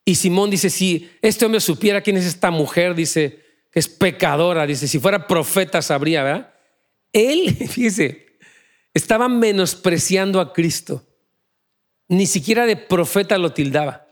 y 0.05 0.15
Simón 0.15 0.49
dice, 0.49 0.69
si 0.69 1.09
este 1.21 1.45
hombre 1.45 1.59
supiera 1.59 2.01
quién 2.01 2.17
es 2.17 2.25
esta 2.25 2.51
mujer, 2.51 2.93
dice 2.95 3.41
que 3.71 3.79
es 3.79 3.87
pecadora, 3.87 4.67
dice, 4.67 4.87
si 4.87 4.99
fuera 4.99 5.27
profeta 5.27 5.81
sabría, 5.81 6.23
¿verdad? 6.23 6.52
Él, 7.13 7.55
fíjese, 7.69 8.25
estaba 8.93 9.29
menospreciando 9.29 10.39
a 10.39 10.51
Cristo. 10.51 11.05
Ni 12.09 12.25
siquiera 12.25 12.65
de 12.65 12.75
profeta 12.75 13.37
lo 13.37 13.53
tildaba. 13.53 14.07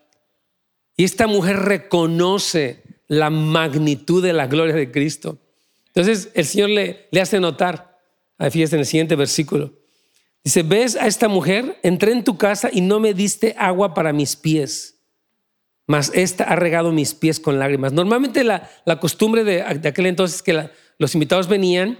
Y 0.95 1.03
esta 1.03 1.27
mujer 1.27 1.57
reconoce 1.57 2.83
la 3.07 3.29
magnitud 3.29 4.23
de 4.23 4.33
la 4.33 4.47
gloria 4.47 4.75
de 4.75 4.91
Cristo. 4.91 5.39
Entonces 5.87 6.29
el 6.33 6.45
Señor 6.45 6.69
le, 6.69 7.09
hace 7.21 7.39
notar, 7.39 7.99
fíjate 8.39 8.75
en 8.75 8.79
el 8.79 8.85
siguiente 8.85 9.15
versículo, 9.15 9.73
dice, 10.43 10.63
ves 10.63 10.95
a 10.95 11.07
esta 11.07 11.27
mujer, 11.27 11.77
entré 11.83 12.13
en 12.13 12.23
tu 12.23 12.37
casa 12.37 12.69
y 12.71 12.79
no 12.79 12.99
me 12.99 13.13
diste 13.13 13.53
agua 13.57 13.93
para 13.93 14.13
mis 14.13 14.37
pies, 14.37 14.99
mas 15.87 16.11
esta 16.13 16.45
ha 16.45 16.55
regado 16.55 16.93
mis 16.93 17.13
pies 17.13 17.39
con 17.41 17.59
lágrimas. 17.59 17.91
Normalmente 17.91 18.45
la, 18.45 18.69
costumbre 19.01 19.43
de, 19.43 19.61
aquel 19.61 20.05
entonces 20.05 20.41
que 20.41 20.69
los 20.97 21.13
invitados 21.13 21.49
venían 21.49 21.99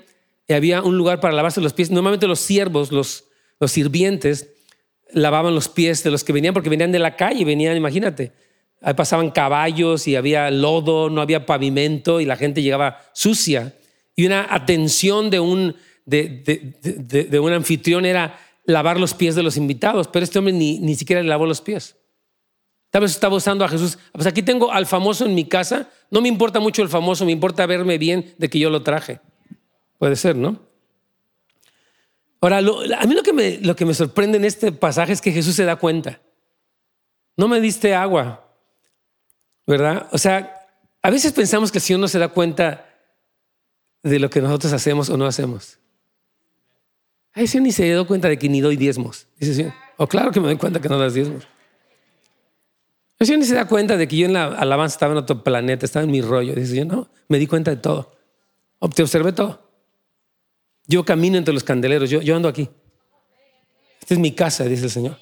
había 0.54 0.82
un 0.82 0.98
lugar 0.98 1.20
para 1.20 1.34
lavarse 1.34 1.62
los 1.62 1.74
pies, 1.74 1.92
normalmente 1.92 2.28
los 2.28 2.40
siervos, 2.40 2.92
los, 2.92 3.26
los 3.60 3.72
sirvientes, 3.72 4.50
lavaban 5.14 5.54
los 5.56 5.70
pies 5.70 6.04
de 6.04 6.12
los 6.12 6.24
que 6.24 6.34
venían 6.34 6.54
porque 6.54 6.70
venían 6.70 6.92
de 6.92 7.00
la 7.00 7.16
calle, 7.16 7.46
venían, 7.46 7.76
imagínate, 7.78 8.32
Ahí 8.84 8.96
pasaban 8.96 9.30
caballos 9.30 10.08
y 10.08 10.16
había 10.16 10.50
lodo, 10.50 11.10
no 11.10 11.22
había 11.22 11.46
pavimento 11.46 12.20
y 12.20 12.26
la 12.26 12.36
gente 12.36 12.64
llegaba 12.64 13.00
sucia. 13.14 13.76
Y 14.16 14.26
una 14.26 14.48
atención 14.50 15.30
de 15.30 15.40
un, 15.40 15.76
de, 16.06 17.40
un 17.40 17.54
anfitrión 17.54 18.06
era 18.06 18.40
lavar 18.66 19.00
los 19.00 19.14
pies 19.14 19.36
de 19.36 19.44
los 19.44 19.56
invitados, 19.56 20.08
pero 20.08 20.24
este 20.24 20.40
hombre 20.40 20.54
ni, 20.54 20.80
ni 20.80 20.96
siquiera 20.96 21.22
le 21.22 21.30
lavó 21.30 21.46
los 21.46 21.62
pies. 21.62 21.96
Tal 22.90 23.04
vez 23.04 23.12
estaba 23.12 23.36
usando 23.36 23.64
a 23.64 23.70
Jesús. 23.70 24.00
Pues 24.12 24.26
aquí 24.26 24.42
tengo 24.42 24.72
al 24.72 24.88
famoso 24.88 25.26
en 25.26 25.36
mi 25.36 25.46
casa. 25.46 25.90
No 26.10 26.20
me 26.20 26.28
importa 26.28 26.60
mucho 26.60 26.82
el 26.82 26.90
famoso, 26.90 27.24
me 27.24 27.32
importa 27.32 27.66
verme 27.68 28.00
bien 28.00 28.34
de 28.40 28.50
que 28.50 28.58
yo 28.58 28.72
lo 28.72 28.82
traje. 28.82 29.22
Puede 30.02 30.16
ser, 30.16 30.36
¿no? 30.36 30.60
Ahora, 32.40 32.58
a 32.58 33.06
mí 33.06 33.14
lo 33.14 33.22
que, 33.22 33.34
me, 33.34 33.60
lo 33.60 33.76
que 33.76 33.86
me 33.86 33.94
sorprende 33.94 34.40
en 34.40 34.46
este 34.46 34.72
pasaje 34.72 35.14
es 35.14 35.22
que 35.22 35.32
Jesús 35.32 35.54
se 35.54 35.64
da 35.64 35.76
cuenta. 35.76 36.20
No 37.38 37.48
me 37.48 37.62
diste 37.62 37.94
agua, 37.94 38.44
¿verdad? 39.68 40.10
O 40.12 40.18
sea, 40.18 40.68
a 41.04 41.12
veces 41.12 41.34
pensamos 41.34 41.72
que 41.72 41.78
el 41.78 41.84
Señor 41.84 42.00
no 42.00 42.08
se 42.08 42.18
da 42.18 42.30
cuenta 42.30 42.84
de 44.02 44.18
lo 44.18 44.32
que 44.32 44.42
nosotros 44.42 44.74
hacemos 44.74 45.08
o 45.12 45.18
no 45.18 45.28
hacemos. 45.28 45.78
Ay, 47.34 47.46
Señor 47.46 47.66
ni 47.66 47.72
se 47.72 47.84
dio 47.84 48.08
cuenta 48.08 48.28
de 48.28 48.40
que 48.40 48.50
ni 48.50 48.60
doy 48.60 48.78
diezmos. 48.78 49.28
Dice 49.38 49.54
Señor, 49.54 49.74
o 49.98 50.06
oh, 50.06 50.08
claro 50.08 50.32
que 50.32 50.40
me 50.40 50.48
doy 50.48 50.58
cuenta 50.58 50.82
que 50.82 50.90
no 50.90 50.98
das 50.98 51.14
diezmos. 51.14 51.48
El 53.20 53.28
Señor 53.28 53.40
ni 53.42 53.46
se 53.46 53.54
da 53.54 53.68
cuenta 53.68 53.98
de 53.98 54.08
que 54.08 54.18
yo 54.18 54.26
en 54.26 54.34
la 54.34 54.48
alabanza 54.48 54.96
estaba 54.96 55.12
en 55.12 55.20
otro 55.20 55.44
planeta, 55.44 55.86
estaba 55.86 56.06
en 56.06 56.10
mi 56.10 56.24
rollo. 56.24 56.56
Dice 56.56 56.72
Señor, 56.72 56.88
no, 56.88 57.10
me 57.28 57.38
di 57.38 57.46
cuenta 57.46 57.70
de 57.70 57.78
todo. 57.78 58.16
Te 58.96 59.04
observé 59.04 59.32
todo. 59.32 59.71
Yo 60.88 61.06
camino 61.06 61.38
entre 61.38 61.54
los 61.54 61.64
candeleros, 61.64 62.10
yo, 62.10 62.36
ando 62.36 62.48
aquí. 62.48 62.70
Esta 64.00 64.14
es 64.14 64.20
mi 64.20 64.34
casa, 64.34 64.66
dice 64.66 64.86
el 64.86 64.90
Señor. 64.90 65.18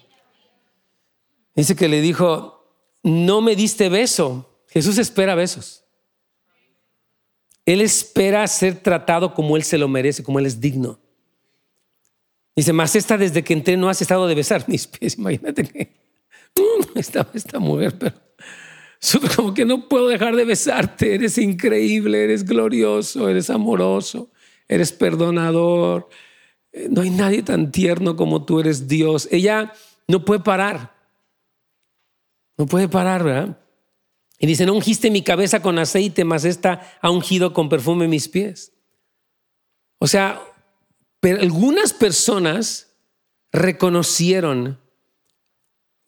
Dice 1.56 1.76
que 1.76 1.88
le 1.88 2.02
dijo, 2.02 2.74
no 3.04 3.42
me 3.42 3.56
diste 3.56 3.90
beso. 3.90 4.64
Jesús 4.68 4.98
espera 4.98 5.36
besos. 5.36 5.84
Él 7.66 7.82
espera 7.82 8.48
ser 8.48 8.82
tratado 8.82 9.34
como 9.34 9.56
Él 9.58 9.64
se 9.64 9.78
lo 9.78 9.88
merece, 9.88 10.24
como 10.24 10.40
Él 10.40 10.46
es 10.46 10.60
digno. 10.60 11.00
Dice, 12.56 12.74
más 12.74 12.96
esta 12.96 13.18
desde 13.18 13.44
que 13.44 13.54
entré 13.54 13.78
no 13.78 13.90
has 13.90 14.02
estado 14.02 14.28
de 14.28 14.36
besar 14.36 14.68
mis 14.68 14.88
pies. 14.88 15.16
Imagínate 15.18 15.64
que 15.64 15.96
estaba 16.96 17.30
esta 17.34 17.60
mujer, 17.60 17.98
pero 17.98 18.16
como 19.36 19.54
que 19.54 19.66
no 19.66 19.88
puedo 19.88 20.08
dejar 20.08 20.36
de 20.36 20.46
besarte. 20.46 21.16
Eres 21.16 21.38
increíble, 21.38 22.24
eres 22.24 22.44
glorioso, 22.44 23.30
eres 23.30 23.50
amoroso, 23.50 24.32
eres 24.70 24.94
perdonador. 24.94 26.08
Eh, 26.72 26.88
no 26.90 27.02
hay 27.02 27.10
nadie 27.10 27.44
tan 27.44 27.72
tierno 27.72 28.16
como 28.16 28.46
tú 28.46 28.62
eres 28.62 28.88
Dios. 28.88 29.28
Ella 29.32 29.74
no 30.08 30.24
puede 30.24 30.40
parar. 30.40 30.96
No 32.58 32.66
puede 32.66 32.88
parar, 32.88 33.24
¿verdad? 33.24 33.58
Y 34.38 34.48
dice, 34.48 34.66
no 34.66 34.74
ungiste 34.74 35.12
mi 35.12 35.22
cabeza 35.22 35.62
con 35.62 35.78
aceite, 35.80 36.24
mas 36.24 36.46
esta 36.46 36.98
ha 37.02 37.10
ungido 37.10 37.54
con 37.54 37.68
perfume 37.68 38.08
mis 38.08 38.30
pies. 38.30 38.72
O 39.98 40.08
sea, 40.08 40.42
pero 41.20 41.42
algunas 41.42 41.92
personas 41.92 42.96
reconocieron 43.52 44.80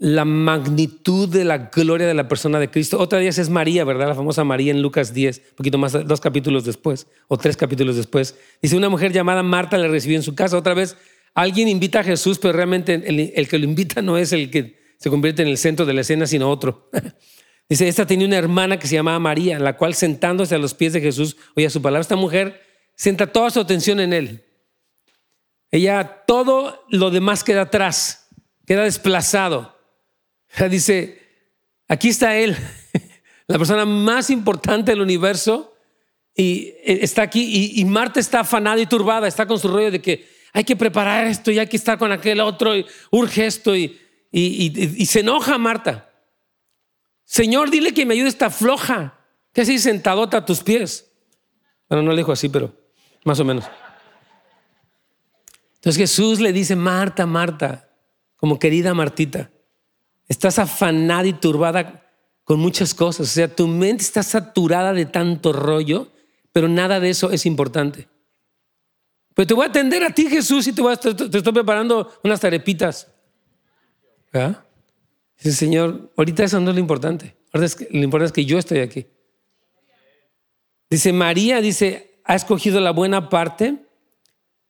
la 0.02 0.26
magnitud 0.26 1.30
de 1.30 1.45
la 1.45 1.70
gloria 1.70 2.08
de 2.08 2.16
la 2.16 2.28
persona 2.28 2.60
de 2.60 2.72
Cristo. 2.72 2.99
Otra 2.99 3.20
de 3.20 3.26
ellas 3.26 3.38
es 3.38 3.52
María, 3.52 3.84
¿verdad? 3.84 4.08
La 4.08 4.16
famosa 4.16 4.43
María 4.43 4.72
en 4.72 4.82
Lucas 4.82 5.14
10, 5.14 5.38
un 5.52 5.56
poquito 5.56 5.78
más, 5.78 5.91
dos 6.08 6.20
capítulos 6.20 6.66
después, 6.66 7.06
o 7.28 7.38
tres 7.38 7.56
capítulos 7.56 7.97
después. 7.97 8.36
Dice, 8.64 8.76
una 8.76 8.89
mujer 8.89 9.14
llamada 9.14 9.43
Marta 9.43 9.78
le 9.78 9.88
recibió 9.88 10.18
en 10.18 10.24
su 10.24 10.34
casa. 10.34 10.58
Otra 10.58 10.74
vez, 10.74 10.97
alguien 11.36 11.68
invita 11.68 11.99
a 11.99 12.04
Jesús, 12.04 12.39
pero 12.39 12.52
realmente 12.52 12.95
el 13.36 13.47
que 13.47 13.60
lo 13.60 13.66
invita 13.66 14.02
no 14.02 14.18
es 14.18 14.34
el 14.34 14.49
que 14.49 14.82
se 14.97 15.12
convierte 15.12 15.43
en 15.43 15.49
el 15.49 15.60
centro 15.60 15.86
de 15.86 15.93
la 15.93 16.02
escena, 16.02 16.26
sino 16.26 16.49
otro. 16.49 16.89
Dice, 17.70 17.88
esta 17.88 18.08
tenía 18.08 18.26
una 18.26 18.38
hermana 18.38 18.80
que 18.80 18.88
se 18.88 18.95
llamaba 18.95 19.20
María, 19.20 19.60
la 19.60 19.78
cual 19.78 19.93
sentándose 19.93 20.56
a 20.56 20.58
los 20.58 20.74
pies 20.74 20.93
de 20.93 21.02
Jesús, 21.02 21.38
oye 21.56 21.70
su 21.70 21.80
palabra, 21.80 22.02
esta 22.02 22.16
mujer 22.16 22.60
centra 22.95 23.28
toda 23.28 23.52
su 23.52 23.60
atención 23.60 23.99
en 23.99 24.14
él. 24.14 24.45
Ella, 25.70 26.24
todo 26.26 26.86
lo 26.89 27.12
demás 27.12 27.43
queda 27.43 27.62
atrás, 27.62 28.30
queda 28.66 28.86
desplazado. 28.86 29.80
Dice, 30.70 31.22
aquí 31.88 32.10
está 32.10 32.36
él, 32.38 32.56
la 33.47 33.58
persona 33.58 33.86
más 33.86 34.30
importante 34.30 34.91
del 34.91 35.02
universo, 35.02 35.76
y 36.36 36.74
eh, 36.84 36.99
está 37.02 37.24
aquí, 37.24 37.72
y, 37.76 37.86
Marta 37.86 38.20
está 38.20 38.41
afanada 38.41 38.80
y 38.80 38.86
turbada, 38.86 39.28
está 39.28 39.45
con 39.45 39.60
su 39.60 39.68
rollo 39.68 39.91
de 39.91 40.02
que 40.02 40.30
hay 40.54 40.64
que 40.64 40.76
preparar 40.76 41.28
esto 41.28 41.52
y 41.52 41.60
hay 41.60 41.68
que 41.68 41.78
estar 41.78 41.97
con 41.97 42.12
aquel 42.12 42.41
otro, 42.41 42.76
y 42.76 42.86
urge 43.12 43.45
esto, 43.45 43.76
y, 43.76 43.99
y 44.32 45.06
se 45.06 45.22
enoja 45.22 45.58
Marta. 45.58 46.10
Señor, 47.26 47.70
dile 47.70 47.93
que 47.93 48.06
me 48.06 48.14
ayude 48.14 48.28
esta 48.28 48.49
floja, 48.49 49.18
que 49.54 49.62
así 49.62 49.80
sentadota 49.80 50.38
a 50.38 50.45
tus 50.45 50.62
pies. 50.64 51.10
Bueno, 51.88 52.04
no 52.04 52.12
le 52.12 52.18
dijo 52.18 52.32
así, 52.32 52.49
pero 52.49 52.74
más 53.24 53.39
o 53.39 53.45
menos. 53.45 53.66
Entonces 55.76 55.97
Jesús 55.97 56.39
le 56.39 56.54
dice, 56.54 56.76
Marta, 56.76 57.26
Marta, 57.26 57.89
como 58.36 58.60
querida 58.60 58.93
Martita, 58.93 59.49
estás 60.32 60.59
afanada 60.59 61.27
y 61.27 61.34
turbada 61.34 62.05
con 62.45 62.59
muchas 62.59 62.93
cosas. 62.93 63.27
O 63.27 63.32
sea, 63.34 63.53
tu 63.53 63.67
mente 63.67 64.03
está 64.03 64.23
saturada 64.23 64.93
de 64.93 65.05
tanto 65.05 65.51
rollo, 65.51 66.07
pero 66.53 66.69
nada 66.69 67.01
de 67.01 67.09
eso 67.09 67.32
es 67.32 67.45
importante. 67.45 68.07
Pero 69.36 69.47
te 69.47 69.53
voy 69.53 69.65
a 69.65 69.69
atender 69.69 70.03
a 70.03 70.11
ti, 70.11 70.27
Jesús, 70.27 70.65
y 70.67 70.73
te, 70.73 70.82
voy 70.82 70.93
a, 70.93 70.97
te 70.97 71.09
estoy 71.09 71.53
preparando 71.53 72.09
unas 72.23 72.39
tarepitas. 72.39 73.07
Dice, 75.38 75.51
Señor, 75.51 76.13
ahorita 76.15 76.45
eso 76.45 76.61
no 76.61 76.69
es 76.69 76.75
lo 76.75 76.82
importante. 76.82 77.36
Lo 77.51 78.01
importante 78.01 78.27
es 78.27 78.32
que 78.32 78.45
yo 78.45 78.57
estoy 78.57 78.79
aquí. 78.79 79.05
Dice, 80.89 81.11
María, 81.11 81.59
dice, 81.59 82.21
ha 82.23 82.36
escogido 82.36 82.79
la 82.79 82.91
buena 82.91 83.27
parte. 83.27 83.86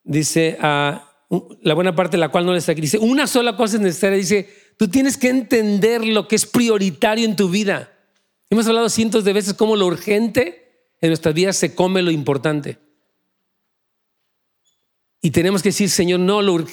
Dice, 0.04 0.58
uh, 0.60 1.56
la 1.62 1.74
buena 1.76 1.96
parte 1.96 2.18
la 2.18 2.30
cual 2.30 2.48
no 2.48 2.52
le 2.52 2.58
está 2.58 2.72
aquí. 2.72 2.82
Dice, 2.82 2.98
una 2.98 3.28
sola 3.28 3.56
cosa 3.56 3.76
es 3.76 3.82
necesaria. 3.82 4.18
Dice, 4.18 4.50
tú 4.78 4.88
tienes 4.88 5.18
que 5.18 5.30
entender 5.30 6.06
lo 6.06 6.28
que 6.28 6.36
es 6.36 6.46
prioritario 6.46 7.26
en 7.26 7.36
tu 7.36 7.50
vida. 7.50 7.92
Hemos 8.50 8.68
hablado 8.68 8.90
cientos 8.90 9.24
de 9.24 9.34
veces 9.34 9.54
cómo 9.54 9.76
lo 9.76 9.86
urgente 9.86 10.62
en 11.00 11.10
nuestras 11.10 11.34
vidas 11.34 11.58
se 11.58 11.74
come 11.74 12.02
lo 12.02 12.12
importante. 12.12 12.78
Y 15.22 15.32
tenemos 15.32 15.62
que 15.62 15.70
decir, 15.70 15.90
Señor, 15.90 16.20
no, 16.20 16.42
lo, 16.42 16.66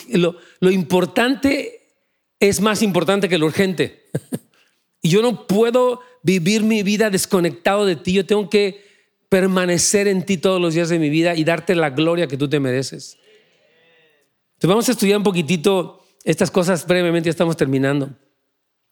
lo, 0.61 0.71
importante 0.71 1.83
es 2.41 2.61
más 2.61 2.83
importante 2.83 3.29
que 3.29 3.39
lo 3.39 3.47
urgente. 3.47 4.07
y 5.03 5.11
yo 5.11 5.21
no 5.21 5.47
puedo 5.47 6.01
vivir 6.23 6.63
mi 6.63 6.83
vida 6.83 7.11
desconectado 7.11 7.85
de 7.85 7.97
ti. 7.97 8.15
Yo 8.15 8.27
tengo 8.27 8.49
que 8.49 8.87
permanecer 9.29 10.09
en 10.09 10.25
ti 10.25 10.39
todos 10.39 10.61
los 10.61 10.75
días 10.75 10.89
de 10.89 10.99
mi 10.99 11.11
vida 11.11 11.35
y 11.35 11.45
darte 11.45 11.75
la 11.75 11.91
gloria 11.91 12.27
que 12.27 12.39
tú 12.39 12.49
te 12.49 12.59
mereces. 12.59 13.19
Entonces 14.55 14.69
vamos 14.69 14.89
a 14.89 14.93
estudiar 14.93 15.19
un 15.19 15.25
poquitito 15.25 15.98
estas 16.25 16.51
cosas 16.51 16.87
brevemente, 16.87 17.29
ya 17.29 17.31
estamos 17.31 17.57
terminando. 17.57 18.11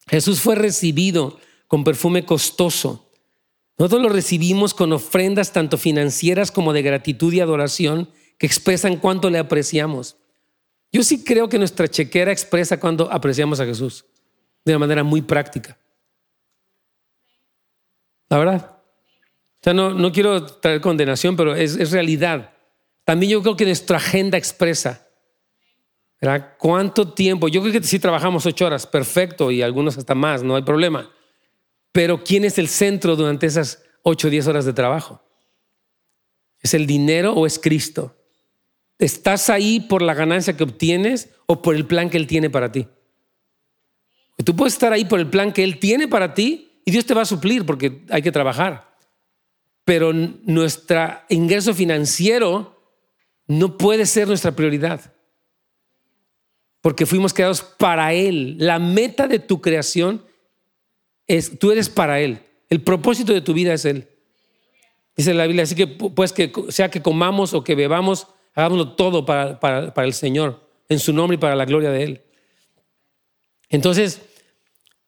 Jesús 0.08 0.40
fue 0.40 0.54
recibido 0.54 1.38
con 1.66 1.84
perfume 1.84 2.24
costoso. 2.24 3.10
Nosotros 3.78 4.02
lo 4.02 4.08
recibimos 4.08 4.72
con 4.72 4.92
ofrendas 4.92 5.52
tanto 5.52 5.76
financieras 5.78 6.50
como 6.50 6.72
de 6.72 6.82
gratitud 6.82 7.32
y 7.32 7.40
adoración 7.40 8.10
que 8.38 8.46
expresan 8.46 8.96
cuánto 8.96 9.30
le 9.30 9.38
apreciamos. 9.38 10.16
Yo 10.92 11.02
sí 11.02 11.24
creo 11.24 11.48
que 11.48 11.58
nuestra 11.58 11.88
chequera 11.88 12.32
expresa 12.32 12.78
cuando 12.80 13.10
apreciamos 13.12 13.60
a 13.60 13.66
Jesús 13.66 14.04
de 14.64 14.72
una 14.72 14.80
manera 14.80 15.04
muy 15.04 15.22
práctica. 15.22 15.78
La 18.28 18.38
verdad. 18.38 18.70
O 19.60 19.62
sea, 19.62 19.74
no, 19.74 19.92
no 19.92 20.12
quiero 20.12 20.44
traer 20.44 20.80
condenación, 20.80 21.36
pero 21.36 21.54
es, 21.54 21.76
es 21.76 21.90
realidad. 21.90 22.52
También 23.04 23.32
yo 23.32 23.42
creo 23.42 23.56
que 23.56 23.64
nuestra 23.64 23.98
agenda 23.98 24.38
expresa. 24.38 25.05
¿Verdad? 26.20 26.54
¿Cuánto 26.58 27.12
tiempo? 27.12 27.48
Yo 27.48 27.60
creo 27.60 27.72
que 27.72 27.82
sí 27.82 27.98
trabajamos 27.98 28.46
ocho 28.46 28.66
horas, 28.66 28.86
perfecto, 28.86 29.50
y 29.50 29.62
algunos 29.62 29.98
hasta 29.98 30.14
más, 30.14 30.42
no 30.42 30.56
hay 30.56 30.62
problema. 30.62 31.10
Pero 31.92 32.22
¿quién 32.22 32.44
es 32.44 32.58
el 32.58 32.68
centro 32.68 33.16
durante 33.16 33.46
esas 33.46 33.82
ocho 34.02 34.28
o 34.28 34.30
diez 34.30 34.46
horas 34.46 34.64
de 34.64 34.72
trabajo? 34.72 35.22
¿Es 36.60 36.74
el 36.74 36.86
dinero 36.86 37.32
o 37.32 37.46
es 37.46 37.58
Cristo? 37.58 38.16
¿Estás 38.98 39.50
ahí 39.50 39.80
por 39.80 40.02
la 40.02 40.14
ganancia 40.14 40.56
que 40.56 40.64
obtienes 40.64 41.30
o 41.46 41.60
por 41.60 41.74
el 41.74 41.86
plan 41.86 42.08
que 42.08 42.16
Él 42.16 42.26
tiene 42.26 42.50
para 42.50 42.72
ti? 42.72 42.88
Tú 44.44 44.54
puedes 44.54 44.74
estar 44.74 44.92
ahí 44.92 45.04
por 45.04 45.18
el 45.18 45.28
plan 45.28 45.52
que 45.52 45.64
Él 45.64 45.78
tiene 45.78 46.08
para 46.08 46.34
ti 46.34 46.80
y 46.84 46.90
Dios 46.90 47.06
te 47.06 47.14
va 47.14 47.22
a 47.22 47.26
suplir 47.26 47.64
porque 47.64 48.04
hay 48.10 48.22
que 48.22 48.32
trabajar. 48.32 48.96
Pero 49.84 50.12
nuestro 50.12 51.20
ingreso 51.28 51.74
financiero 51.74 52.76
no 53.46 53.78
puede 53.78 54.06
ser 54.06 54.28
nuestra 54.28 54.52
prioridad. 54.52 55.12
Porque 56.86 57.04
fuimos 57.04 57.34
creados 57.34 57.62
para 57.62 58.12
Él. 58.12 58.58
La 58.60 58.78
meta 58.78 59.26
de 59.26 59.40
tu 59.40 59.60
creación 59.60 60.24
es, 61.26 61.58
tú 61.58 61.72
eres 61.72 61.88
para 61.88 62.20
Él. 62.20 62.38
El 62.70 62.80
propósito 62.80 63.32
de 63.32 63.40
tu 63.40 63.54
vida 63.54 63.74
es 63.74 63.84
Él. 63.84 64.06
Dice 65.16 65.34
la 65.34 65.48
Biblia, 65.48 65.64
así 65.64 65.74
que 65.74 65.88
pues 65.88 66.32
que 66.32 66.52
sea 66.68 66.88
que 66.88 67.02
comamos 67.02 67.54
o 67.54 67.64
que 67.64 67.74
bebamos, 67.74 68.28
Hagámoslo 68.54 68.92
todo 68.92 69.24
para, 69.24 69.58
para, 69.58 70.06
el 70.06 70.14
Señor, 70.14 70.64
en 70.88 71.00
su 71.00 71.12
nombre 71.12 71.34
y 71.34 71.38
para 71.38 71.56
la 71.56 71.64
gloria 71.64 71.90
de 71.90 72.04
Él. 72.04 72.22
Entonces, 73.68 74.22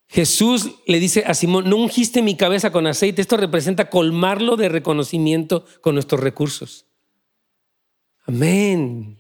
Jesús 0.08 0.72
le 0.84 0.98
dice 0.98 1.22
a 1.28 1.32
Simón, 1.32 1.70
no 1.70 1.76
ungiste 1.76 2.22
mi 2.22 2.36
cabeza 2.36 2.72
con 2.72 2.88
aceite. 2.88 3.22
Esto 3.22 3.36
representa 3.36 3.88
colmarlo 3.88 4.56
de 4.56 4.68
reconocimiento 4.68 5.64
con 5.80 5.94
nuestros 5.94 6.20
recursos. 6.20 6.86
Amén. 8.26 9.17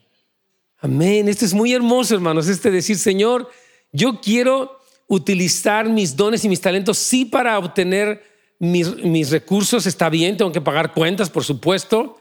Amén. 0.80 1.28
Esto 1.28 1.44
es 1.44 1.54
muy 1.54 1.72
hermoso, 1.72 2.14
hermanos. 2.14 2.48
Este 2.48 2.70
decir, 2.70 2.96
Señor, 2.96 3.50
yo 3.92 4.20
quiero 4.20 4.78
utilizar 5.08 5.88
mis 5.88 6.14
dones 6.14 6.44
y 6.44 6.48
mis 6.48 6.60
talentos, 6.60 6.98
sí, 6.98 7.24
para 7.24 7.58
obtener 7.58 8.22
mis, 8.58 8.94
mis 8.96 9.30
recursos, 9.30 9.86
está 9.86 10.08
bien, 10.08 10.36
tengo 10.36 10.52
que 10.52 10.60
pagar 10.60 10.92
cuentas, 10.92 11.30
por 11.30 11.44
supuesto, 11.44 12.18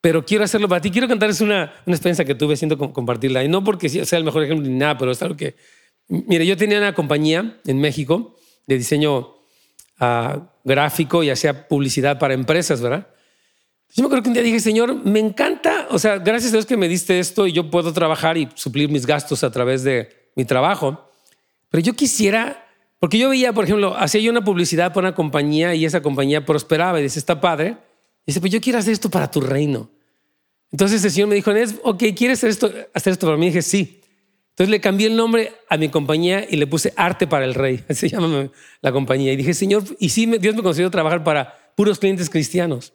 pero 0.00 0.24
quiero 0.24 0.44
hacerlo 0.44 0.68
para 0.68 0.80
ti. 0.80 0.90
Quiero 0.90 1.08
contarles 1.08 1.40
una, 1.40 1.72
una 1.84 1.96
experiencia 1.96 2.24
que 2.24 2.34
tuve 2.34 2.56
siendo 2.56 2.78
compartirla. 2.78 3.42
Y 3.42 3.48
no 3.48 3.64
porque 3.64 3.88
sea 3.88 4.18
el 4.18 4.24
mejor 4.24 4.44
ejemplo 4.44 4.68
ni 4.68 4.76
nada, 4.76 4.96
pero 4.96 5.10
es 5.10 5.20
algo 5.22 5.36
que... 5.36 5.56
Mire, 6.08 6.46
yo 6.46 6.56
tenía 6.56 6.78
una 6.78 6.94
compañía 6.94 7.60
en 7.66 7.78
México 7.78 8.36
de 8.66 8.78
diseño 8.78 9.34
uh, 10.00 10.40
gráfico 10.64 11.22
y 11.22 11.30
hacía 11.30 11.68
publicidad 11.68 12.18
para 12.18 12.34
empresas, 12.34 12.80
¿verdad? 12.80 13.08
Yo 13.94 14.02
me 14.02 14.06
acuerdo 14.06 14.22
que 14.22 14.28
un 14.28 14.34
día 14.34 14.42
dije, 14.42 14.60
Señor, 14.60 14.94
me 15.04 15.18
encanta, 15.18 15.88
o 15.90 15.98
sea, 15.98 16.18
gracias 16.18 16.52
a 16.52 16.56
Dios 16.56 16.66
que 16.66 16.76
me 16.76 16.88
diste 16.88 17.18
esto 17.18 17.46
y 17.46 17.52
yo 17.52 17.70
puedo 17.70 17.92
trabajar 17.92 18.36
y 18.36 18.48
suplir 18.54 18.88
mis 18.88 19.04
gastos 19.04 19.42
a 19.42 19.50
través 19.50 19.82
de 19.82 20.30
mi 20.36 20.44
trabajo. 20.44 21.10
Pero 21.70 21.82
yo 21.82 21.94
quisiera, 21.94 22.66
porque 22.98 23.18
yo 23.18 23.30
veía, 23.30 23.52
por 23.52 23.64
ejemplo, 23.64 23.96
hacía 23.96 24.20
yo 24.20 24.30
una 24.30 24.44
publicidad 24.44 24.92
para 24.92 25.08
una 25.08 25.14
compañía 25.14 25.74
y 25.74 25.84
esa 25.84 26.02
compañía 26.02 26.44
prosperaba 26.46 27.00
y 27.00 27.04
dice, 27.04 27.18
está 27.18 27.40
padre 27.40 27.76
dice, 28.26 28.40
pues 28.40 28.52
yo 28.52 28.60
quiero 28.60 28.78
hacer 28.78 28.92
esto 28.92 29.10
para 29.10 29.30
tu 29.30 29.40
reino. 29.40 29.90
Entonces 30.72 31.04
el 31.04 31.10
Señor 31.10 31.28
me 31.28 31.34
dijo, 31.34 31.50
ok, 31.82 32.04
¿quieres 32.16 32.38
hacer 32.38 32.50
esto, 32.50 32.72
hacer 32.94 33.12
esto 33.12 33.26
para 33.26 33.36
mí? 33.36 33.46
Y 33.46 33.48
dije, 33.48 33.62
sí. 33.62 34.00
Entonces 34.50 34.70
le 34.70 34.80
cambié 34.80 35.08
el 35.08 35.16
nombre 35.16 35.52
a 35.68 35.76
mi 35.76 35.88
compañía 35.88 36.46
y 36.48 36.56
le 36.56 36.66
puse 36.66 36.92
Arte 36.96 37.26
para 37.26 37.44
el 37.44 37.54
Rey. 37.54 37.82
Así 37.88 38.08
llama 38.08 38.50
la 38.80 38.92
compañía. 38.92 39.32
Y 39.32 39.36
dije, 39.36 39.54
Señor, 39.54 39.82
y 39.98 40.10
sí, 40.10 40.26
Dios 40.26 40.54
me 40.54 40.62
concedió 40.62 40.90
trabajar 40.90 41.24
para 41.24 41.72
puros 41.74 41.98
clientes 41.98 42.30
cristianos. 42.30 42.92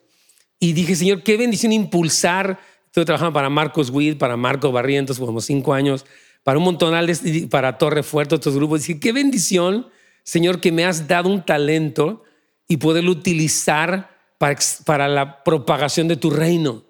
Y 0.58 0.72
dije, 0.72 0.96
Señor, 0.96 1.22
qué 1.22 1.36
bendición 1.36 1.72
impulsar. 1.72 2.58
Estuve 2.86 3.04
trabajando 3.04 3.32
para 3.32 3.50
Marcos 3.50 3.90
Witt, 3.90 4.18
para 4.18 4.36
Marco 4.36 4.72
Barrientos, 4.72 5.18
como 5.18 5.40
cinco 5.40 5.74
años, 5.74 6.06
para 6.42 6.58
un 6.58 6.64
montón 6.64 6.94
de, 7.06 7.48
para 7.50 7.76
Torre 7.76 8.02
Fuerte, 8.02 8.34
otros 8.34 8.54
grupos. 8.54 8.86
Dije, 8.86 8.98
qué 8.98 9.12
bendición, 9.12 9.88
Señor, 10.22 10.60
que 10.60 10.72
me 10.72 10.84
has 10.84 11.06
dado 11.06 11.28
un 11.28 11.44
talento 11.44 12.22
y 12.68 12.78
poderlo 12.78 13.10
utilizar 13.10 14.16
para, 14.38 15.08
la 15.08 15.44
propagación 15.44 16.08
de 16.08 16.16
tu 16.16 16.30
reino. 16.30 16.84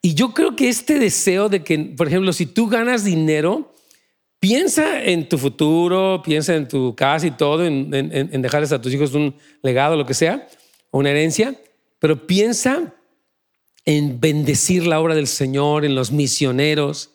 Y 0.00 0.14
yo 0.14 0.34
creo 0.34 0.56
que 0.56 0.68
este 0.68 0.98
deseo 0.98 1.48
de 1.48 1.62
que, 1.62 1.78
por 1.78 2.08
ejemplo, 2.08 2.32
si 2.32 2.46
tú 2.46 2.68
ganas 2.68 3.04
dinero, 3.04 3.72
piensa 4.40 5.02
en 5.04 5.28
tu 5.28 5.38
futuro, 5.38 6.22
piensa 6.24 6.54
en 6.54 6.66
tu 6.66 6.96
casa 6.96 7.26
y 7.26 7.30
todo, 7.32 7.64
en, 7.64 7.94
en, 7.94 8.42
dejarles 8.42 8.72
a 8.72 8.80
tus 8.80 8.92
hijos 8.92 9.14
un 9.14 9.36
legado, 9.62 9.96
lo 9.96 10.04
que 10.04 10.14
sea, 10.14 10.48
o 10.90 10.98
una 10.98 11.10
herencia, 11.10 11.54
pero 12.02 12.26
piensa 12.26 12.96
en 13.84 14.18
bendecir 14.18 14.88
la 14.88 14.98
obra 14.98 15.14
del 15.14 15.28
Señor, 15.28 15.84
en 15.84 15.94
los 15.94 16.10
misioneros. 16.10 17.12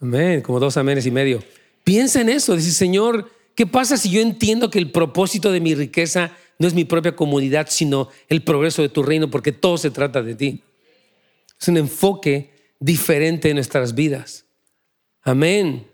Amén, 0.00 0.42
como 0.42 0.60
dos 0.60 0.76
amenes 0.76 1.06
y 1.06 1.10
medio. 1.10 1.42
Piensa 1.82 2.20
en 2.20 2.28
eso, 2.28 2.54
dice, 2.54 2.70
Señor, 2.70 3.28
¿qué 3.56 3.66
pasa 3.66 3.96
si 3.96 4.08
yo 4.08 4.20
entiendo 4.20 4.70
que 4.70 4.78
el 4.78 4.92
propósito 4.92 5.50
de 5.50 5.58
mi 5.58 5.74
riqueza 5.74 6.36
no 6.60 6.68
es 6.68 6.74
mi 6.74 6.84
propia 6.84 7.16
comodidad, 7.16 7.66
sino 7.68 8.10
el 8.28 8.44
progreso 8.44 8.80
de 8.80 8.90
tu 8.90 9.02
reino, 9.02 9.28
porque 9.28 9.50
todo 9.50 9.76
se 9.76 9.90
trata 9.90 10.22
de 10.22 10.36
ti. 10.36 10.62
Es 11.60 11.66
un 11.66 11.76
enfoque 11.76 12.52
diferente 12.78 13.48
en 13.48 13.56
nuestras 13.56 13.96
vidas. 13.96 14.44
Amén. 15.22 15.84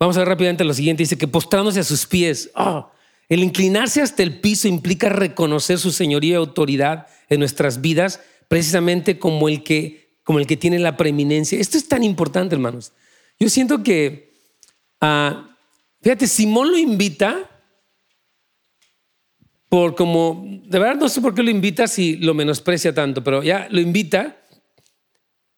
Vamos 0.00 0.16
a 0.16 0.22
ver 0.22 0.28
rápidamente 0.28 0.64
lo 0.64 0.74
siguiente. 0.74 1.04
Dice 1.04 1.16
que 1.16 1.28
postrándose 1.28 1.78
a 1.78 1.84
sus 1.84 2.04
pies. 2.04 2.50
Oh, 2.56 2.90
El 3.28 3.42
inclinarse 3.42 4.02
hasta 4.02 4.22
el 4.22 4.40
piso 4.40 4.68
implica 4.68 5.08
reconocer 5.08 5.78
su 5.78 5.90
señoría 5.90 6.32
y 6.32 6.36
autoridad 6.36 7.06
en 7.28 7.40
nuestras 7.40 7.80
vidas, 7.80 8.20
precisamente 8.48 9.18
como 9.18 9.48
el 9.48 9.62
que, 9.62 10.18
como 10.22 10.38
el 10.38 10.46
que 10.46 10.56
tiene 10.56 10.78
la 10.78 10.96
preeminencia. 10.96 11.58
Esto 11.58 11.78
es 11.78 11.88
tan 11.88 12.02
importante, 12.04 12.54
hermanos. 12.54 12.92
Yo 13.38 13.48
siento 13.48 13.82
que, 13.82 14.34
uh, 15.00 15.46
fíjate, 16.02 16.26
Simón 16.26 16.70
lo 16.70 16.78
invita 16.78 17.50
por 19.68 19.96
como, 19.96 20.44
de 20.46 20.78
verdad 20.78 20.94
no 20.94 21.08
sé 21.08 21.20
por 21.20 21.34
qué 21.34 21.42
lo 21.42 21.50
invita 21.50 21.88
si 21.88 22.16
lo 22.16 22.32
menosprecia 22.32 22.94
tanto, 22.94 23.24
pero 23.24 23.42
ya 23.42 23.66
lo 23.70 23.80
invita 23.80 24.36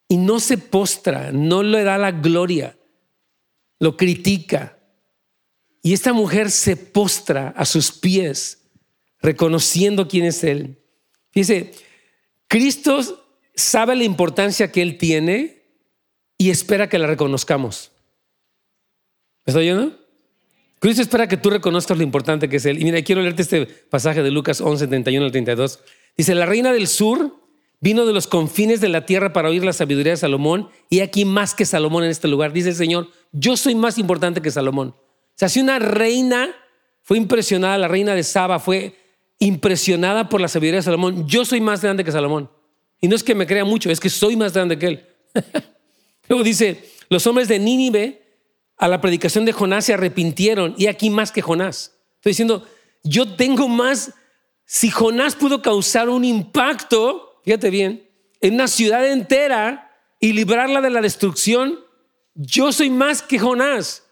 y 0.08 0.16
no 0.16 0.40
se 0.40 0.56
postra, 0.56 1.32
no 1.32 1.62
le 1.62 1.82
da 1.82 1.98
la 1.98 2.12
gloria, 2.12 2.78
lo 3.78 3.96
critica. 3.96 4.75
Y 5.86 5.92
esta 5.92 6.12
mujer 6.12 6.50
se 6.50 6.74
postra 6.74 7.50
a 7.50 7.64
sus 7.64 7.92
pies, 7.92 8.58
reconociendo 9.20 10.08
quién 10.08 10.24
es 10.24 10.42
Él. 10.42 10.80
Dice, 11.32 11.70
Cristo 12.48 12.98
sabe 13.54 13.94
la 13.94 14.02
importancia 14.02 14.72
que 14.72 14.82
Él 14.82 14.98
tiene 14.98 15.62
y 16.38 16.50
espera 16.50 16.88
que 16.88 16.98
la 16.98 17.06
reconozcamos. 17.06 17.92
¿Me 19.44 19.52
estoy 19.52 19.70
oyendo? 19.70 19.96
Cristo 20.80 21.02
espera 21.02 21.28
que 21.28 21.36
tú 21.36 21.50
reconozcas 21.50 21.96
lo 21.96 22.02
importante 22.02 22.48
que 22.48 22.56
es 22.56 22.66
Él. 22.66 22.80
Y 22.80 22.84
mira, 22.84 23.00
quiero 23.02 23.22
leerte 23.22 23.42
este 23.42 23.66
pasaje 23.66 24.24
de 24.24 24.32
Lucas 24.32 24.60
11, 24.60 24.88
31 24.88 25.26
al 25.26 25.30
32. 25.30 25.78
Dice, 26.16 26.34
la 26.34 26.46
reina 26.46 26.72
del 26.72 26.88
sur 26.88 27.32
vino 27.78 28.06
de 28.06 28.12
los 28.12 28.26
confines 28.26 28.80
de 28.80 28.88
la 28.88 29.06
tierra 29.06 29.32
para 29.32 29.50
oír 29.50 29.64
la 29.64 29.72
sabiduría 29.72 30.14
de 30.14 30.16
Salomón 30.16 30.68
y 30.90 30.98
aquí 30.98 31.24
más 31.24 31.54
que 31.54 31.64
Salomón 31.64 32.02
en 32.02 32.10
este 32.10 32.26
lugar. 32.26 32.52
Dice 32.52 32.70
el 32.70 32.74
Señor, 32.74 33.08
yo 33.30 33.56
soy 33.56 33.76
más 33.76 33.98
importante 33.98 34.42
que 34.42 34.50
Salomón. 34.50 34.92
Sea, 35.36 35.48
si 35.48 35.60
una 35.60 35.78
reina 35.78 36.54
fue 37.02 37.18
impresionada, 37.18 37.78
la 37.78 37.88
reina 37.88 38.14
de 38.14 38.24
Saba 38.24 38.58
fue 38.58 38.96
impresionada 39.38 40.28
por 40.28 40.40
la 40.40 40.48
sabiduría 40.48 40.80
de 40.80 40.84
Salomón, 40.84 41.28
yo 41.28 41.44
soy 41.44 41.60
más 41.60 41.82
grande 41.82 42.02
que 42.02 42.10
Salomón. 42.10 42.50
Y 43.00 43.08
no 43.08 43.14
es 43.14 43.22
que 43.22 43.34
me 43.34 43.46
crea 43.46 43.64
mucho, 43.64 43.90
es 43.90 44.00
que 44.00 44.08
soy 44.08 44.34
más 44.34 44.54
grande 44.54 44.78
que 44.78 44.86
él. 44.86 45.06
Luego 46.28 46.42
dice, 46.42 46.90
los 47.08 47.26
hombres 47.26 47.48
de 47.48 47.58
Nínive 47.58 48.22
a 48.78 48.88
la 48.88 49.00
predicación 49.00 49.44
de 49.44 49.52
Jonás 49.52 49.84
se 49.84 49.94
arrepintieron 49.94 50.74
y 50.78 50.86
aquí 50.86 51.10
más 51.10 51.30
que 51.30 51.42
Jonás. 51.42 51.94
Estoy 52.16 52.30
diciendo, 52.30 52.66
yo 53.04 53.36
tengo 53.36 53.68
más, 53.68 54.12
si 54.64 54.90
Jonás 54.90 55.36
pudo 55.36 55.62
causar 55.62 56.08
un 56.08 56.24
impacto, 56.24 57.40
fíjate 57.44 57.70
bien, 57.70 58.08
en 58.40 58.54
una 58.54 58.68
ciudad 58.68 59.06
entera 59.06 59.94
y 60.18 60.32
librarla 60.32 60.80
de 60.80 60.90
la 60.90 61.02
destrucción, 61.02 61.78
yo 62.34 62.72
soy 62.72 62.90
más 62.90 63.22
que 63.22 63.38
Jonás. 63.38 64.05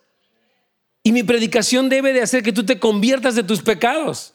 Y 1.04 1.12
mi 1.12 1.22
predicación 1.22 1.88
debe 1.88 2.12
de 2.14 2.22
hacer 2.22 2.42
que 2.42 2.52
tú 2.52 2.64
te 2.64 2.80
conviertas 2.80 3.36
de 3.36 3.42
tus 3.44 3.62
pecados. 3.62 4.34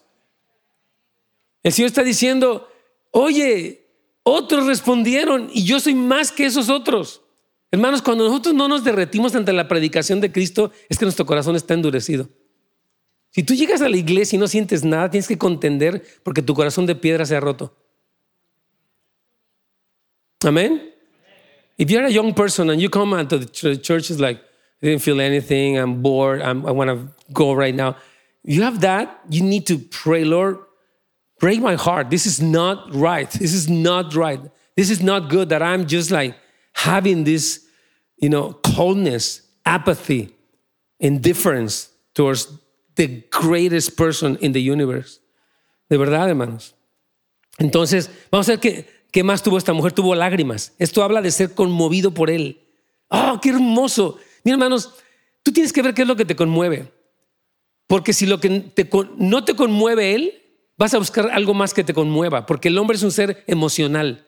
El 1.64 1.72
Señor 1.72 1.88
está 1.88 2.04
diciendo, 2.04 2.70
oye, 3.10 3.86
otros 4.22 4.66
respondieron 4.66 5.50
y 5.52 5.64
yo 5.64 5.80
soy 5.80 5.94
más 5.94 6.30
que 6.30 6.46
esos 6.46 6.70
otros. 6.70 7.22
Hermanos, 7.72 8.02
cuando 8.02 8.24
nosotros 8.24 8.54
no 8.54 8.68
nos 8.68 8.84
derretimos 8.84 9.34
ante 9.34 9.52
la 9.52 9.66
predicación 9.66 10.20
de 10.20 10.30
Cristo, 10.30 10.70
es 10.88 10.96
que 10.96 11.04
nuestro 11.04 11.26
corazón 11.26 11.56
está 11.56 11.74
endurecido. 11.74 12.28
Si 13.30 13.42
tú 13.42 13.54
llegas 13.54 13.82
a 13.82 13.88
la 13.88 13.96
iglesia 13.96 14.36
y 14.36 14.40
no 14.40 14.48
sientes 14.48 14.84
nada, 14.84 15.10
tienes 15.10 15.28
que 15.28 15.38
contender 15.38 16.04
porque 16.22 16.40
tu 16.40 16.54
corazón 16.54 16.86
de 16.86 16.94
piedra 16.94 17.26
se 17.26 17.36
ha 17.36 17.40
roto. 17.40 17.76
Amén. 20.44 20.94
If 21.76 21.90
you're 21.90 22.06
a 22.06 22.10
young 22.10 22.32
person 22.32 22.70
and 22.70 22.80
you 22.80 22.90
come 22.90 23.18
into 23.18 23.38
the 23.38 23.46
church, 23.46 24.10
it's 24.10 24.20
like, 24.20 24.40
I 24.82 24.86
didn't 24.86 25.02
feel 25.02 25.20
anything, 25.20 25.78
I'm 25.78 26.02
bored, 26.02 26.40
I'm, 26.40 26.64
I 26.66 26.70
want 26.70 26.90
to 26.90 27.32
go 27.32 27.52
right 27.52 27.74
now. 27.74 27.96
You 28.42 28.62
have 28.62 28.80
that, 28.80 29.20
you 29.28 29.42
need 29.42 29.66
to 29.66 29.78
pray, 29.78 30.24
Lord, 30.24 30.58
break 31.38 31.60
my 31.60 31.74
heart. 31.74 32.08
This 32.08 32.26
is 32.26 32.40
not 32.40 32.94
right. 32.94 33.30
This 33.30 33.52
is 33.52 33.68
not 33.68 34.14
right. 34.14 34.40
This 34.76 34.90
is 34.90 35.02
not 35.02 35.28
good 35.28 35.50
that 35.50 35.62
I'm 35.62 35.86
just 35.86 36.10
like, 36.10 36.34
having 36.72 37.24
this, 37.24 37.66
you 38.16 38.28
know, 38.28 38.54
coldness, 38.64 39.42
apathy, 39.66 40.34
indifference 40.98 41.90
towards 42.14 42.48
the 42.96 43.22
greatest 43.30 43.96
person 43.96 44.36
in 44.36 44.52
the 44.52 44.62
universe. 44.62 45.20
De 45.90 45.98
verdad, 45.98 46.28
hermanos. 46.28 46.72
Entonces, 47.58 48.08
vamos 48.30 48.48
a 48.48 48.52
ver 48.52 48.60
qué, 48.60 48.86
qué 49.12 49.22
más 49.22 49.42
tuvo 49.42 49.58
esta 49.58 49.74
mujer. 49.74 49.92
Tuvo 49.92 50.14
lágrimas. 50.14 50.72
Esto 50.78 51.02
habla 51.02 51.20
de 51.20 51.30
ser 51.30 51.54
conmovido 51.54 52.12
por 52.12 52.30
él. 52.30 52.60
¡Oh, 53.10 53.38
qué 53.42 53.50
hermoso! 53.50 54.18
Mira, 54.44 54.54
hermanos, 54.54 54.94
tú 55.42 55.52
tienes 55.52 55.72
que 55.72 55.82
ver 55.82 55.94
qué 55.94 56.02
es 56.02 56.08
lo 56.08 56.16
que 56.16 56.24
te 56.24 56.36
conmueve. 56.36 56.92
Porque 57.86 58.12
si 58.12 58.26
lo 58.26 58.40
que 58.40 58.72
no 59.16 59.44
te 59.44 59.56
conmueve 59.56 60.14
él, 60.14 60.42
vas 60.76 60.94
a 60.94 60.98
buscar 60.98 61.30
algo 61.32 61.54
más 61.54 61.74
que 61.74 61.84
te 61.84 61.94
conmueva. 61.94 62.46
Porque 62.46 62.68
el 62.68 62.78
hombre 62.78 62.96
es 62.96 63.02
un 63.02 63.10
ser 63.12 63.44
emocional. 63.46 64.26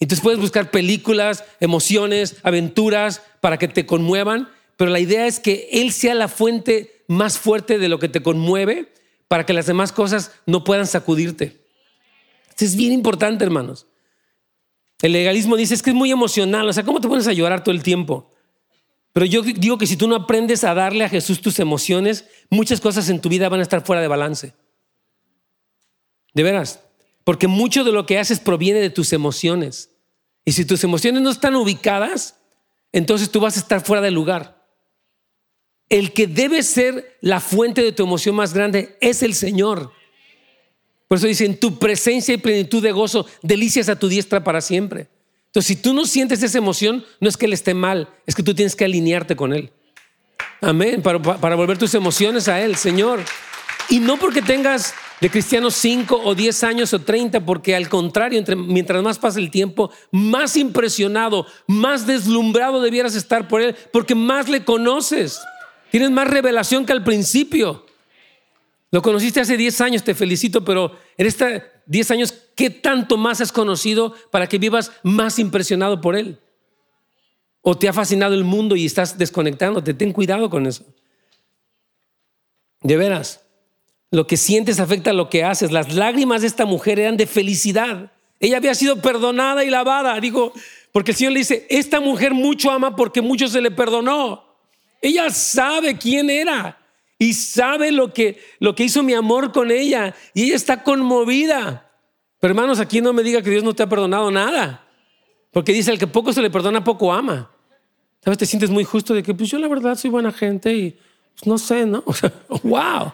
Entonces 0.00 0.22
puedes 0.22 0.38
buscar 0.38 0.70
películas, 0.70 1.44
emociones, 1.60 2.36
aventuras 2.42 3.22
para 3.40 3.58
que 3.58 3.68
te 3.68 3.86
conmuevan, 3.86 4.48
pero 4.76 4.90
la 4.90 5.00
idea 5.00 5.26
es 5.26 5.40
que 5.40 5.68
Él 5.72 5.92
sea 5.92 6.14
la 6.14 6.28
fuente 6.28 7.04
más 7.08 7.38
fuerte 7.38 7.78
de 7.78 7.88
lo 7.88 7.98
que 7.98 8.08
te 8.08 8.22
conmueve 8.22 8.92
para 9.26 9.44
que 9.44 9.52
las 9.52 9.66
demás 9.66 9.90
cosas 9.90 10.32
no 10.46 10.62
puedan 10.62 10.86
sacudirte. 10.86 11.64
Esto 12.48 12.64
es 12.64 12.76
bien 12.76 12.92
importante, 12.92 13.44
hermanos. 13.44 13.86
El 15.02 15.12
legalismo 15.12 15.56
dice 15.56 15.74
es 15.74 15.82
que 15.82 15.90
es 15.90 15.96
muy 15.96 16.10
emocional, 16.10 16.68
o 16.68 16.72
sea, 16.72 16.84
¿cómo 16.84 17.00
te 17.00 17.08
pones 17.08 17.26
a 17.26 17.32
llorar 17.32 17.62
todo 17.62 17.74
el 17.74 17.82
tiempo? 17.82 18.32
Pero 19.12 19.26
yo 19.26 19.42
digo 19.42 19.78
que 19.78 19.86
si 19.86 19.96
tú 19.96 20.06
no 20.06 20.16
aprendes 20.16 20.64
a 20.64 20.74
darle 20.74 21.04
a 21.04 21.08
Jesús 21.08 21.40
tus 21.40 21.58
emociones, 21.58 22.26
muchas 22.50 22.80
cosas 22.80 23.08
en 23.08 23.20
tu 23.20 23.28
vida 23.28 23.48
van 23.48 23.60
a 23.60 23.62
estar 23.62 23.84
fuera 23.84 24.02
de 24.02 24.08
balance. 24.08 24.54
De 26.34 26.42
veras. 26.42 26.80
Porque 27.24 27.48
mucho 27.48 27.84
de 27.84 27.92
lo 27.92 28.06
que 28.06 28.18
haces 28.18 28.40
proviene 28.40 28.80
de 28.80 28.90
tus 28.90 29.12
emociones. 29.12 29.90
Y 30.44 30.52
si 30.52 30.64
tus 30.64 30.84
emociones 30.84 31.22
no 31.22 31.30
están 31.30 31.56
ubicadas, 31.56 32.36
entonces 32.92 33.30
tú 33.30 33.40
vas 33.40 33.56
a 33.56 33.60
estar 33.60 33.84
fuera 33.84 34.02
de 34.02 34.10
lugar. 34.10 34.66
El 35.88 36.12
que 36.12 36.26
debe 36.26 36.62
ser 36.62 37.18
la 37.20 37.40
fuente 37.40 37.82
de 37.82 37.92
tu 37.92 38.02
emoción 38.02 38.36
más 38.36 38.52
grande 38.54 38.96
es 39.00 39.22
el 39.22 39.34
Señor. 39.34 39.92
Por 41.08 41.16
eso 41.16 41.26
dice, 41.26 41.46
en 41.46 41.58
tu 41.58 41.78
presencia 41.78 42.34
y 42.34 42.38
plenitud 42.38 42.82
de 42.82 42.92
gozo, 42.92 43.26
delicias 43.42 43.88
a 43.88 43.98
tu 43.98 44.08
diestra 44.08 44.44
para 44.44 44.60
siempre. 44.60 45.08
Entonces, 45.48 45.66
si 45.66 45.76
tú 45.76 45.94
no 45.94 46.04
sientes 46.04 46.42
esa 46.42 46.58
emoción, 46.58 47.04
no 47.20 47.28
es 47.28 47.36
que 47.36 47.46
Él 47.46 47.52
esté 47.52 47.74
mal, 47.74 48.08
es 48.26 48.34
que 48.34 48.42
tú 48.42 48.54
tienes 48.54 48.76
que 48.76 48.84
alinearte 48.84 49.34
con 49.34 49.52
Él. 49.52 49.72
Amén, 50.60 51.02
para, 51.02 51.20
para 51.20 51.56
volver 51.56 51.78
tus 51.78 51.94
emociones 51.94 52.48
a 52.48 52.60
Él, 52.60 52.76
Señor. 52.76 53.20
Y 53.88 54.00
no 54.00 54.18
porque 54.18 54.42
tengas 54.42 54.94
de 55.20 55.30
cristianos 55.30 55.74
5 55.74 56.20
o 56.22 56.34
10 56.34 56.64
años 56.64 56.92
o 56.92 57.00
30, 57.00 57.40
porque 57.44 57.74
al 57.74 57.88
contrario, 57.88 58.42
mientras 58.56 59.02
más 59.02 59.18
pasa 59.18 59.38
el 59.38 59.50
tiempo, 59.50 59.90
más 60.12 60.56
impresionado, 60.56 61.46
más 61.66 62.06
deslumbrado 62.06 62.80
debieras 62.82 63.14
estar 63.14 63.48
por 63.48 63.62
Él, 63.62 63.74
porque 63.92 64.14
más 64.14 64.48
le 64.48 64.64
conoces. 64.64 65.40
Tienes 65.90 66.10
más 66.10 66.28
revelación 66.28 66.84
que 66.84 66.92
al 66.92 67.02
principio. 67.02 67.86
Lo 68.90 69.02
conociste 69.02 69.40
hace 69.40 69.56
10 69.56 69.80
años, 69.80 70.04
te 70.04 70.14
felicito, 70.14 70.64
pero 70.64 70.92
en 71.16 71.26
estos 71.26 71.48
10 71.88 72.10
años, 72.10 72.34
¿qué 72.54 72.68
tanto 72.68 73.16
más 73.16 73.40
has 73.40 73.50
conocido 73.50 74.14
para 74.30 74.46
que 74.46 74.58
vivas 74.58 74.92
más 75.02 75.38
impresionado 75.38 76.00
por 76.02 76.16
Él? 76.16 76.38
¿O 77.62 77.76
te 77.76 77.88
ha 77.88 77.94
fascinado 77.94 78.34
el 78.34 78.44
mundo 78.44 78.76
y 78.76 78.84
estás 78.84 79.16
desconectándote? 79.16 79.94
Ten 79.94 80.12
cuidado 80.12 80.50
con 80.50 80.66
eso. 80.66 80.84
De 82.82 82.96
veras. 82.96 83.40
Lo 84.10 84.26
que 84.26 84.36
sientes 84.36 84.80
afecta 84.80 85.10
a 85.10 85.14
lo 85.14 85.30
que 85.30 85.44
haces. 85.44 85.72
Las 85.72 85.94
lágrimas 85.94 86.42
de 86.42 86.46
esta 86.46 86.66
mujer 86.66 87.00
eran 87.00 87.16
de 87.16 87.26
felicidad. 87.26 88.12
Ella 88.38 88.58
había 88.58 88.74
sido 88.74 89.00
perdonada 89.00 89.64
y 89.64 89.70
lavada. 89.70 90.20
Digo, 90.20 90.52
porque 90.92 91.12
el 91.12 91.16
Señor 91.16 91.32
le 91.32 91.40
dice, 91.40 91.66
esta 91.70 92.00
mujer 92.00 92.34
mucho 92.34 92.70
ama 92.70 92.96
porque 92.96 93.22
mucho 93.22 93.48
se 93.48 93.62
le 93.62 93.70
perdonó. 93.70 94.44
Ella 95.00 95.30
sabe 95.30 95.96
quién 95.96 96.28
era 96.28 96.77
y 97.18 97.34
sabe 97.34 97.90
lo 97.90 98.12
que, 98.12 98.40
lo 98.60 98.74
que 98.74 98.84
hizo 98.84 99.02
mi 99.02 99.14
amor 99.14 99.52
con 99.52 99.70
ella. 99.70 100.14
Y 100.34 100.44
ella 100.44 100.56
está 100.56 100.84
conmovida. 100.84 101.90
Pero 102.38 102.52
hermanos, 102.52 102.78
aquí 102.78 103.00
no 103.00 103.12
me 103.12 103.24
diga 103.24 103.42
que 103.42 103.50
Dios 103.50 103.64
no 103.64 103.74
te 103.74 103.82
ha 103.82 103.88
perdonado 103.88 104.30
nada. 104.30 104.86
Porque 105.50 105.72
dice, 105.72 105.90
el 105.90 105.98
que 105.98 106.06
poco 106.06 106.32
se 106.32 106.42
le 106.42 106.50
perdona, 106.50 106.84
poco 106.84 107.12
ama. 107.12 107.50
¿Sabes? 108.22 108.38
Te 108.38 108.46
sientes 108.46 108.70
muy 108.70 108.84
justo 108.84 109.14
de 109.14 109.22
que, 109.22 109.34
pues 109.34 109.50
yo 109.50 109.58
la 109.58 109.68
verdad 109.68 109.96
soy 109.96 110.10
buena 110.10 110.32
gente 110.32 110.72
y 110.72 110.90
pues, 111.34 111.46
no 111.46 111.58
sé, 111.58 111.86
¿no? 111.86 112.04
Wow. 112.62 113.12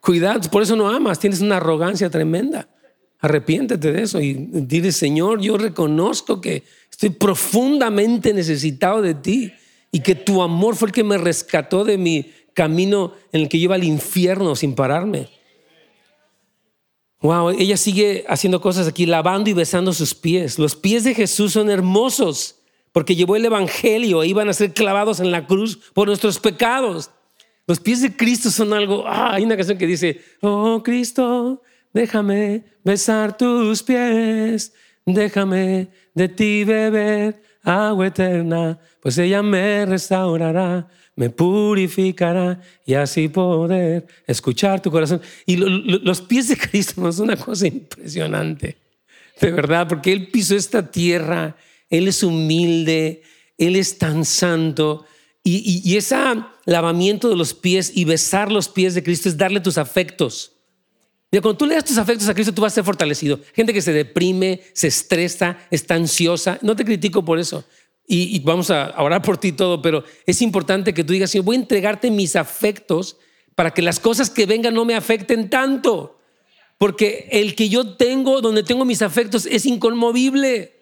Cuidado, 0.00 0.50
por 0.50 0.62
eso 0.62 0.76
no 0.76 0.88
amas, 0.88 1.18
tienes 1.18 1.40
una 1.40 1.56
arrogancia 1.56 2.10
tremenda. 2.10 2.68
Arrepiéntete 3.20 3.90
de 3.90 4.02
eso 4.02 4.20
y 4.20 4.34
dile, 4.34 4.92
Señor, 4.92 5.40
yo 5.40 5.56
reconozco 5.56 6.42
que 6.42 6.62
estoy 6.90 7.08
profundamente 7.08 8.34
necesitado 8.34 9.00
de 9.00 9.14
ti 9.14 9.52
y 9.90 10.00
que 10.00 10.14
tu 10.14 10.42
amor 10.42 10.76
fue 10.76 10.88
el 10.88 10.92
que 10.92 11.04
me 11.04 11.16
rescató 11.16 11.84
de 11.84 11.96
mi 11.96 12.30
camino 12.54 13.12
en 13.32 13.42
el 13.42 13.48
que 13.48 13.58
lleva 13.58 13.74
al 13.74 13.84
infierno 13.84 14.56
sin 14.56 14.74
pararme. 14.74 15.28
Wow, 17.20 17.50
ella 17.50 17.76
sigue 17.76 18.24
haciendo 18.28 18.60
cosas 18.60 18.86
aquí, 18.86 19.06
lavando 19.06 19.50
y 19.50 19.54
besando 19.54 19.92
sus 19.92 20.14
pies. 20.14 20.58
Los 20.58 20.76
pies 20.76 21.04
de 21.04 21.14
Jesús 21.14 21.52
son 21.52 21.70
hermosos 21.70 22.60
porque 22.92 23.16
llevó 23.16 23.36
el 23.36 23.44
Evangelio 23.44 24.22
e 24.22 24.28
iban 24.28 24.48
a 24.48 24.52
ser 24.52 24.72
clavados 24.72 25.20
en 25.20 25.30
la 25.30 25.46
cruz 25.46 25.78
por 25.94 26.08
nuestros 26.08 26.38
pecados. 26.38 27.10
Los 27.66 27.80
pies 27.80 28.02
de 28.02 28.14
Cristo 28.14 28.50
son 28.50 28.72
algo. 28.72 29.04
Ah, 29.06 29.34
hay 29.34 29.44
una 29.44 29.56
canción 29.56 29.78
que 29.78 29.86
dice: 29.86 30.20
Oh 30.42 30.82
Cristo, 30.84 31.62
déjame 31.92 32.64
besar 32.84 33.36
tus 33.36 33.82
pies, 33.82 34.74
déjame 35.06 35.88
de 36.14 36.28
ti 36.28 36.64
beber 36.64 37.40
agua 37.64 38.08
eterna, 38.08 38.78
pues 39.00 39.16
ella 39.18 39.42
me 39.42 39.86
restaurará, 39.86 40.86
me 41.16 41.30
purificará 41.30 42.60
y 42.84 42.94
así 42.94 43.28
poder 43.28 44.06
escuchar 44.26 44.82
tu 44.82 44.90
corazón. 44.90 45.20
Y 45.46 45.56
los 45.56 46.20
pies 46.20 46.48
de 46.48 46.56
Cristo 46.56 47.12
son 47.12 47.24
una 47.24 47.36
cosa 47.36 47.66
impresionante, 47.66 48.76
de 49.40 49.50
verdad, 49.50 49.88
porque 49.88 50.12
Él 50.12 50.28
pisó 50.28 50.56
esta 50.56 50.90
tierra, 50.90 51.56
Él 51.88 52.08
es 52.08 52.22
humilde, 52.22 53.22
Él 53.58 53.76
es 53.76 53.98
tan 53.98 54.24
santo. 54.24 55.06
Y, 55.42 55.82
y 55.84 55.96
ese 55.96 56.16
lavamiento 56.64 57.28
de 57.28 57.36
los 57.36 57.54
pies 57.54 57.92
y 57.94 58.04
besar 58.04 58.50
los 58.50 58.68
pies 58.68 58.94
de 58.94 59.02
Cristo 59.02 59.28
es 59.28 59.36
darle 59.36 59.60
tus 59.60 59.78
afectos. 59.78 60.54
Y 61.30 61.40
cuando 61.40 61.58
tú 61.58 61.66
le 61.66 61.74
das 61.74 61.84
tus 61.84 61.98
afectos 61.98 62.28
a 62.28 62.34
Cristo, 62.34 62.54
tú 62.54 62.62
vas 62.62 62.72
a 62.72 62.76
ser 62.76 62.84
fortalecido. 62.84 63.40
Gente 63.54 63.72
que 63.72 63.82
se 63.82 63.92
deprime, 63.92 64.60
se 64.72 64.86
estresa, 64.86 65.58
está 65.68 65.96
ansiosa. 65.96 66.58
No 66.62 66.76
te 66.76 66.84
critico 66.84 67.24
por 67.24 67.40
eso. 67.40 67.64
Y, 68.06 68.38
vamos 68.40 68.70
a 68.70 68.94
orar 68.98 69.22
por 69.22 69.38
ti 69.38 69.52
todo, 69.52 69.80
pero 69.80 70.04
es 70.26 70.42
importante 70.42 70.92
que 70.92 71.04
tú 71.04 71.12
digas, 71.12 71.30
Señor, 71.30 71.46
voy 71.46 71.56
a 71.56 71.60
entregarte 71.60 72.10
mis 72.10 72.36
afectos 72.36 73.16
para 73.54 73.72
que 73.72 73.80
las 73.80 73.98
cosas 73.98 74.28
que 74.28 74.46
vengan 74.46 74.74
no 74.74 74.84
me 74.84 74.94
afecten 74.94 75.48
tanto. 75.48 76.18
Porque 76.76 77.28
el 77.32 77.54
que 77.54 77.68
yo 77.68 77.96
tengo, 77.96 78.40
donde 78.40 78.62
tengo 78.62 78.84
mis 78.84 79.00
afectos, 79.00 79.46
es 79.46 79.64
inconmovible. 79.64 80.74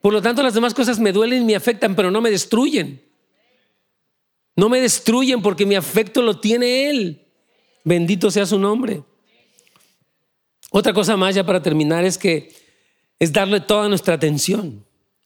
Por 0.00 0.12
lo 0.12 0.20
tanto, 0.20 0.42
las 0.42 0.54
demás 0.54 0.74
cosas 0.74 0.98
me 0.98 1.12
duelen 1.12 1.42
y 1.42 1.44
me 1.44 1.54
afectan, 1.54 1.94
pero 1.94 2.10
no 2.10 2.20
me 2.20 2.30
destruyen. 2.30 3.02
No 4.56 4.68
me 4.68 4.80
destruyen 4.80 5.42
porque 5.42 5.66
mi 5.66 5.76
afecto 5.76 6.22
lo 6.22 6.40
tiene 6.40 6.90
Él. 6.90 7.26
Bendito 7.84 8.30
sea 8.30 8.46
su 8.46 8.58
nombre. 8.58 9.02
Otra 10.70 10.92
cosa 10.92 11.16
más 11.16 11.34
ya 11.34 11.46
para 11.46 11.62
terminar 11.62 12.04
es 12.04 12.18
que 12.18 12.52
es 13.18 13.32
darle 13.32 13.60
toda 13.60 13.88
nuestra 13.88 14.14
atención. 14.14 14.83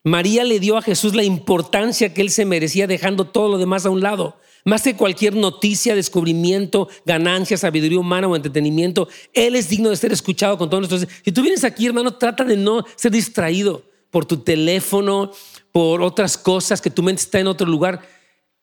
María 0.09 0.45
le 0.45 0.59
dio 0.59 0.77
a 0.77 0.83
Jesús 0.83 1.15
la 1.15 1.23
importancia 1.23 2.15
que 2.15 2.23
él 2.23 2.31
se 2.31 2.45
merecía 2.45 2.87
dejando 2.87 3.27
todo 3.27 3.49
lo 3.49 3.59
demás 3.59 3.87
a 3.87 3.91
un 3.91 4.01
lado. 4.01 4.37
Más 4.65 4.83
que 4.83 4.97
cualquier 4.97 5.35
noticia, 5.35 5.95
descubrimiento, 5.95 6.89
ganancia, 7.07 7.57
sabiduría 7.57 8.01
humana 8.01 8.27
o 8.27 8.37
entretenimiento, 8.37 9.09
Él 9.33 9.57
es 9.57 9.69
digno 9.69 9.89
de 9.89 9.97
ser 9.97 10.13
escuchado 10.13 10.59
con 10.59 10.69
todos 10.69 10.83
nosotros. 10.91 11.09
Si 11.25 11.33
tú 11.33 11.43
vienes 11.43 11.65
aquí, 11.65 11.87
hermano, 11.87 12.15
trata 12.15 12.45
de 12.45 12.57
no 12.57 12.85
ser 12.97 13.13
distraído 13.13 13.85
por 14.11 14.27
tu 14.27 14.39
teléfono, 14.39 15.33
por 15.73 16.03
otras 16.03 16.37
cosas, 16.37 16.83
que 16.83 16.91
tu 16.91 17.03
mente 17.03 17.23
está 17.23 17.39
en 17.39 17.47
otro 17.47 17.67
lugar. 17.67 18.03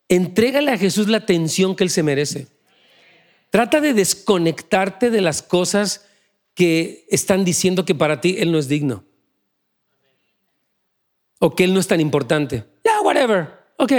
Entrégale 0.10 0.72
a 0.72 0.78
Jesús 0.78 1.08
la 1.08 1.18
atención 1.18 1.76
que 1.76 1.84
Él 1.84 1.90
se 1.90 2.04
merece. 2.04 2.48
Trata 3.50 3.82
de 3.82 3.94
desconectarte 3.94 5.10
de 5.10 5.22
las 5.22 5.42
cosas 5.42 6.06
que 6.54 7.06
están 7.10 7.46
diciendo 7.46 7.86
que 7.86 7.96
para 7.96 8.22
ti 8.22 8.36
Él 8.38 8.52
no 8.52 8.60
es 8.60 8.68
digno. 8.68 9.06
O 11.40 11.56
que 11.56 11.64
Él 11.64 11.74
no 11.74 11.80
es 11.80 11.88
tan 11.88 12.00
importante. 12.00 12.58
Ya, 12.84 12.92
yeah, 12.92 13.02
whatever. 13.02 13.50
Ok. 13.78 13.92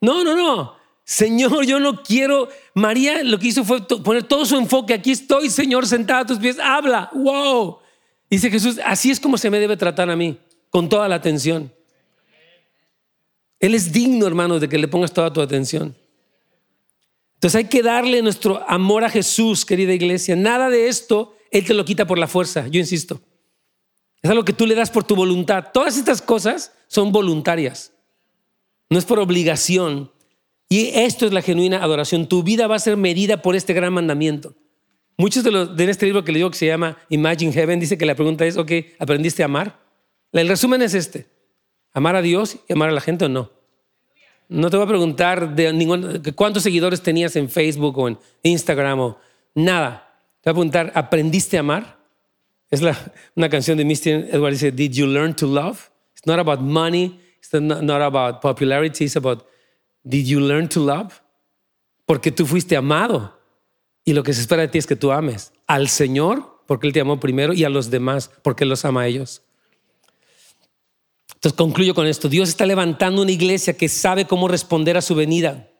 No, 0.00 0.24
no, 0.24 0.34
no. 0.34 0.74
Señor, 1.04 1.64
yo 1.64 1.80
no 1.80 2.02
quiero. 2.02 2.48
María 2.74 3.22
lo 3.22 3.38
que 3.38 3.48
hizo 3.48 3.64
fue 3.64 3.86
poner 3.86 4.24
todo 4.24 4.44
su 4.44 4.56
enfoque. 4.56 4.94
Aquí 4.94 5.10
estoy, 5.10 5.50
Señor, 5.50 5.86
sentado 5.86 6.20
a 6.20 6.26
tus 6.26 6.38
pies. 6.38 6.58
Habla. 6.58 7.10
Wow. 7.14 7.78
Dice 8.30 8.50
Jesús, 8.50 8.78
así 8.84 9.10
es 9.10 9.20
como 9.20 9.38
se 9.38 9.50
me 9.50 9.58
debe 9.58 9.76
tratar 9.76 10.10
a 10.10 10.16
mí, 10.16 10.38
con 10.68 10.88
toda 10.88 11.08
la 11.08 11.14
atención. 11.14 11.72
Él 13.58 13.74
es 13.74 13.90
digno, 13.90 14.26
hermano, 14.26 14.60
de 14.60 14.68
que 14.68 14.78
le 14.78 14.86
pongas 14.86 15.12
toda 15.12 15.32
tu 15.32 15.40
atención. 15.40 15.96
Entonces 17.34 17.56
hay 17.56 17.64
que 17.68 17.82
darle 17.82 18.20
nuestro 18.20 18.68
amor 18.68 19.04
a 19.04 19.10
Jesús, 19.10 19.64
querida 19.64 19.92
iglesia. 19.92 20.36
Nada 20.36 20.68
de 20.68 20.88
esto 20.88 21.34
él 21.50 21.64
te 21.64 21.74
lo 21.74 21.84
quita 21.84 22.06
por 22.06 22.18
la 22.18 22.26
fuerza, 22.26 22.66
yo 22.68 22.78
insisto. 22.78 23.20
Es 24.20 24.30
algo 24.30 24.44
que 24.44 24.52
tú 24.52 24.66
le 24.66 24.74
das 24.74 24.90
por 24.90 25.04
tu 25.04 25.14
voluntad. 25.14 25.66
Todas 25.72 25.96
estas 25.96 26.20
cosas 26.20 26.72
son 26.88 27.12
voluntarias. 27.12 27.92
No 28.90 28.98
es 28.98 29.04
por 29.04 29.20
obligación. 29.20 30.10
Y 30.68 30.88
esto 30.88 31.24
es 31.26 31.32
la 31.32 31.42
genuina 31.42 31.82
adoración. 31.82 32.26
Tu 32.26 32.42
vida 32.42 32.66
va 32.66 32.76
a 32.76 32.80
ser 32.80 32.96
medida 32.96 33.40
por 33.40 33.54
este 33.54 33.72
gran 33.72 33.92
mandamiento. 33.92 34.54
Muchos 35.16 35.44
de 35.44 35.50
los 35.50 35.76
de 35.76 35.90
este 35.90 36.06
libro 36.06 36.24
que 36.24 36.32
le 36.32 36.38
digo 36.38 36.50
que 36.50 36.58
se 36.58 36.66
llama 36.66 36.98
Imagine 37.08 37.52
Heaven 37.52 37.80
dice 37.80 37.98
que 37.98 38.06
la 38.06 38.14
pregunta 38.14 38.44
es, 38.46 38.56
ok, 38.56 38.72
¿aprendiste 38.98 39.42
a 39.42 39.46
amar? 39.46 39.78
El 40.32 40.48
resumen 40.48 40.82
es 40.82 40.94
este. 40.94 41.26
¿Amar 41.92 42.16
a 42.16 42.22
Dios 42.22 42.58
y 42.68 42.72
amar 42.72 42.90
a 42.90 42.92
la 42.92 43.00
gente 43.00 43.24
o 43.24 43.28
no? 43.28 43.50
No 44.48 44.70
te 44.70 44.76
voy 44.76 44.84
a 44.84 44.88
preguntar 44.88 45.54
de 45.54 46.32
cuántos 46.34 46.62
seguidores 46.62 47.02
tenías 47.02 47.36
en 47.36 47.50
Facebook 47.50 47.98
o 47.98 48.08
en 48.08 48.18
Instagram 48.42 49.00
o 49.00 49.18
nada. 49.54 50.22
Te 50.40 50.50
voy 50.50 50.52
a 50.52 50.54
preguntar, 50.54 50.92
¿aprendiste 50.94 51.56
a 51.56 51.60
amar? 51.60 51.98
Es 52.70 52.80
la, 52.80 52.96
una 53.34 53.48
canción 53.48 53.76
de 53.76 53.84
Mr. 53.84 54.34
Edward, 54.34 54.52
dice, 54.52 54.72
Did 54.72 54.92
you 54.92 55.06
learn 55.06 55.34
to 55.34 55.46
love? 55.46 55.90
It's 56.18 56.26
not 56.26 56.38
about 56.38 56.60
money, 56.60 57.18
it's 57.38 57.52
not, 57.52 57.82
not 57.82 58.02
about 58.02 58.42
popularity, 58.42 59.04
it's 59.04 59.16
about, 59.16 59.46
Did 60.04 60.26
you 60.26 60.40
learn 60.40 60.68
to 60.68 60.80
love? 60.80 61.22
Porque 62.06 62.30
tú 62.30 62.46
fuiste 62.46 62.76
amado. 62.76 63.34
Y 64.04 64.12
lo 64.12 64.22
que 64.22 64.32
se 64.32 64.40
espera 64.40 64.62
de 64.62 64.68
ti 64.68 64.78
es 64.78 64.86
que 64.86 64.96
tú 64.96 65.12
ames 65.12 65.52
al 65.66 65.88
Señor, 65.88 66.62
porque 66.66 66.86
Él 66.86 66.92
te 66.92 67.00
amó 67.00 67.20
primero, 67.20 67.52
y 67.52 67.64
a 67.64 67.68
los 67.68 67.90
demás, 67.90 68.30
porque 68.42 68.64
Él 68.64 68.70
los 68.70 68.84
ama 68.84 69.02
a 69.02 69.06
ellos. 69.06 69.42
Entonces 71.34 71.56
concluyo 71.56 71.94
con 71.94 72.06
esto. 72.06 72.28
Dios 72.28 72.48
está 72.48 72.66
levantando 72.66 73.22
una 73.22 73.30
iglesia 73.30 73.76
que 73.76 73.88
sabe 73.88 74.26
cómo 74.26 74.48
responder 74.48 74.96
a 74.96 75.02
su 75.02 75.14
venida. 75.14 75.70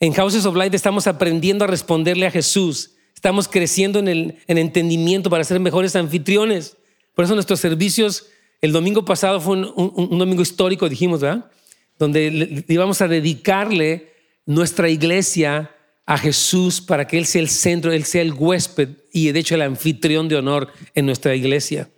En 0.00 0.12
Houses 0.14 0.46
of 0.46 0.56
Light 0.56 0.74
estamos 0.74 1.06
aprendiendo 1.06 1.64
a 1.64 1.68
responderle 1.68 2.26
a 2.26 2.30
Jesús 2.30 2.94
Estamos 3.18 3.48
creciendo 3.48 3.98
en 3.98 4.06
el 4.06 4.38
entendimiento 4.46 5.28
para 5.28 5.42
ser 5.42 5.58
mejores 5.58 5.96
anfitriones. 5.96 6.76
Por 7.16 7.24
eso 7.24 7.34
nuestros 7.34 7.58
servicios, 7.58 8.26
el 8.60 8.72
domingo 8.72 9.04
pasado 9.04 9.40
fue 9.40 9.56
un, 9.56 10.18
domingo 10.18 10.42
histórico, 10.42 10.88
dijimos, 10.88 11.20
¿verdad? 11.20 11.50
Donde 11.98 12.64
íbamos 12.68 13.00
a 13.00 13.08
dedicarle 13.08 14.12
nuestra 14.46 14.88
iglesia 14.88 15.70
a 16.06 16.16
Jesús 16.18 16.80
para 16.80 17.06
que 17.06 17.18
Él 17.18 17.26
sea 17.26 17.42
el 17.42 17.48
centro, 17.48 17.92
Él 17.92 18.04
sea 18.04 18.22
el 18.22 18.32
huésped 18.32 18.88
y 19.12 19.30
de 19.30 19.40
hecho 19.40 19.54
el 19.54 19.62
anfitrión 19.62 20.28
de 20.28 20.36
honor 20.36 20.72
en 20.94 21.06
nuestra 21.06 21.34
iglesia. 21.34 21.88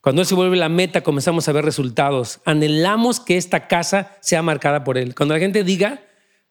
Cuando 0.00 0.22
Él 0.22 0.28
se 0.28 0.34
vuelve 0.34 0.56
la 0.56 0.68
meta, 0.68 1.02
comenzamos 1.02 1.48
a 1.48 1.52
ver 1.52 1.64
resultados. 1.64 2.40
Anhelamos 2.44 3.20
que 3.20 3.36
esta 3.36 3.66
casa 3.66 4.16
sea 4.20 4.42
marcada 4.42 4.84
por 4.84 4.96
Él. 4.96 5.14
Cuando 5.14 5.34
la 5.34 5.40
gente 5.40 5.64
diga, 5.64 6.02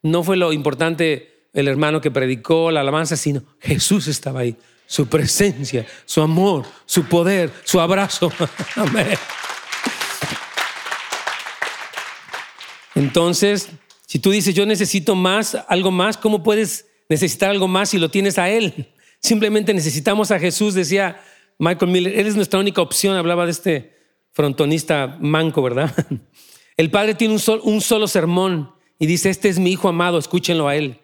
no 0.03 0.23
fue 0.23 0.37
lo 0.37 0.53
importante 0.53 1.47
el 1.53 1.67
hermano 1.67 2.01
que 2.01 2.11
predicó 2.11 2.69
la 2.69 2.81
alabanza, 2.81 3.15
sino 3.15 3.43
Jesús 3.59 4.07
estaba 4.07 4.41
ahí. 4.41 4.57
Su 4.87 5.07
presencia, 5.07 5.85
su 6.05 6.21
amor, 6.21 6.65
su 6.85 7.03
poder, 7.05 7.51
su 7.63 7.79
abrazo. 7.79 8.31
Amén. 8.75 9.17
Entonces, 12.95 13.69
si 14.07 14.17
tú 14.17 14.31
dices, 14.31 14.55
yo 14.55 14.65
necesito 14.65 15.13
más, 15.13 15.55
algo 15.67 15.91
más, 15.91 16.17
¿cómo 16.17 16.41
puedes 16.41 16.87
necesitar 17.09 17.51
algo 17.51 17.67
más 17.67 17.89
si 17.89 17.99
lo 17.99 18.09
tienes 18.09 18.39
a 18.39 18.49
Él? 18.49 18.93
Simplemente 19.19 19.73
necesitamos 19.73 20.31
a 20.31 20.39
Jesús, 20.39 20.73
decía 20.73 21.21
Michael 21.59 21.91
Miller. 21.91 22.17
Él 22.17 22.25
es 22.25 22.35
nuestra 22.35 22.59
única 22.59 22.81
opción. 22.81 23.15
Hablaba 23.15 23.45
de 23.45 23.51
este 23.51 23.97
frontonista 24.31 25.17
manco, 25.19 25.61
¿verdad? 25.61 25.93
El 26.77 26.91
Padre 26.91 27.15
tiene 27.15 27.33
un, 27.33 27.81
solo 27.81 28.07
sermón 28.07 28.71
y 28.99 29.07
dice, 29.07 29.29
este 29.29 29.49
es 29.49 29.59
mi 29.59 29.71
Hijo 29.71 29.89
amado, 29.89 30.19
escúchenlo 30.19 30.67
a 30.67 30.75
Él. 30.75 30.99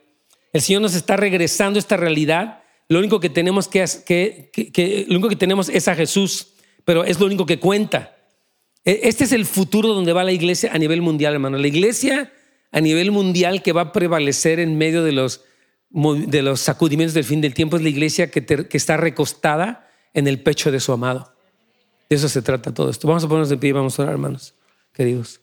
El 0.51 0.61
Señor 0.61 0.84
nos 0.84 0.93
está 0.93 1.17
regresando 1.17 1.79
esta 1.79 1.97
realidad. 1.97 2.62
Lo 2.93 2.99
único 2.99 3.19
que 3.19 3.31
tenemos 3.31 3.67
que, 3.67 4.51
lo 5.07 5.15
único 5.15 5.27
que 5.27 5.35
tenemos 5.35 5.67
es 5.67 5.87
a 5.87 5.95
Jesús, 5.95 6.53
pero 6.85 7.03
es 7.03 7.19
lo 7.19 7.25
único 7.25 7.47
que 7.47 7.57
cuenta. 7.57 8.15
E, 8.85 8.99
este 9.05 9.23
es 9.23 9.31
el 9.31 9.47
futuro 9.47 9.95
donde 9.95 10.13
va 10.13 10.23
la 10.23 10.31
iglesia 10.31 10.71
a 10.71 10.77
nivel 10.77 11.01
mundial, 11.01 11.33
hermano. 11.33 11.57
La 11.57 11.67
iglesia 11.67 12.31
a 12.71 12.81
nivel 12.81 13.09
mundial 13.09 13.63
que 13.63 13.71
va 13.71 13.81
a 13.81 13.91
prevalecer 13.93 14.59
en 14.59 14.77
medio 14.77 15.03
de 15.03 15.11
los, 15.11 15.41
de 15.89 16.43
los 16.43 16.59
sacudimientos 16.59 17.15
del 17.15 17.23
fin 17.23 17.41
del 17.41 17.55
tiempo 17.55 17.77
es 17.77 17.81
la 17.81 17.89
iglesia 17.89 18.29
que, 18.29 18.45
que 18.45 18.77
está 18.77 18.95
recostada 18.95 19.89
en 20.13 20.27
el 20.27 20.43
pecho 20.43 20.71
de 20.71 20.79
su 20.79 20.91
amado. 20.91 21.33
De 22.11 22.15
eso 22.15 22.29
se 22.29 22.43
trata 22.43 22.75
todo 22.75 22.91
esto. 22.91 23.07
Vamos 23.07 23.23
a 23.23 23.27
ponernos 23.27 23.49
de 23.49 23.57
pie 23.57 23.71
y 23.71 23.73
vamos 23.73 23.97
a 23.97 24.03
orar, 24.03 24.13
hermanos, 24.13 24.53
queridos. 24.93 25.42